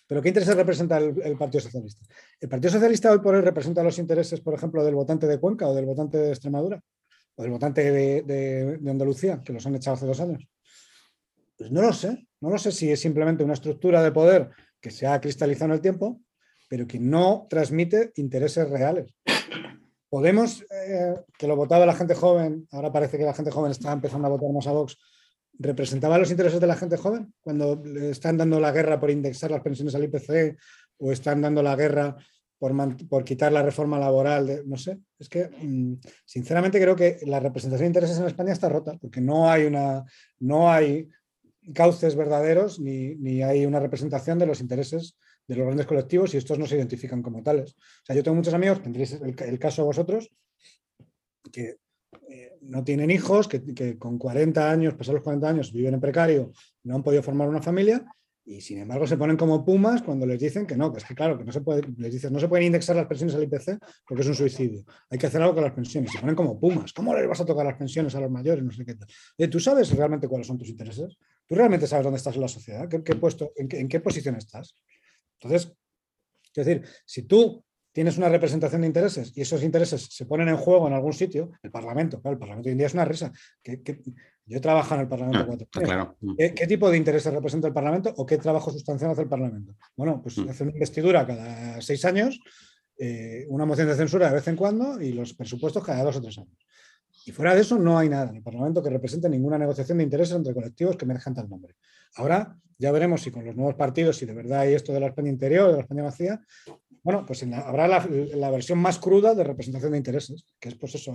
[0.06, 2.06] ¿pero qué intereses representa el, el, Partido Socialista?
[2.40, 5.68] ¿El Partido Socialista hoy por hoy representa los intereses, por ejemplo, del votante de Cuenca
[5.68, 6.80] o del votante de Extremadura?
[7.36, 10.48] O del votante de, Andalucía, que los han echado hace dos años?
[11.58, 14.50] Pues no lo sé, no lo sé si es simplemente una estructura de poder
[14.80, 16.22] que se ha cristalizado en el tiempo,
[16.70, 19.14] pero que no transmite intereses reales.
[20.10, 23.92] Podemos, eh, que lo votaba la gente joven, ahora parece que la gente joven está
[23.92, 24.98] empezando a votar más a Vox,
[25.58, 29.52] ¿representaba los intereses de la gente joven cuando le están dando la guerra por indexar
[29.52, 30.58] las pensiones al IPC
[30.98, 32.16] o están dando la guerra
[32.58, 37.86] por, quitar la reforma laboral, no sé, es que mm, sinceramente creo que la representación
[37.86, 40.06] de intereses en España está rota, porque no hay, una,
[40.40, 41.10] no hay
[41.74, 46.58] cauces verdaderos ni, hay una representación de los intereses de los grandes colectivos y estos
[46.58, 47.74] no se identifican como tales.
[47.74, 50.32] O sea, yo tengo muchos amigos, tendréis el, el caso vosotros,
[51.52, 51.78] que
[52.30, 56.00] eh, no tienen hijos, que, que, con 40 años, pasados los 40 años, viven en
[56.00, 56.54] precario,
[56.84, 58.06] no han podido formar una familia
[58.46, 61.16] y sin embargo se ponen como pumas cuando les dicen que no, que es que
[61.16, 61.62] claro, que no se
[61.98, 64.84] les dicen, no se pueden indexar las pensiones al IPC porque es un suicidio.
[65.10, 66.12] Hay que hacer algo con las pensiones.
[66.12, 66.92] Se ponen como pumas.
[66.92, 68.64] ¿Cómo les vas a tocar las pensiones a los mayores?
[68.64, 69.08] No sé qué tal.
[69.50, 71.18] ¿Tú sabes realmente cuáles son tus intereses?
[71.48, 72.90] ¿Tú realmente sabes dónde estás en la sociedad?
[72.90, 74.76] ¿Qué, puesto, en, qué, ¿En qué posición estás?
[75.40, 75.74] Entonces,
[76.56, 77.64] es decir, si tú
[77.94, 81.52] tienes una representación de intereses y esos intereses se ponen en juego en algún sitio,
[81.62, 83.32] el Parlamento, claro, el Parlamento hoy en día es una risa.
[83.62, 84.02] Que,
[84.46, 85.58] yo trabajo en el Parlamento
[85.88, 89.74] ah, ¿Qué, tipo de intereses representa el Parlamento o qué trabajo sustancial hace el Parlamento?
[89.96, 90.50] Bueno, pues mm.
[90.50, 92.42] hace una investidura cada seis años,
[92.98, 96.22] eh, una moción de censura de vez en cuando y los presupuestos cada dos o
[96.22, 96.58] tres años.
[97.26, 100.04] Y fuera de eso no hay nada en el Parlamento que represente ninguna negociación de
[100.04, 101.76] intereses entre colectivos que merezcan tal nombre.
[102.16, 105.08] Ahora ya veremos si con los nuevos partidos, si de verdad hay esto de la
[105.08, 106.42] España interior, de la España vacía,
[107.04, 111.14] bueno, pues habrá la, versión más cruda de representación de intereses, que es pues eso,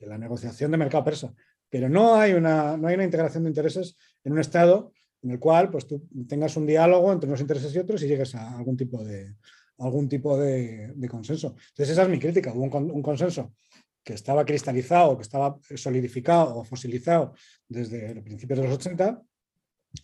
[0.00, 1.32] la negociación de mercado persa.
[1.70, 4.92] Pero no hay, una, no hay una integración de intereses en un Estado
[5.22, 8.34] en el cual pues, tú tengas un diálogo entre unos intereses y otros y llegues
[8.34, 9.36] a algún tipo de,
[9.78, 11.54] algún tipo de, consenso.
[11.70, 12.52] Entonces esa es mi crítica.
[12.52, 13.54] Hubo un, consenso
[14.02, 17.34] que estaba cristalizado, que estaba solidificado o fosilizado
[17.68, 19.22] desde el principios de los 80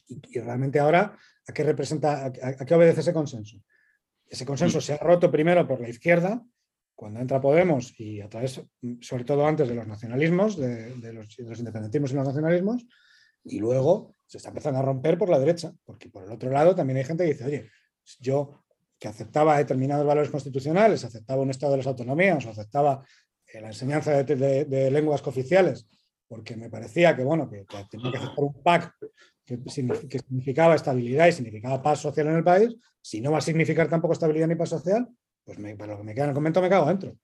[0.07, 3.61] y, realmente ahora, ¿a qué representa, a qué obedece ese consenso?
[4.31, 4.81] Ese consenso mm.
[4.81, 6.43] se ha roto primero por la izquierda,
[6.95, 8.63] cuando entra Podemos y a través,
[9.01, 12.87] sobre todo antes de los nacionalismos, de, los, independentismos y los nacionalismos,
[13.43, 16.75] y luego se está empezando a romper por la derecha, porque por el otro lado
[16.75, 17.71] también hay gente que dice, oye,
[18.21, 18.65] yo
[18.99, 23.03] que aceptaba determinados valores constitucionales, aceptaba un estado de las autonomías, o aceptaba
[23.47, 25.89] eh, la enseñanza de, lenguas cooficiales,
[26.29, 28.95] porque me parecía que, bueno, que, tenía que aceptar un PAC
[29.45, 29.59] que,
[30.19, 34.13] significaba estabilidad y significaba paz social en el país, si no va a significar tampoco
[34.13, 35.09] estabilidad ni paz social,
[35.45, 37.17] pues para lo que me queda en el convento me cago dentro.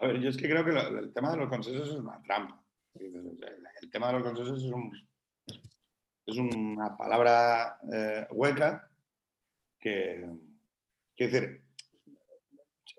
[0.00, 2.60] A ver, yo es que creo que el tema de los consensos es una trampa.
[2.94, 4.62] El tema de los consensos
[6.26, 8.90] es una palabra eh, hueca
[9.78, 10.26] que,
[11.16, 11.64] quiero decir,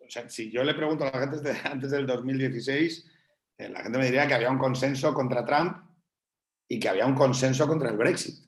[0.06, 3.12] o sea, si yo le pregunto a la gente antes del 2016,
[3.58, 5.78] eh, la gente me diría que había un consenso contra Trump
[6.68, 8.46] y que había un consenso contra el Brexit.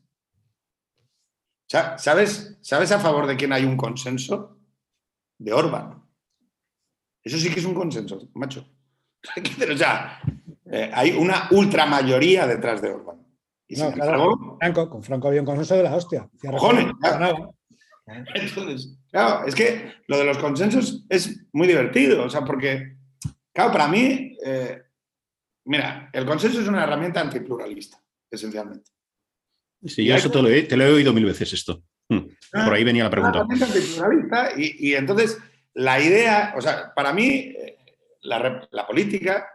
[1.69, 4.57] ¿Sabes, ¿Sabes a favor de quién hay un consenso?
[5.37, 6.01] De Orban.
[7.23, 8.65] Eso sí que es un consenso, macho.
[9.73, 10.21] o sea,
[10.65, 13.17] eh, hay una ultramayoría detrás de Orban.
[13.67, 16.29] Y Franco, con Franco había un consenso de la hostia.
[16.41, 16.85] Cojones,
[18.05, 22.95] Entonces, claro, es que lo de los consensos es muy divertido, o sea, porque,
[23.53, 24.83] claro, para mí, eh,
[25.65, 28.89] mira, el consenso es una herramienta antipluralista esencialmente.
[29.85, 31.83] Sí, yo eso te lo, he, oído mil veces esto.
[32.09, 32.27] Hmm.
[32.51, 33.45] Por ahí venía la pregunta.
[34.57, 35.37] Y, y, entonces,
[35.73, 37.77] la idea, o sea, para mí, eh,
[38.21, 39.47] la, la política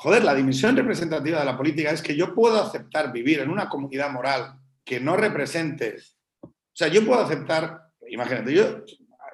[0.00, 3.68] joder, la dimensión representativa de la política es que yo puedo aceptar vivir en una
[3.68, 5.98] comunidad moral que no represente,
[6.42, 8.82] o sea, yo puedo aceptar, imagínate, yo,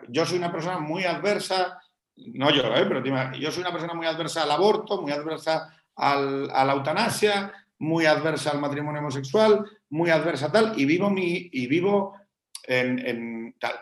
[0.09, 1.81] yo soy una persona muy adversa,
[2.17, 2.85] no yo, ¿eh?
[2.89, 3.01] pero
[3.35, 8.07] yo soy una persona muy adversa al aborto, muy adversa al, a la eutanasia, muy
[8.07, 12.17] adversa al matrimonio homosexual, muy adversa tal, y vivo, mi, y vivo
[12.65, 13.75] en, en tal.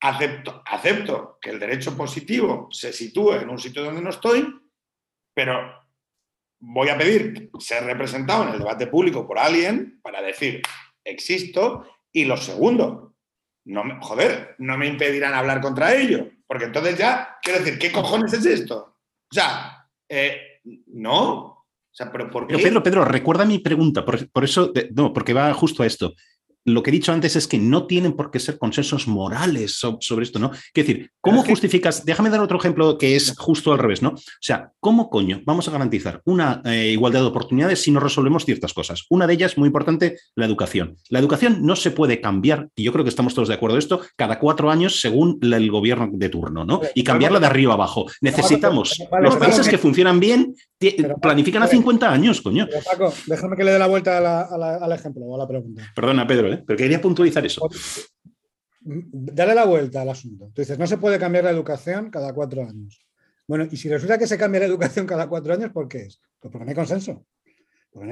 [0.00, 4.46] Acepto, acepto que el derecho positivo se sitúe en un sitio donde no estoy,
[5.34, 5.80] pero
[6.60, 10.62] voy a pedir ser representado en el debate público por alguien para decir,
[11.04, 13.14] existo, y lo segundo,
[13.66, 17.92] no me, joder, no me impedirán hablar contra ello, porque entonces ya, quiero decir, ¿qué
[17.92, 18.98] cojones es esto?
[19.30, 21.59] O sea, eh, no.
[21.92, 22.56] O sea, pero ¿por qué?
[22.58, 26.14] Pedro, Pedro, recuerda mi pregunta, por, eso, no, porque va justo a esto
[26.64, 30.24] lo que he dicho antes es que no tienen por qué ser consensos morales sobre
[30.24, 30.50] esto, ¿no?
[30.72, 32.04] Quiero decir, ¿cómo justificas?
[32.04, 34.10] Déjame dar otro ejemplo que es justo al revés, ¿no?
[34.10, 38.44] O sea, ¿cómo coño vamos a garantizar una eh, igualdad de oportunidades si no resolvemos
[38.44, 39.04] ciertas cosas?
[39.08, 40.96] Una de ellas, muy importante, la educación.
[41.08, 43.80] La educación no se puede cambiar, y yo creo que estamos todos de acuerdo en
[43.80, 46.80] esto, cada cuatro años según el gobierno de turno, ¿no?
[46.94, 48.06] Y cambiarla de arriba abajo.
[48.20, 50.54] Necesitamos los países que funcionan bien,
[51.20, 52.66] planifican a 50 años, coño.
[52.84, 55.82] Paco, déjame que le dé la vuelta al ejemplo o a la pregunta.
[55.94, 56.62] Perdona, Pedro, ¿eh?
[56.66, 57.68] pero quería puntualizar eso.
[58.80, 60.50] Dale la vuelta al asunto.
[60.54, 63.06] Tú dices, no se puede cambiar la educación cada cuatro años.
[63.46, 66.20] Bueno, y si resulta que se cambia la educación cada cuatro años, ¿por qué es?
[66.38, 67.26] Pues porque no hay consenso.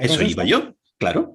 [0.01, 1.33] eso iba yo, claro.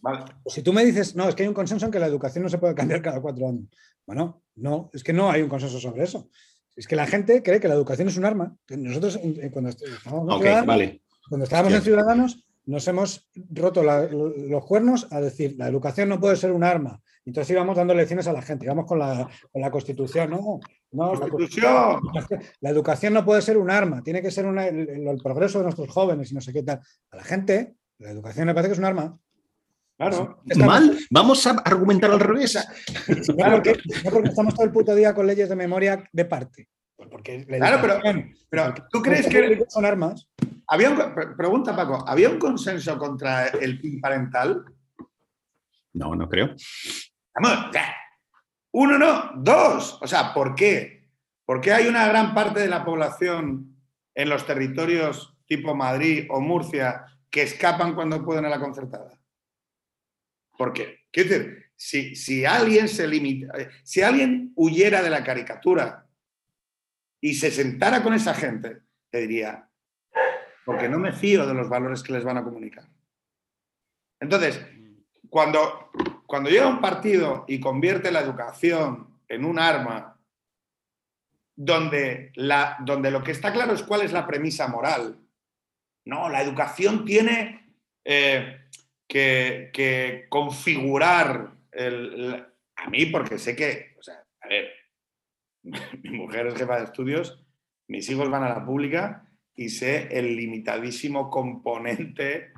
[0.00, 0.24] Vale.
[0.42, 2.42] Pues si tú me dices, no, es que hay un consenso en que la educación
[2.42, 3.66] no se puede cambiar cada cuatro años.
[4.06, 6.30] Bueno, no, es que no hay un consenso sobre eso.
[6.76, 8.56] Es que la gente cree que la educación es un arma.
[8.70, 9.20] Nosotros,
[9.52, 10.40] cuando estábamos,
[11.28, 16.36] cuando estábamos en Ciudadanos, nos hemos roto los cuernos a decir, la educación no puede
[16.36, 17.00] ser un arma.
[17.24, 19.28] Entonces íbamos dando lecciones a la gente, íbamos con la,
[19.70, 22.00] Constitución, no, no Constitución.
[22.60, 26.32] La, educación no puede ser un arma, tiene que ser el, progreso de nuestros jóvenes
[26.32, 26.80] y no sé qué tal.
[27.10, 29.16] A la gente, la educación me parece que es un arma.
[29.96, 30.42] Claro.
[30.56, 32.58] Mal, vamos a argumentar al revés.
[33.36, 33.78] no porque
[34.24, 36.68] estamos todo el puto día con leyes de memoria de parte.
[37.10, 40.28] Porque claro, pero, pero ¿tú crees que son armas?
[40.66, 44.64] Había pregunta, Paco, ¿había un consenso contra el PIN parental?
[45.92, 46.54] No, no creo.
[47.34, 47.70] Vamos,
[48.72, 49.98] uno no, dos.
[50.00, 51.08] O sea, ¿por qué?
[51.44, 53.76] Porque hay una gran parte de la población
[54.14, 59.18] en los territorios tipo Madrid o Murcia que escapan cuando pueden a la concertada.
[60.62, 61.00] ¿Por qué?
[61.10, 63.52] Quiero decir, si, si alguien se limita,
[63.82, 66.06] si alguien huyera de la caricatura
[67.20, 69.68] y se sentara con esa gente, te diría,
[70.64, 72.88] porque no me fío de los valores que les van a comunicar.
[74.20, 74.64] Entonces,
[75.28, 75.90] cuando,
[76.26, 80.16] cuando llega un partido y convierte la educación en un arma,
[81.56, 85.18] donde, la, donde lo que está claro es cuál es la premisa moral.
[86.04, 87.74] No, la educación tiene
[88.04, 88.60] eh,
[89.12, 93.96] que, configurar el, a mí, porque sé que,
[94.40, 94.70] a ver,
[96.02, 97.44] mi mujer es jefa de estudios,
[97.88, 102.52] mis hijos van a la pública y sé el limitadísimo componente,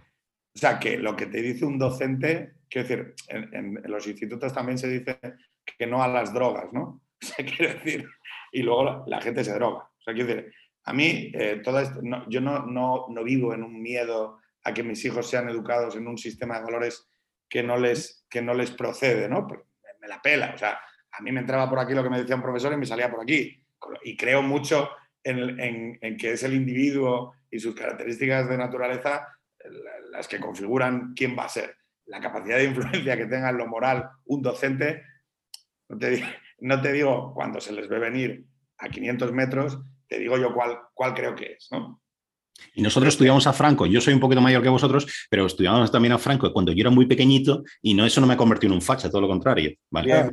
[0.55, 4.79] o sea, que lo que te dice un docente, quiero decir, en, los institutos también
[4.79, 5.19] se dice
[5.65, 7.01] que no a las drogas, ¿no?
[7.25, 8.07] O sea, quiero decir,
[8.53, 9.85] y luego la, gente se droga.
[9.85, 10.53] O sea, quiero decir,
[10.85, 14.83] a mí, eh, todo esto, yo no, no, no vivo en un miedo a que
[14.83, 17.09] mis hijos sean educados en un sistema de valores
[17.49, 19.47] que no les, que no les procede, ¿no?
[20.01, 20.79] me la pela, o sea,
[21.13, 23.11] a mí me entraba por aquí lo que me decía un profesor y me salía
[23.11, 23.63] por aquí.
[24.03, 24.91] Y creo mucho
[25.23, 29.29] en, que es el individuo y sus características de naturaleza
[30.11, 31.77] las que configuran quién va a ser.
[32.07, 35.03] La capacidad de influencia que tenga en lo moral un docente,
[35.89, 36.23] no te,
[36.59, 38.45] no te digo cuando se les ve venir
[38.79, 39.79] a 500 metros,
[40.09, 41.69] te digo yo cuál, cuál creo que es.
[41.71, 42.03] ¿no?
[42.75, 46.13] Y nosotros estudiamos a Franco, yo soy un poquito mayor que vosotros, pero estudiamos también
[46.13, 48.77] a Franco cuando yo era muy pequeñito y no eso no me ha convertido en
[48.77, 49.73] un facha, todo lo contrario.
[49.91, 50.31] ¿vale?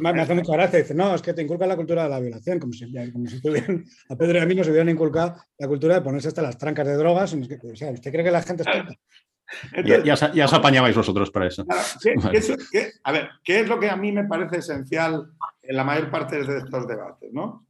[0.00, 2.58] me hace mucha gracia, dice, no, es que te inculca la cultura de la violación,
[2.58, 5.94] como si, como si tuvieran, a Pedro y a mí nos hubieran inculcado la cultura
[5.94, 7.34] de ponerse hasta las trancas de drogas.
[7.34, 8.94] O sea, ¿usted cree que la gente es tonta?
[9.84, 10.02] ya,
[10.32, 11.64] ya, os apañabais vosotros para eso.
[13.04, 15.26] a ver, ¿qué es lo que a mí me parece esencial
[15.62, 17.32] en la mayor parte de estos debates?
[17.32, 17.66] ¿no?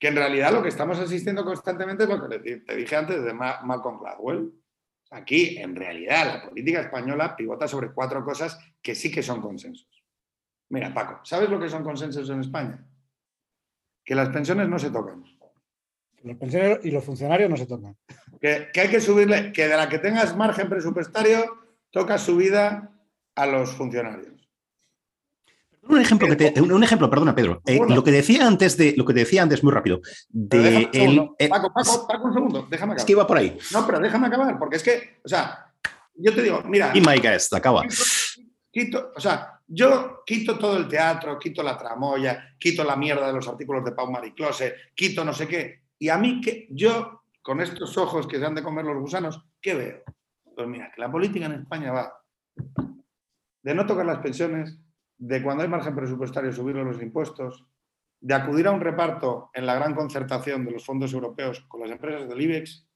[0.00, 3.34] Que en realidad lo que estamos asistiendo constantemente es lo que te dije antes de
[3.34, 4.50] Malcolm Gladwell.
[5.10, 10.02] Aquí, en realidad, la política española pivota sobre cuatro cosas que sí que son consensos.
[10.70, 12.82] Mira, Paco, ¿sabes lo que son consensos en España?
[14.02, 15.22] Que las pensiones no se tocan.
[16.22, 17.96] Los pensioneros y los funcionarios no se tocan.
[18.40, 21.58] Que, que hay que subirle, que de la que tengas margen presupuestario,
[21.90, 22.90] toca subida
[23.34, 24.39] a los funcionarios.
[25.82, 27.62] Un ejemplo, que te- un ejemplo, perdona, Pedro.
[27.66, 31.48] Eh, lo que decía antes de, lo que decía antes, muy rápido, de el- eh,
[31.48, 33.06] Paco, Paco, Paco, un segundo, déjame es acabar.
[33.06, 33.58] que iba por ahí.
[33.72, 35.72] No, pero déjame acabar, porque es que, o sea,
[36.14, 37.82] yo te digo, mira, Y my guest, acaba.
[38.70, 43.32] quito, o sea, yo quito todo el teatro, quito la tramoya, quito la mierda de
[43.32, 45.82] los artículos de Pau Mariclose, quito no sé qué.
[45.98, 49.42] Y a mí, que yo, con estos ojos que se han de comer los gusanos,
[49.60, 50.02] ¿qué veo?
[50.54, 52.12] Pues mira, que la política en España va
[53.62, 54.76] de no tocar las pensiones,
[55.20, 57.66] de cuando hay margen presupuestario subirle los impuestos,
[58.20, 61.90] de acudir a un reparto en la gran concertación de los fondos europeos con las
[61.90, 62.86] empresas del IBEX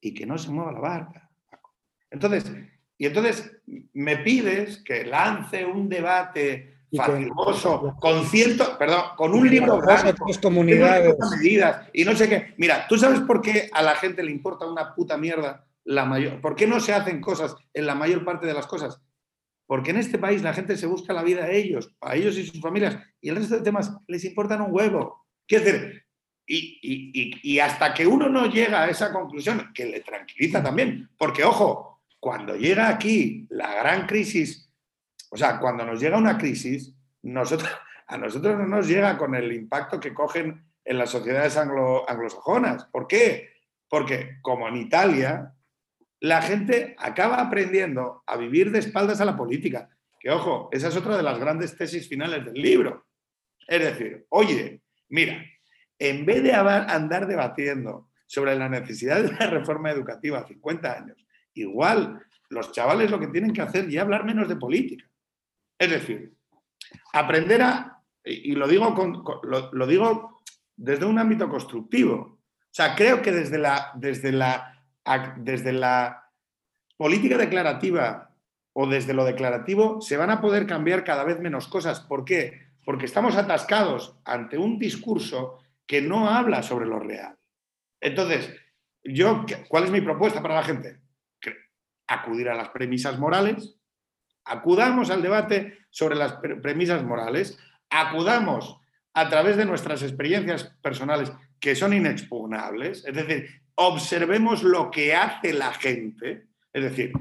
[0.00, 1.30] y que no se mueva la barca.
[2.10, 2.50] Entonces,
[2.96, 3.60] y entonces
[3.92, 11.14] me pides que lance un debate fatigoso con ciento, perdón, con un libro blanco, comunidades.
[11.36, 12.54] medidas y no sé qué.
[12.56, 16.40] Mira, ¿tú sabes por qué a la gente le importa una puta mierda la mayor?
[16.40, 19.02] ¿Por qué no se hacen cosas en la mayor parte de las cosas?
[19.66, 22.46] Porque en este país la gente se busca la vida a ellos, a ellos y
[22.46, 25.26] sus familias, y el resto de temas les importan un huevo.
[25.46, 26.04] Quiero decir,
[26.46, 32.02] y, hasta que uno no llega a esa conclusión, que le tranquiliza también, porque ojo,
[32.20, 34.70] cuando llega aquí la gran crisis,
[35.30, 36.94] o sea, cuando nos llega una crisis,
[38.06, 42.84] a nosotros no nos llega con el impacto que cogen en las sociedades anglo- anglosajonas.
[42.86, 43.48] ¿Por qué?
[43.88, 45.54] Porque como en Italia,
[46.24, 49.90] la gente acaba aprendiendo a vivir de espaldas a la política.
[50.18, 53.08] Que ojo, esa es otra de las grandes tesis finales del libro.
[53.68, 54.80] Es decir, oye,
[55.10, 55.44] mira,
[55.98, 61.26] en vez de andar debatiendo sobre la necesidad de una reforma educativa a 50 años,
[61.52, 65.04] igual los chavales lo que tienen que hacer es hablar menos de política.
[65.78, 66.32] Es decir,
[67.12, 70.42] aprender a, y lo digo, con- lo, digo
[70.74, 72.14] desde un ámbito constructivo.
[72.16, 74.73] O sea, creo que desde la, desde la,
[75.38, 76.30] desde la
[76.96, 78.30] política declarativa
[78.72, 82.00] o desde lo declarativo se van a poder cambiar cada vez menos cosas.
[82.00, 82.62] ¿Por qué?
[82.84, 87.36] Porque estamos atascados ante un discurso que no habla sobre lo real.
[88.00, 88.54] Entonces,
[89.04, 91.00] yo, ¿qué- ¿cuál es mi propuesta para la gente?
[92.06, 93.78] Acudir a las premisas morales,
[94.44, 97.58] acudamos al debate sobre las pre- premisas morales,
[97.90, 98.78] acudamos
[99.14, 105.52] a través de nuestras experiencias personales que son inexpugnables, es decir, observemos lo que hace
[105.52, 107.12] la gente, es decir,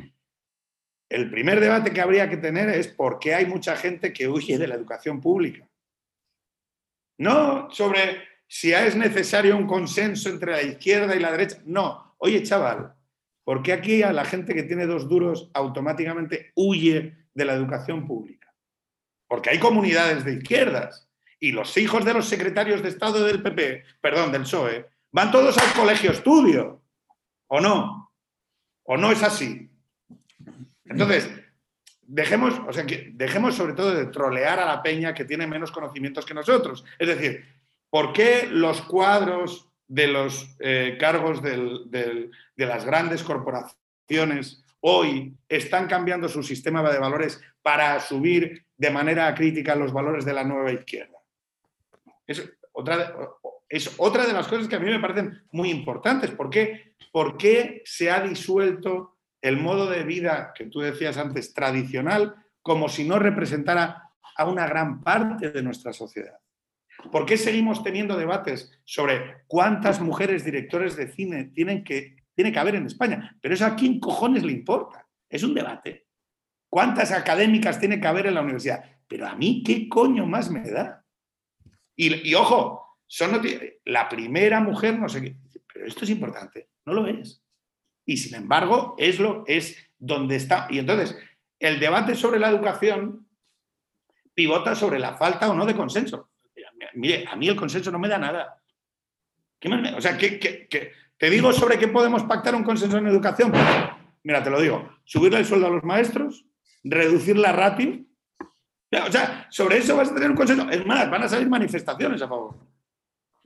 [1.10, 4.58] el primer debate que habría que tener es por qué hay mucha gente que huye
[4.58, 5.68] de la educación pública.
[7.20, 11.58] No sobre si es necesario un consenso entre la izquierda y la derecha.
[11.66, 12.16] No.
[12.18, 12.94] Oye, chaval,
[13.44, 18.08] ¿por qué aquí a la gente que tiene dos duros automáticamente huye de la educación
[18.08, 18.54] pública?
[19.28, 21.10] Porque hay comunidades de izquierdas
[21.40, 25.58] y los hijos de los secretarios de Estado del PP, perdón, del PSOE, van todos
[25.58, 26.82] al colegio estudio.
[27.48, 28.12] ¿O no?
[28.84, 29.70] ¿O no es así?
[30.86, 31.30] Entonces,
[32.02, 36.26] dejemos, o sea, dejemos sobre todo de trolear a la peña que tiene menos conocimientos
[36.26, 36.84] que nosotros.
[37.00, 37.46] Es decir,
[37.90, 46.28] ¿por qué los cuadros de los eh, cargos de las grandes corporaciones hoy están cambiando
[46.28, 51.20] su sistema de valores para subir de manera crítica los valores de la nueva izquierda?
[52.26, 53.16] Es otra,
[53.74, 56.30] es otra de las cosas que a mí me parecen muy importantes.
[56.30, 61.56] ¿Por qué, ¿Por qué se ha disuelto el modo de vida que tú decías antes,
[61.56, 66.38] tradicional, como si no representara a una gran parte de nuestra sociedad?
[67.12, 72.60] ¿Por qué seguimos teniendo debates sobre cuántas mujeres directores de cine tienen que, tiene que
[72.60, 73.36] haber en España?
[73.42, 75.08] Pero eso a quién cojones le importa.
[75.28, 76.06] Es un debate.
[76.70, 78.86] ¿Cuántas académicas tiene que haber en la universidad?
[79.08, 81.04] Pero a mí, ¿qué coño más me da?
[81.96, 82.83] Y, y ojo,
[83.16, 83.40] son
[83.86, 85.36] la primera mujer, no sé qué.
[85.72, 86.70] Pero esto es importante.
[86.86, 87.44] No lo es.
[88.08, 90.66] Y sin embargo, es, lo, es donde está.
[90.72, 91.16] Y entonces,
[91.60, 93.28] el debate sobre la educación
[94.34, 96.32] pivota sobre la falta o no de consenso.
[96.96, 98.60] Mire, a mí el consenso no me da nada.
[99.60, 100.92] ¿Qué más me- o sea, ¿qué, qué- qué?
[101.16, 103.54] te digo sobre qué podemos pactar un consenso en educación.
[104.24, 104.90] Mira, te lo digo.
[105.06, 106.46] Subirle el sueldo a los maestros,
[106.84, 108.00] reducir la ratio.
[109.08, 110.68] O sea, sobre eso vas a tener un consenso.
[110.72, 112.56] Es más, van a salir manifestaciones a favor.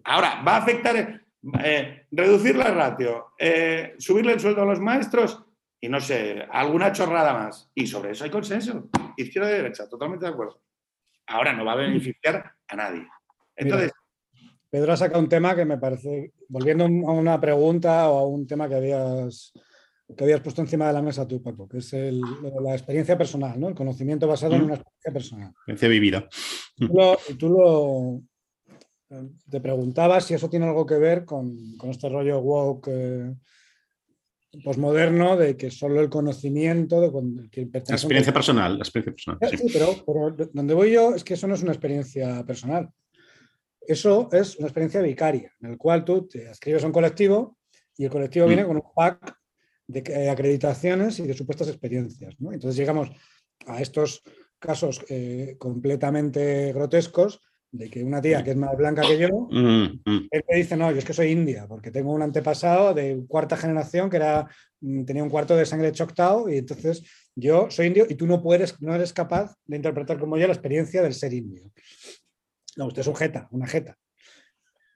[0.08, 1.22] Ahora, va a afectar
[1.64, 5.44] eh, reducir la ratio, eh, subirle el sueldo a los maestros
[5.82, 7.70] y no sé, alguna chorrada más.
[7.76, 8.90] Y sobre eso hay consenso.
[9.18, 10.62] Izquierda y derecha, totalmente de acuerdo.
[11.28, 13.06] Ahora no va a beneficiar a nadie.
[13.56, 13.92] Entonces,
[14.70, 18.48] Pedro ha sacado un tema que me parece, volviendo a una pregunta o a un
[18.48, 19.52] tema que habías,
[20.16, 22.22] que habías puesto encima de la mesa tú, Paco, que es el-
[22.62, 23.68] la experiencia personal, ¿no?
[23.68, 24.66] el conocimiento basado en Mm.
[24.66, 25.50] una experiencia personal.
[25.52, 26.30] Experiencia vivida.
[26.78, 28.22] Tú lo, y tú lo-
[29.50, 33.36] te preguntabas si eso tiene algo que ver con, con este rollo woke, eh,
[34.64, 39.58] posmoderno de que solo el conocimiento de cuando, que la experiencia personal, la experiencia personal.
[39.58, 42.90] Sí, pero, pero, donde voy yo es que eso no es una experiencia personal.
[43.82, 47.58] Eso es una experiencia vicaria, en el cual tú te escribes a un colectivo
[47.98, 48.50] y el colectivo mm.
[48.50, 49.38] viene con un pack
[49.88, 52.36] de acreditaciones y de supuestas experiencias.
[52.40, 52.52] ¿no?
[52.52, 53.10] Entonces llegamos
[53.66, 54.22] a estos
[54.60, 60.02] casos eh, completamente grotescos de que una tía que es más blanca que yo, mm,
[60.06, 60.28] mm.
[60.32, 63.58] él me dice, no, yo es que soy india, porque tengo un antepasado de cuarta
[63.58, 64.48] generación que era,
[64.82, 67.04] mm, tenía un cuarto de sangre choctao y entonces
[67.36, 70.54] yo soy indio y tú no puedes, no eres capaz de interpretar como yo la
[70.54, 71.72] experiencia del ser indio.
[72.78, 73.98] No, usted es un jeta, una jeta.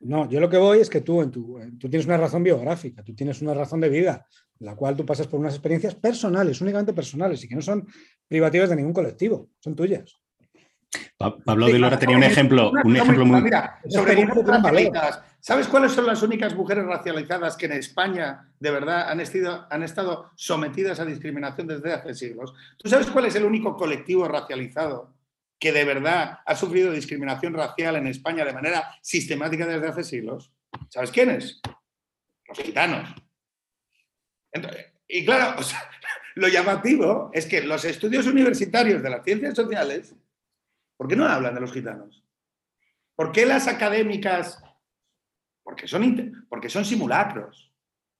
[0.01, 3.03] No, yo lo que voy es que tú, en tu, tú tienes una razón biográfica,
[3.03, 4.25] tú tienes una razón de vida,
[4.59, 7.85] la cual tú pasas por unas experiencias personales, únicamente personales, y que no son
[8.27, 10.20] privativas de ningún colectivo, son tuyas.
[11.45, 13.41] Pablo de Lora tenía un ejemplo, un ejemplo muy.
[13.41, 14.27] Mira, sobre
[15.39, 19.19] ¿Sabes cuáles son las únicas mujeres racializadas que en España de verdad han,
[19.69, 22.53] han estado sometidas a discriminación desde hace siglos?
[22.77, 25.15] ¿Tú sabes cuál es el único colectivo racializado
[25.59, 30.53] que de verdad ha sufrido discriminación racial en España de manera sistemática desde hace siglos?
[30.89, 31.59] ¿Sabes quiénes?
[32.47, 33.09] Los gitanos.
[35.07, 35.59] y claro,
[36.35, 40.15] lo llamativo es que los estudios universitarios de las ciencias sociales
[41.01, 42.23] ¿Por qué no hablan de los gitanos?
[43.15, 44.63] ¿Por qué las académicas?
[45.63, 47.73] Porque son, son simulacros,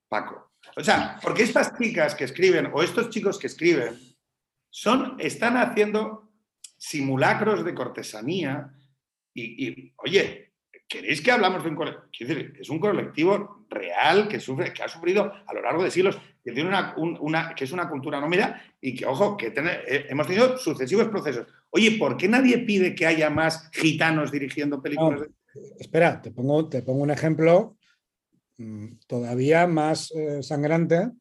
[0.09, 0.53] Paco.
[0.75, 3.99] O sea, porque estas chicas que escriben o estos chicos que escriben
[4.71, 6.31] son, están haciendo
[6.75, 8.73] simulacros de cortesanía
[9.31, 10.53] y, oye,
[10.89, 12.33] ¿queréis que hablamos de un colectivo?
[12.59, 16.51] Es un colectivo real que, sufre, que ha sufrido a lo largo de siglos, que,
[16.51, 21.09] tiene una, que es una cultura nómida y que, ojo, que eh, hemos tenido sucesivos
[21.09, 21.45] procesos.
[21.71, 25.27] Oye, ¿por qué nadie pide que haya más gitanos dirigiendo películas?
[25.79, 27.77] espera, te pongo, te pongo un ejemplo
[28.57, 31.11] mm, todavía más eh, sangrante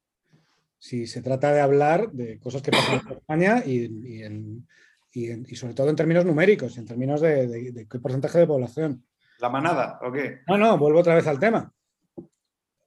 [0.78, 5.96] si se trata de hablar de cosas que pasan en España y, sobre todo en
[5.96, 9.04] términos numéricos, en términos de, qué porcentaje de población.
[9.40, 10.40] ¿La manada o qué?
[10.48, 11.72] No, no, vuelvo otra vez al tema.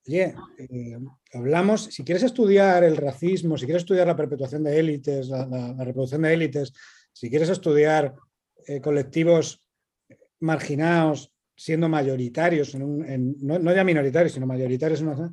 [0.06, 1.00] Oye, eh,
[1.34, 6.24] hablamos, si quieres estudiar el racismo, si quieres estudiar la perpetuación de élites, la reproducción
[6.24, 6.74] de élites,
[7.24, 8.16] si quieres estudiar
[8.68, 9.66] eh, colectivos
[10.42, 15.32] marginados siendo mayoritarios, no, ya minoritarios, sino mayoritarios en una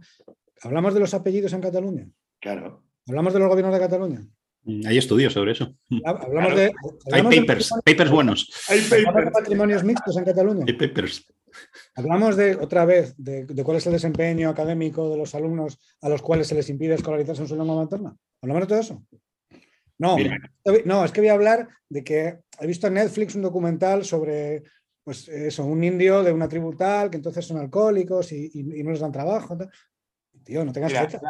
[0.62, 2.08] ¿hablamos de los apellidos en Cataluña?
[2.40, 2.84] Claro.
[3.08, 4.24] ¿Hablamos de los gobiernos de Cataluña?
[4.62, 5.74] Mm, hay estudios sobre eso.
[6.04, 6.70] Hablamos de,
[7.10, 8.48] hay papers, papers buenos.
[8.68, 9.24] Hay papers.
[9.24, 10.66] de patrimonios mixtos en Cataluña.
[10.68, 11.26] Hay papers.
[11.96, 16.22] Hablamos de, otra vez, de, cuál es el desempeño académico de los alumnos a los
[16.22, 18.14] cuales se les impide escolarizarse en su lengua materna.
[18.40, 19.02] ¿Hablamos de todo eso?
[20.00, 20.16] No,
[20.86, 24.62] no, es que voy a hablar de que he visto en Netflix un documental sobre
[25.04, 29.00] pues eso, un indio de una tribu tal, que entonces son alcohólicos y, no les
[29.00, 29.58] dan trabajo.
[30.42, 31.20] Tío, no tengas fecha.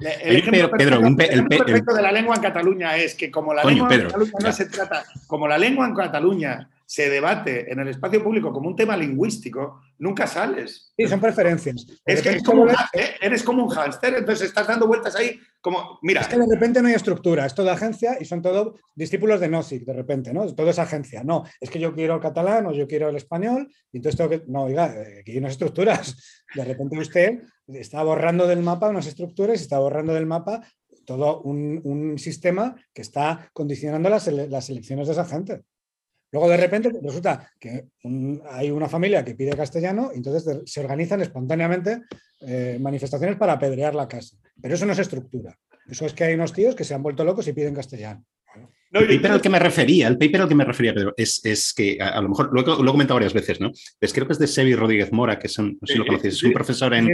[0.00, 4.32] El, ejemplo perfecto, de la lengua en Cataluña es que como la lengua en Cataluña
[4.38, 8.68] no se trata, como la lengua en Cataluña se debate en el espacio público como
[8.68, 10.92] un tema lingüístico, nunca sales.
[10.96, 11.86] Sí, son preferencias.
[12.04, 13.14] Es que ¿eh?
[13.20, 16.22] eres como un hámster, entonces estás dando vueltas ahí como, mira.
[16.22, 19.46] Es que de repente no hay estructura, es toda agencia y son todos discípulos de
[19.46, 20.52] Nozick, de repente, ¿no?
[20.52, 21.22] Todo es agencia.
[21.22, 24.30] No, es que yo quiero el catalán o yo quiero el español y entonces tengo
[24.30, 24.42] que.
[24.48, 26.42] No, oiga, eh, aquí hay unas estructuras.
[26.56, 27.38] De repente usted
[27.68, 30.60] está borrando del mapa unas estructuras y está borrando del mapa
[31.06, 35.62] todo un, sistema que está condicionando las, las elecciones de esa gente.
[36.32, 37.86] Luego de repente resulta que
[38.50, 42.02] hay una familia que pide castellano y entonces se organizan espontáneamente
[42.40, 44.36] eh, manifestaciones para apedrear la casa.
[44.60, 45.56] Pero eso no es estructura.
[45.88, 48.24] Eso es que hay unos tíos que se han vuelto locos y piden castellano.
[48.92, 51.98] el paper al que me refería, el paper al que me refería, Pedro, es, que
[52.00, 53.72] a, lo mejor lo, he comentado varias veces, ¿no?
[54.00, 56.06] Es, creo que es de Sebi Rodríguez Mora, que es un, no sé si lo
[56.06, 57.12] conocéis, es un profesor en,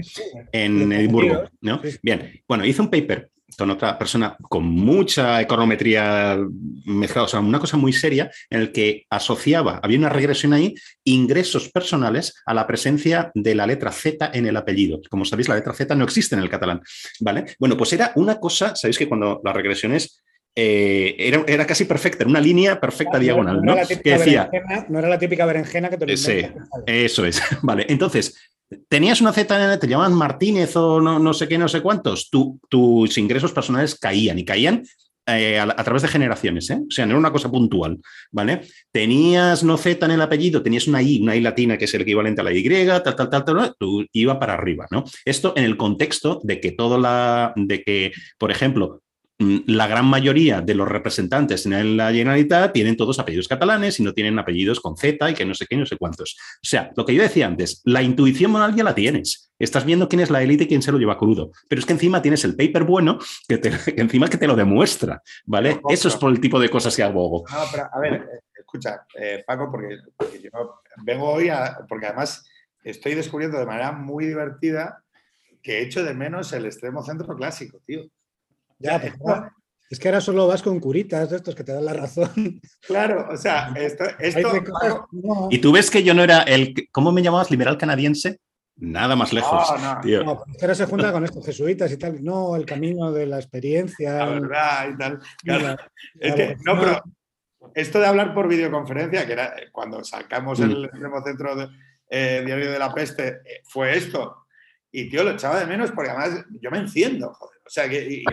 [0.53, 1.81] en Edimburgo, ¿no?
[2.03, 6.39] Bien, bueno, hizo un paper con otra persona con mucha econometría
[6.85, 10.75] mezclada, o sea, una cosa muy seria en el que asociaba, había una regresión ahí,
[11.05, 15.01] ingresos personales a la presencia de la letra Z en el apellido.
[15.09, 16.83] Como sabéis, la letra Z no existe en el catalán,
[17.21, 17.47] ¿vale?
[17.59, 20.23] Bueno, pues era una cosa, sabéis que cuando las regresiones
[20.59, 23.77] eh, era, era, casi perfecta, era una línea perfecta diagonal, ¿no?
[23.77, 24.49] que decía,
[24.89, 26.47] no era la típica berenjena que te lo Sí,
[26.87, 27.43] eso es.
[27.63, 28.39] Vale, entonces,
[28.89, 33.19] tenías una Z, te llamaban Martínez o no, no sé qué, no sé cuántos, tus
[33.19, 34.83] ingresos personales caían y caían
[35.29, 36.79] eh, a, través de generaciones, ¿eh?
[36.81, 37.99] o sea, no era una cosa puntual,
[38.31, 38.61] ¿vale?
[38.93, 42.03] Tenías no Z en el apellido, tenías una I, una I latina que es el
[42.03, 45.03] equivalente a la Y, tal, tal, tal, tal, tú iba para arriba, ¿no?
[45.25, 49.03] Esto en el contexto de que todo la, de que, por ejemplo,
[49.39, 54.15] la gran mayoría de los representantes en la Generalitat tienen todos apellidos catalanes y no
[54.15, 56.37] tienen apellidos con Z y que no sé qué, no sé cuántos.
[56.57, 59.53] O sea, lo que yo decía antes, la intuición moral ya la tienes.
[59.59, 61.51] Estás viendo quién es la élite y quién se lo lleva crudo.
[61.69, 64.57] Pero es que encima tienes el paper bueno que, te, que encima que te lo
[64.57, 65.81] demuestra, ¿vale?
[65.91, 67.45] Eso es por el tipo de cosas que hago.
[67.51, 72.07] No, pero a ver, eh, escucha, eh, Paco, porque, porque yo vengo hoy a, porque
[72.07, 72.49] además
[72.83, 75.03] estoy descubriendo de manera muy divertida
[75.63, 78.09] que echo de menos el extremo centro clásico, tío.
[78.79, 79.51] Ya, esto- pero
[79.91, 82.61] es que ahora solo vas con curitas de estos que te dan la razón.
[82.87, 84.05] claro, o sea, esto,
[85.13, 86.75] no, Y tú ves que yo no era el...
[86.91, 87.51] ¿Cómo me llamabas?
[87.51, 88.41] ¿Liberal canadiense?
[88.79, 89.65] Nada más lejos.
[89.81, 90.01] No, no.
[90.01, 90.25] tío.
[90.25, 92.23] no, pero es que ahora se junta con estos jesuitas y tal.
[92.23, 94.13] No, el camino de la experiencia.
[94.19, 95.19] la verdad y tal.
[95.43, 95.77] Claro,
[96.21, 97.03] es que, no, vocación.
[97.61, 100.63] pero esto de hablar por videoconferencia, que era cuando sacamos Mm.
[100.65, 101.69] el extremo centro de,
[102.11, 104.47] eh, diario de la peste, eh, fue esto.
[104.93, 107.56] Y tío, lo echaba de menos porque además yo me enciendo, joder.
[107.67, 108.25] O sea, que y-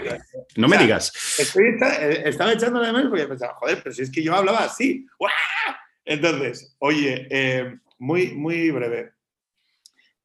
[0.57, 1.39] No me o sea, digas.
[1.39, 1.63] Estoy,
[1.99, 5.05] eh, estaba echando de menos porque pensaba, joder, pero si es que yo hablaba así.
[5.17, 5.31] ¡guau!
[6.05, 9.13] Entonces, oye, eh, muy, muy breve.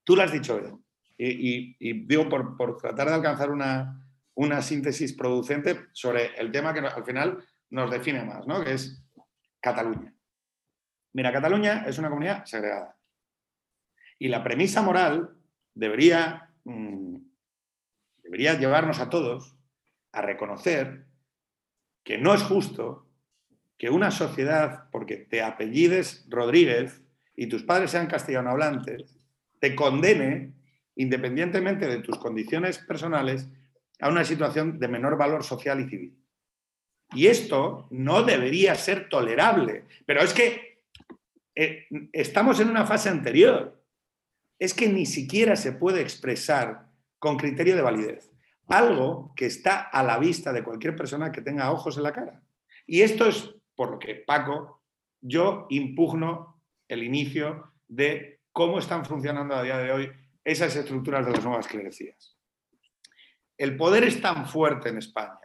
[0.05, 0.85] Tú lo has dicho bien.
[1.17, 4.05] Y, y- y digo, por, por tratar de alcanzar una,
[4.35, 8.63] una síntesis producente sobre el tema que al final nos define más, ¿no?
[8.65, 9.03] Que es
[9.61, 10.15] Cataluña.
[11.15, 12.97] Mira, Cataluña es una comunidad segregada.
[14.19, 15.31] Y la premisa moral
[15.75, 17.08] debería, mm,
[18.29, 19.57] debería llevarnos a todos
[20.13, 21.07] a reconocer
[22.05, 23.07] que no es justo
[23.79, 27.01] que una sociedad, porque te apellides Rodríguez
[27.35, 29.17] y tus padres sean castellano hablantes,
[29.61, 30.53] te condene,
[30.97, 33.49] independientemente de tus condiciones personales,
[33.99, 36.19] a una situación de menor valor social y civil.
[37.15, 39.85] Y esto no debería ser tolerable.
[40.05, 40.83] Pero es que
[41.55, 43.83] eh, estamos en una fase anterior.
[44.59, 46.88] Es que ni siquiera se puede expresar
[47.19, 48.31] con criterio de validez.
[48.69, 52.43] Algo que está a la vista de cualquier persona que tenga ojos en la cara.
[52.87, 54.83] Y esto es por lo que, Paco,
[55.21, 60.11] yo impugno el inicio de cómo están funcionando a día de hoy
[60.45, 62.37] esas estructuras de las nuevas clerecías.
[63.57, 65.39] El poder es tan fuerte en España,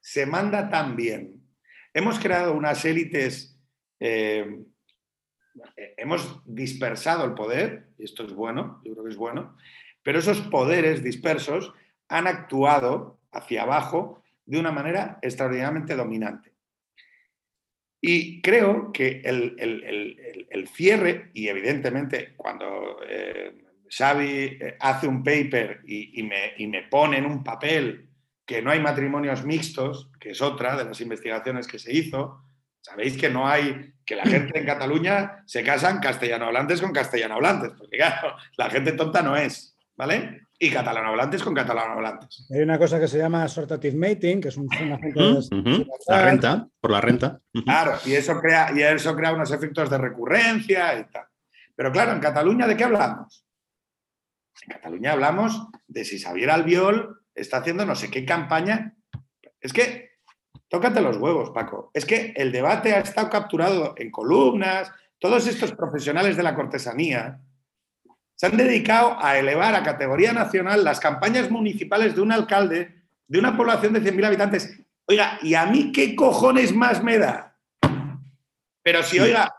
[0.00, 1.42] se manda tan bien,
[1.94, 3.58] hemos creado unas élites,
[3.98, 4.64] eh,
[5.96, 9.56] hemos dispersado el poder, y esto es bueno, yo creo que es bueno,
[10.06, 11.72] pero esos poderes dispersos
[12.08, 16.52] han actuado hacia abajo de una manera extraordinariamente dominante.
[18.00, 24.28] Y creo que el, el- el- el- cierre, y evidentemente cuando eh, Xavi
[24.60, 28.08] eh, hace un paper y, y me, y me pone en un papel
[28.44, 32.44] que no hay matrimonios mixtos, que es otra de las investigaciones que se hizo,
[32.80, 37.34] sabéis que no hay, que la gente en Cataluña se casan castellano hablantes con castellano
[37.34, 40.46] hablantes, porque claro, la gente tonta no es, ¿vale?
[40.58, 42.46] Y catalano hablantes con catalano hablantes.
[42.50, 45.86] Hay una cosa que se llama sortative mating, que es un, una gente de-.
[46.08, 47.40] La renta, por la renta.
[47.64, 51.26] Claro, y eso crea, y eso crea unos efectos de recurrencia y tal.
[51.74, 53.44] Pero claro, en Cataluña, ¿de qué hablamos?
[54.62, 58.94] En Cataluña hablamos de si Xavier Albiol está haciendo no sé qué campaña.
[59.60, 60.12] Es que,
[60.68, 61.90] tócate los huevos, Paco.
[61.92, 64.90] Es que el debate ha estado capturado en columnas.
[65.18, 67.40] Todos estos profesionales de la cortesanía
[68.36, 72.94] se han dedicado a elevar a categoría nacional las campañas municipales de un alcalde
[73.26, 74.78] de una población de 100.000 habitantes.
[75.06, 77.56] Oiga, ¿y a mí qué cojones más me da?
[78.82, 79.52] Pero si, oiga,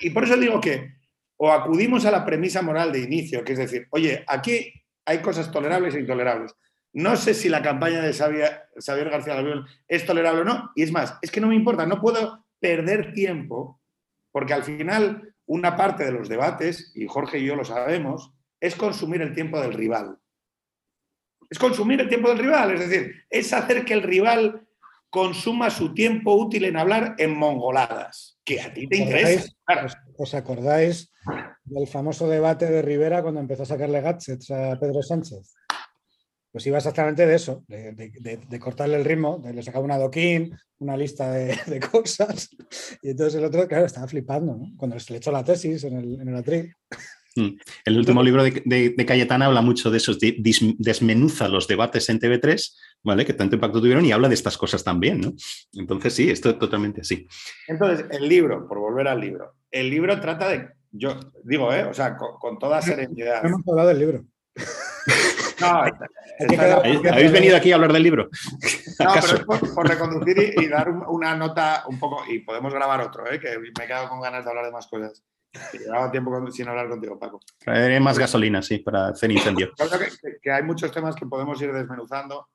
[0.00, 0.94] y por eso digo que
[1.36, 4.72] o acudimos a la premisa moral de inicio, que es decir, oye, aquí
[5.04, 6.54] hay cosas tolerables e intolerables.
[6.92, 10.92] No sé si la campaña de Xavier, García Albiol es tolerable o no, y es
[10.92, 13.80] más, es que no me importa, no puedo perder tiempo,
[14.30, 18.74] porque al final una parte de los debates, y Jorge y yo lo sabemos, es
[18.74, 20.18] consumir el tiempo del rival.
[21.50, 24.66] Es consumir el tiempo del rival, es decir, es hacer que el rival
[25.10, 29.52] consuma su tiempo útil en hablar en mongoladas, que a ti te interesa.
[29.64, 29.86] Claro.
[29.86, 31.12] ¿Os, os acordáis
[31.64, 35.54] del famoso debate de Rivera cuando empezó a sacarle gadgets a Pedro Sánchez?
[36.54, 39.84] Pues iba exactamente de eso, de, de- de- de cortarle el ritmo, de le sacaba
[39.84, 42.48] un adoquín, una lista de, de cosas,
[43.02, 44.68] y entonces el otro, claro, estaba flipando, ¿no?
[44.76, 46.72] Cuando se le echó la tesis en el, en el atril.
[47.84, 51.66] El último libro de, de, de Cayetana habla mucho de eso, de- dis- desmenuza los
[51.66, 53.24] debates en TV3, ¿vale?
[53.26, 55.32] Que tanto impacto tuvieron y habla de estas cosas también, ¿no?
[55.72, 57.26] Entonces, sí, esto es totalmente así.
[57.66, 61.82] Entonces, el libro, por volver al libro, el libro trata de, yo digo, ¿eh?
[61.82, 63.42] o sea, con, con toda serenidad.
[63.42, 64.24] No hemos hablado del libro.
[65.60, 66.08] No, está-
[67.12, 68.28] ¿Habéis, venido aquí a hablar del libro?
[69.00, 69.38] No, ¿Acaso?
[69.44, 72.72] pero es por, por reconducir y, y dar un- una nota un poco, y podemos
[72.72, 73.40] grabar otro, ¿eh?
[73.40, 75.24] que me he quedado con ganas de hablar de más cosas.
[75.72, 77.40] Llevaba tiempo con- sin hablar contigo, Paco.
[77.58, 79.72] Traeré más gasolina, sí, para hacer incendio.
[79.76, 82.48] Que, que- que hay muchos temas que podemos ir desmenuzando.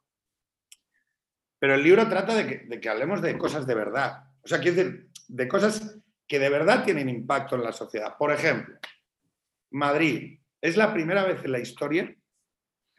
[1.59, 4.23] pero el libro trata de que, de que hablemos de cosas de verdad.
[4.41, 8.15] O sea, quiero decir, de cosas que de verdad tienen impacto en la sociedad.
[8.17, 8.77] Por ejemplo,
[9.71, 12.15] Madrid es la primera vez en la historia,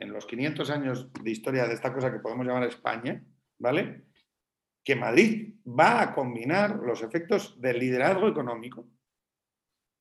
[0.00, 3.22] en los 500 años de historia de esta cosa que podemos llamar España,
[3.58, 4.06] ¿vale?
[4.82, 8.88] Que Madrid va a combinar los efectos del liderazgo económico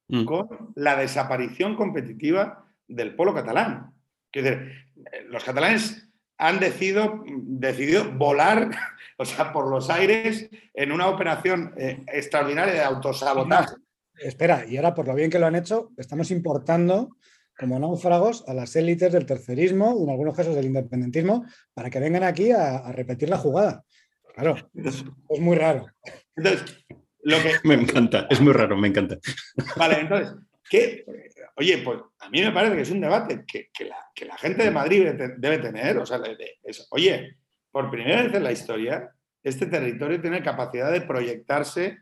[0.09, 0.25] Mm.
[0.25, 3.93] con la desaparición competitiva del polo catalán.
[4.31, 4.71] Es decir,
[5.11, 8.71] eh, los catalanes han decidido, decidido volar,
[9.17, 13.75] o sea, por los aires en una operación eh, extraordinaria de autosabotaje.
[14.15, 17.17] Espera, y ahora por lo bien que lo han hecho, estamos importando
[17.59, 21.99] como náufragos a las élites del tercerismo y en algunos casos del independentismo para que
[21.99, 23.83] vengan aquí a, a repetir la jugada.
[24.33, 25.03] Claro, es
[25.39, 25.87] muy raro.
[26.35, 26.77] entonces,
[27.23, 29.17] lo que, Me encanta, es muy raro, me encanta.
[29.75, 30.33] Vale, entonces,
[30.69, 31.03] ¿qué?
[31.57, 34.37] Oye, pues a mí me parece que es un debate que, que la, que la
[34.37, 35.97] gente de Madrid debe, te- debe tener.
[35.97, 37.35] O sea, de- de- es- oye,
[37.71, 39.11] por primera vez en la historia,
[39.43, 41.97] este territorio tiene capacidad de proyectarse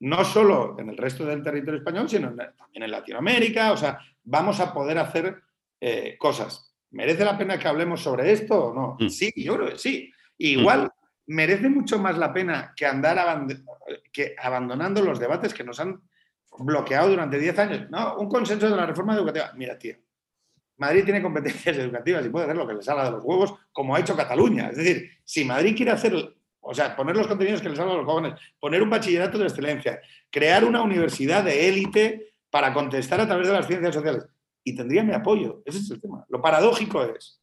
[0.00, 3.72] no solo en el resto del territorio español, sino en- también en Latinoamérica.
[3.72, 5.40] O sea, vamos a poder hacer
[5.80, 6.74] eh, cosas.
[6.90, 8.96] ¿Merece la pena que hablemos sobre esto o no?
[9.00, 9.08] Mm.
[9.08, 10.10] Sí, yo creo que sí.
[10.38, 10.90] Igual
[11.26, 13.64] merece mucho más la pena que andar aband-
[14.12, 16.00] que abandonando los debates que nos han
[16.58, 17.90] bloqueado durante 10 años.
[17.90, 19.52] No, un consenso de la reforma educativa.
[19.56, 19.96] Mira, tío,
[20.76, 23.94] Madrid tiene competencias educativas y puede hacer lo que le salga de los huevos, como
[23.94, 24.68] ha hecho Cataluña.
[24.70, 26.12] Es decir, si Madrid quiere hacer,
[26.64, 29.44] o sea, poner los contenidos que le salgan a los jóvenes, poner un bachillerato de
[29.44, 30.00] excelencia,
[30.30, 34.24] crear una universidad de élite para contestar a través de las ciencias sociales,
[34.64, 35.62] y tendría mi apoyo.
[35.66, 36.24] Ese es el tema.
[36.28, 37.40] Lo paradójico es,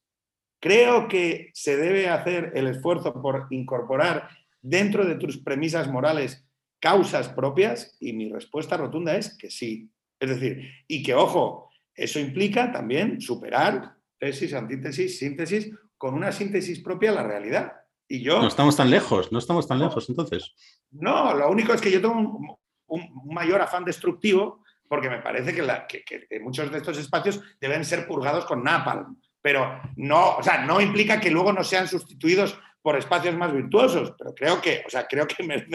[0.60, 4.30] creo que se debe hacer el esfuerzo por incorporar
[4.62, 6.46] dentro de tus premisas morales
[6.80, 9.90] causas propias y mi respuesta rotunda es que sí.
[10.20, 16.80] Es decir, y que, ojo, eso implica también superar tesis, antítesis, síntesis, con una síntesis
[16.80, 17.74] propia a la realidad.
[18.14, 20.54] Y yo, No estamos tan lejos, no estamos tan lejos entonces.
[20.92, 22.56] no, lo único es que yo tengo un,
[22.88, 27.42] un mayor afán destructivo porque me parece que, la- que- que muchos de estos espacios
[27.62, 29.18] deben ser purgados con napalm.
[29.42, 34.14] Pero no, o sea, no implica que luego no sean sustituidos por espacios más virtuosos.
[34.18, 35.66] Pero creo que, o sea, creo que me,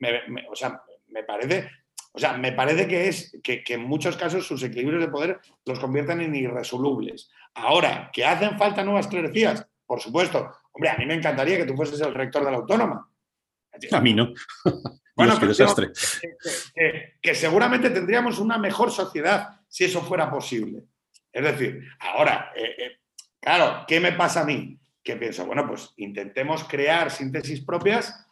[0.00, 1.70] me- o sea, me parece,
[2.12, 5.38] o sea, me parece que es que, que en muchos casos sus equilibrios de poder
[5.64, 7.30] los convierten en irresolubles.
[7.54, 9.64] Ahora, ¿que hacen falta nuevas clerecías?
[9.86, 10.50] Por supuesto.
[10.74, 13.08] Hombre, a mí me encantaría que tú fueses el rector de la autónoma.
[13.92, 14.32] A mí no.
[15.16, 15.92] Bueno, Dios, pero- desastre.
[16.20, 16.36] que,
[16.74, 20.82] que- que seguramente tendríamos una mejor sociedad si eso fuera posible.
[21.32, 22.98] Es decir, ahora, eh, eh,
[23.40, 24.76] claro, ¿qué me pasa a mí?
[25.04, 28.26] Que pienso, bueno, pues intentemos crear síntesis propias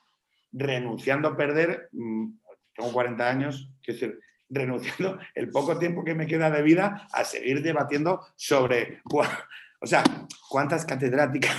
[0.51, 2.33] renunciando a perder, mm,
[2.75, 4.21] tengo 40 años, quiero decir,
[4.51, 9.01] renunciando el poco tiempo que me queda de vida a seguir debatiendo sobre,
[9.81, 10.03] o sea,
[10.49, 11.55] cuántas catedráticas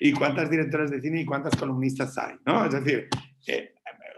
[0.00, 2.64] y cuántas directoras de cine y cuántas columnistas hay, ¿no?
[2.64, 3.08] Es decir,
[3.46, 3.74] eh,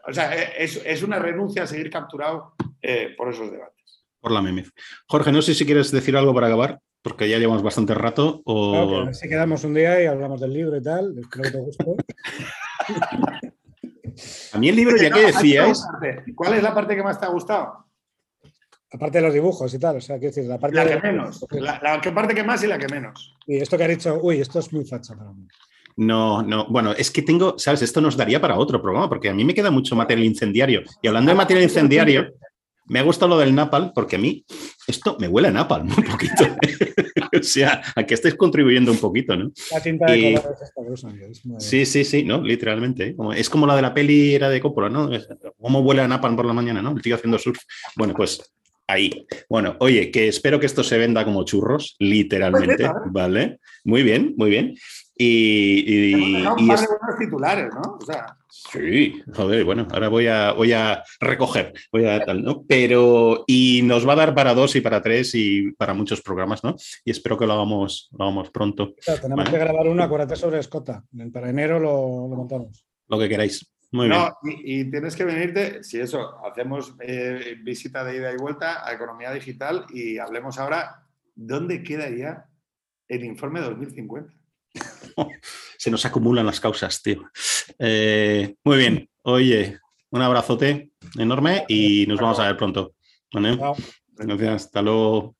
[0.06, 4.04] o sea, eh, es, es una renuncia a seguir capturado eh, por esos debates.
[4.20, 4.70] Por la memez.
[5.08, 8.42] Jorge, no sé si quieres decir algo para acabar, porque ya llevamos bastante rato.
[8.44, 8.72] O...
[8.72, 11.16] Claro, que a ver si quedamos un día y hablamos del libro y tal.
[11.18, 11.84] Espero que te guste.
[14.52, 15.88] A mí el libro, ya No, que gusta.
[16.34, 17.85] ¿Cuál es la parte que más te ha gustado?
[18.92, 19.96] Aparte de los dibujos y tal.
[19.96, 21.44] O sea, quiero decir, la parte La de- que menos.
[21.50, 23.34] La, la que parte que más y la que menos.
[23.46, 25.46] Y esto que ha dicho, uy, esto es muy facha para mí.
[25.96, 29.34] no, no, bueno, es que tengo, sabes, esto nos daría para otro programa, porque a
[29.34, 30.82] mí me queda mucho material incendiario.
[31.02, 32.32] Y hablando de material incendiario,
[32.88, 34.44] me ha gustado lo del Napal, porque a mí
[34.86, 36.44] esto me huele a Napal un poquito.
[37.40, 39.50] o sea, a que estáis contribuyendo un poquito, ¿no?
[39.72, 43.08] La tinta de Y- colores esta muy- Sí, sí, sí, no, literalmente.
[43.08, 43.16] ¿eh?
[43.16, 45.10] Como- es como la de la peli era de Coppola, ¿no?
[45.60, 46.92] ¿Cómo huele a Napalm por la mañana, no?
[46.92, 47.58] El tío haciendo surf.
[47.96, 48.40] Bueno, pues
[48.86, 49.26] ahí.
[49.48, 53.08] Bueno, oye, que espero que esto se venda como churros, literalmente, Pues, ¿eh?
[53.10, 53.58] ¿vale?
[53.84, 54.74] Muy bien, muy bien.
[55.18, 57.98] Y, y- y un par es- de buenos titulares, ¿no?
[58.00, 58.36] O sea,
[58.72, 62.64] Sí, joder, bueno, ahora voy a, voy a recoger, voy a tal, ¿no?
[62.66, 66.64] Pero, y nos va a dar para dos y para tres y para muchos programas,
[66.64, 66.74] ¿no?
[67.04, 69.50] Y espero que lo hagamos, lo hagamos pronto, Claro, tenemos Vale.
[69.58, 71.04] que grabar una, acuérdate sobre Escota.
[71.32, 72.84] Para enero lo, lo montamos.
[73.08, 73.70] lo que queráis.
[73.92, 74.20] Muy bien.
[74.20, 78.86] no, y, y tienes que venirte, si eso, hacemos eh, visita de ida y vuelta
[78.86, 82.46] a Economía Digital y hablemos ahora, ¿dónde queda ya
[83.08, 84.32] el informe 2050?
[85.78, 87.30] Se nos acumulan las causas, tío.
[87.78, 89.08] Eh, muy bien.
[89.22, 89.78] Oye,
[90.10, 92.94] un abrazote enorme y nos vamos a ver pronto.
[93.30, 94.66] Gracias.
[94.66, 95.36] Hasta luego.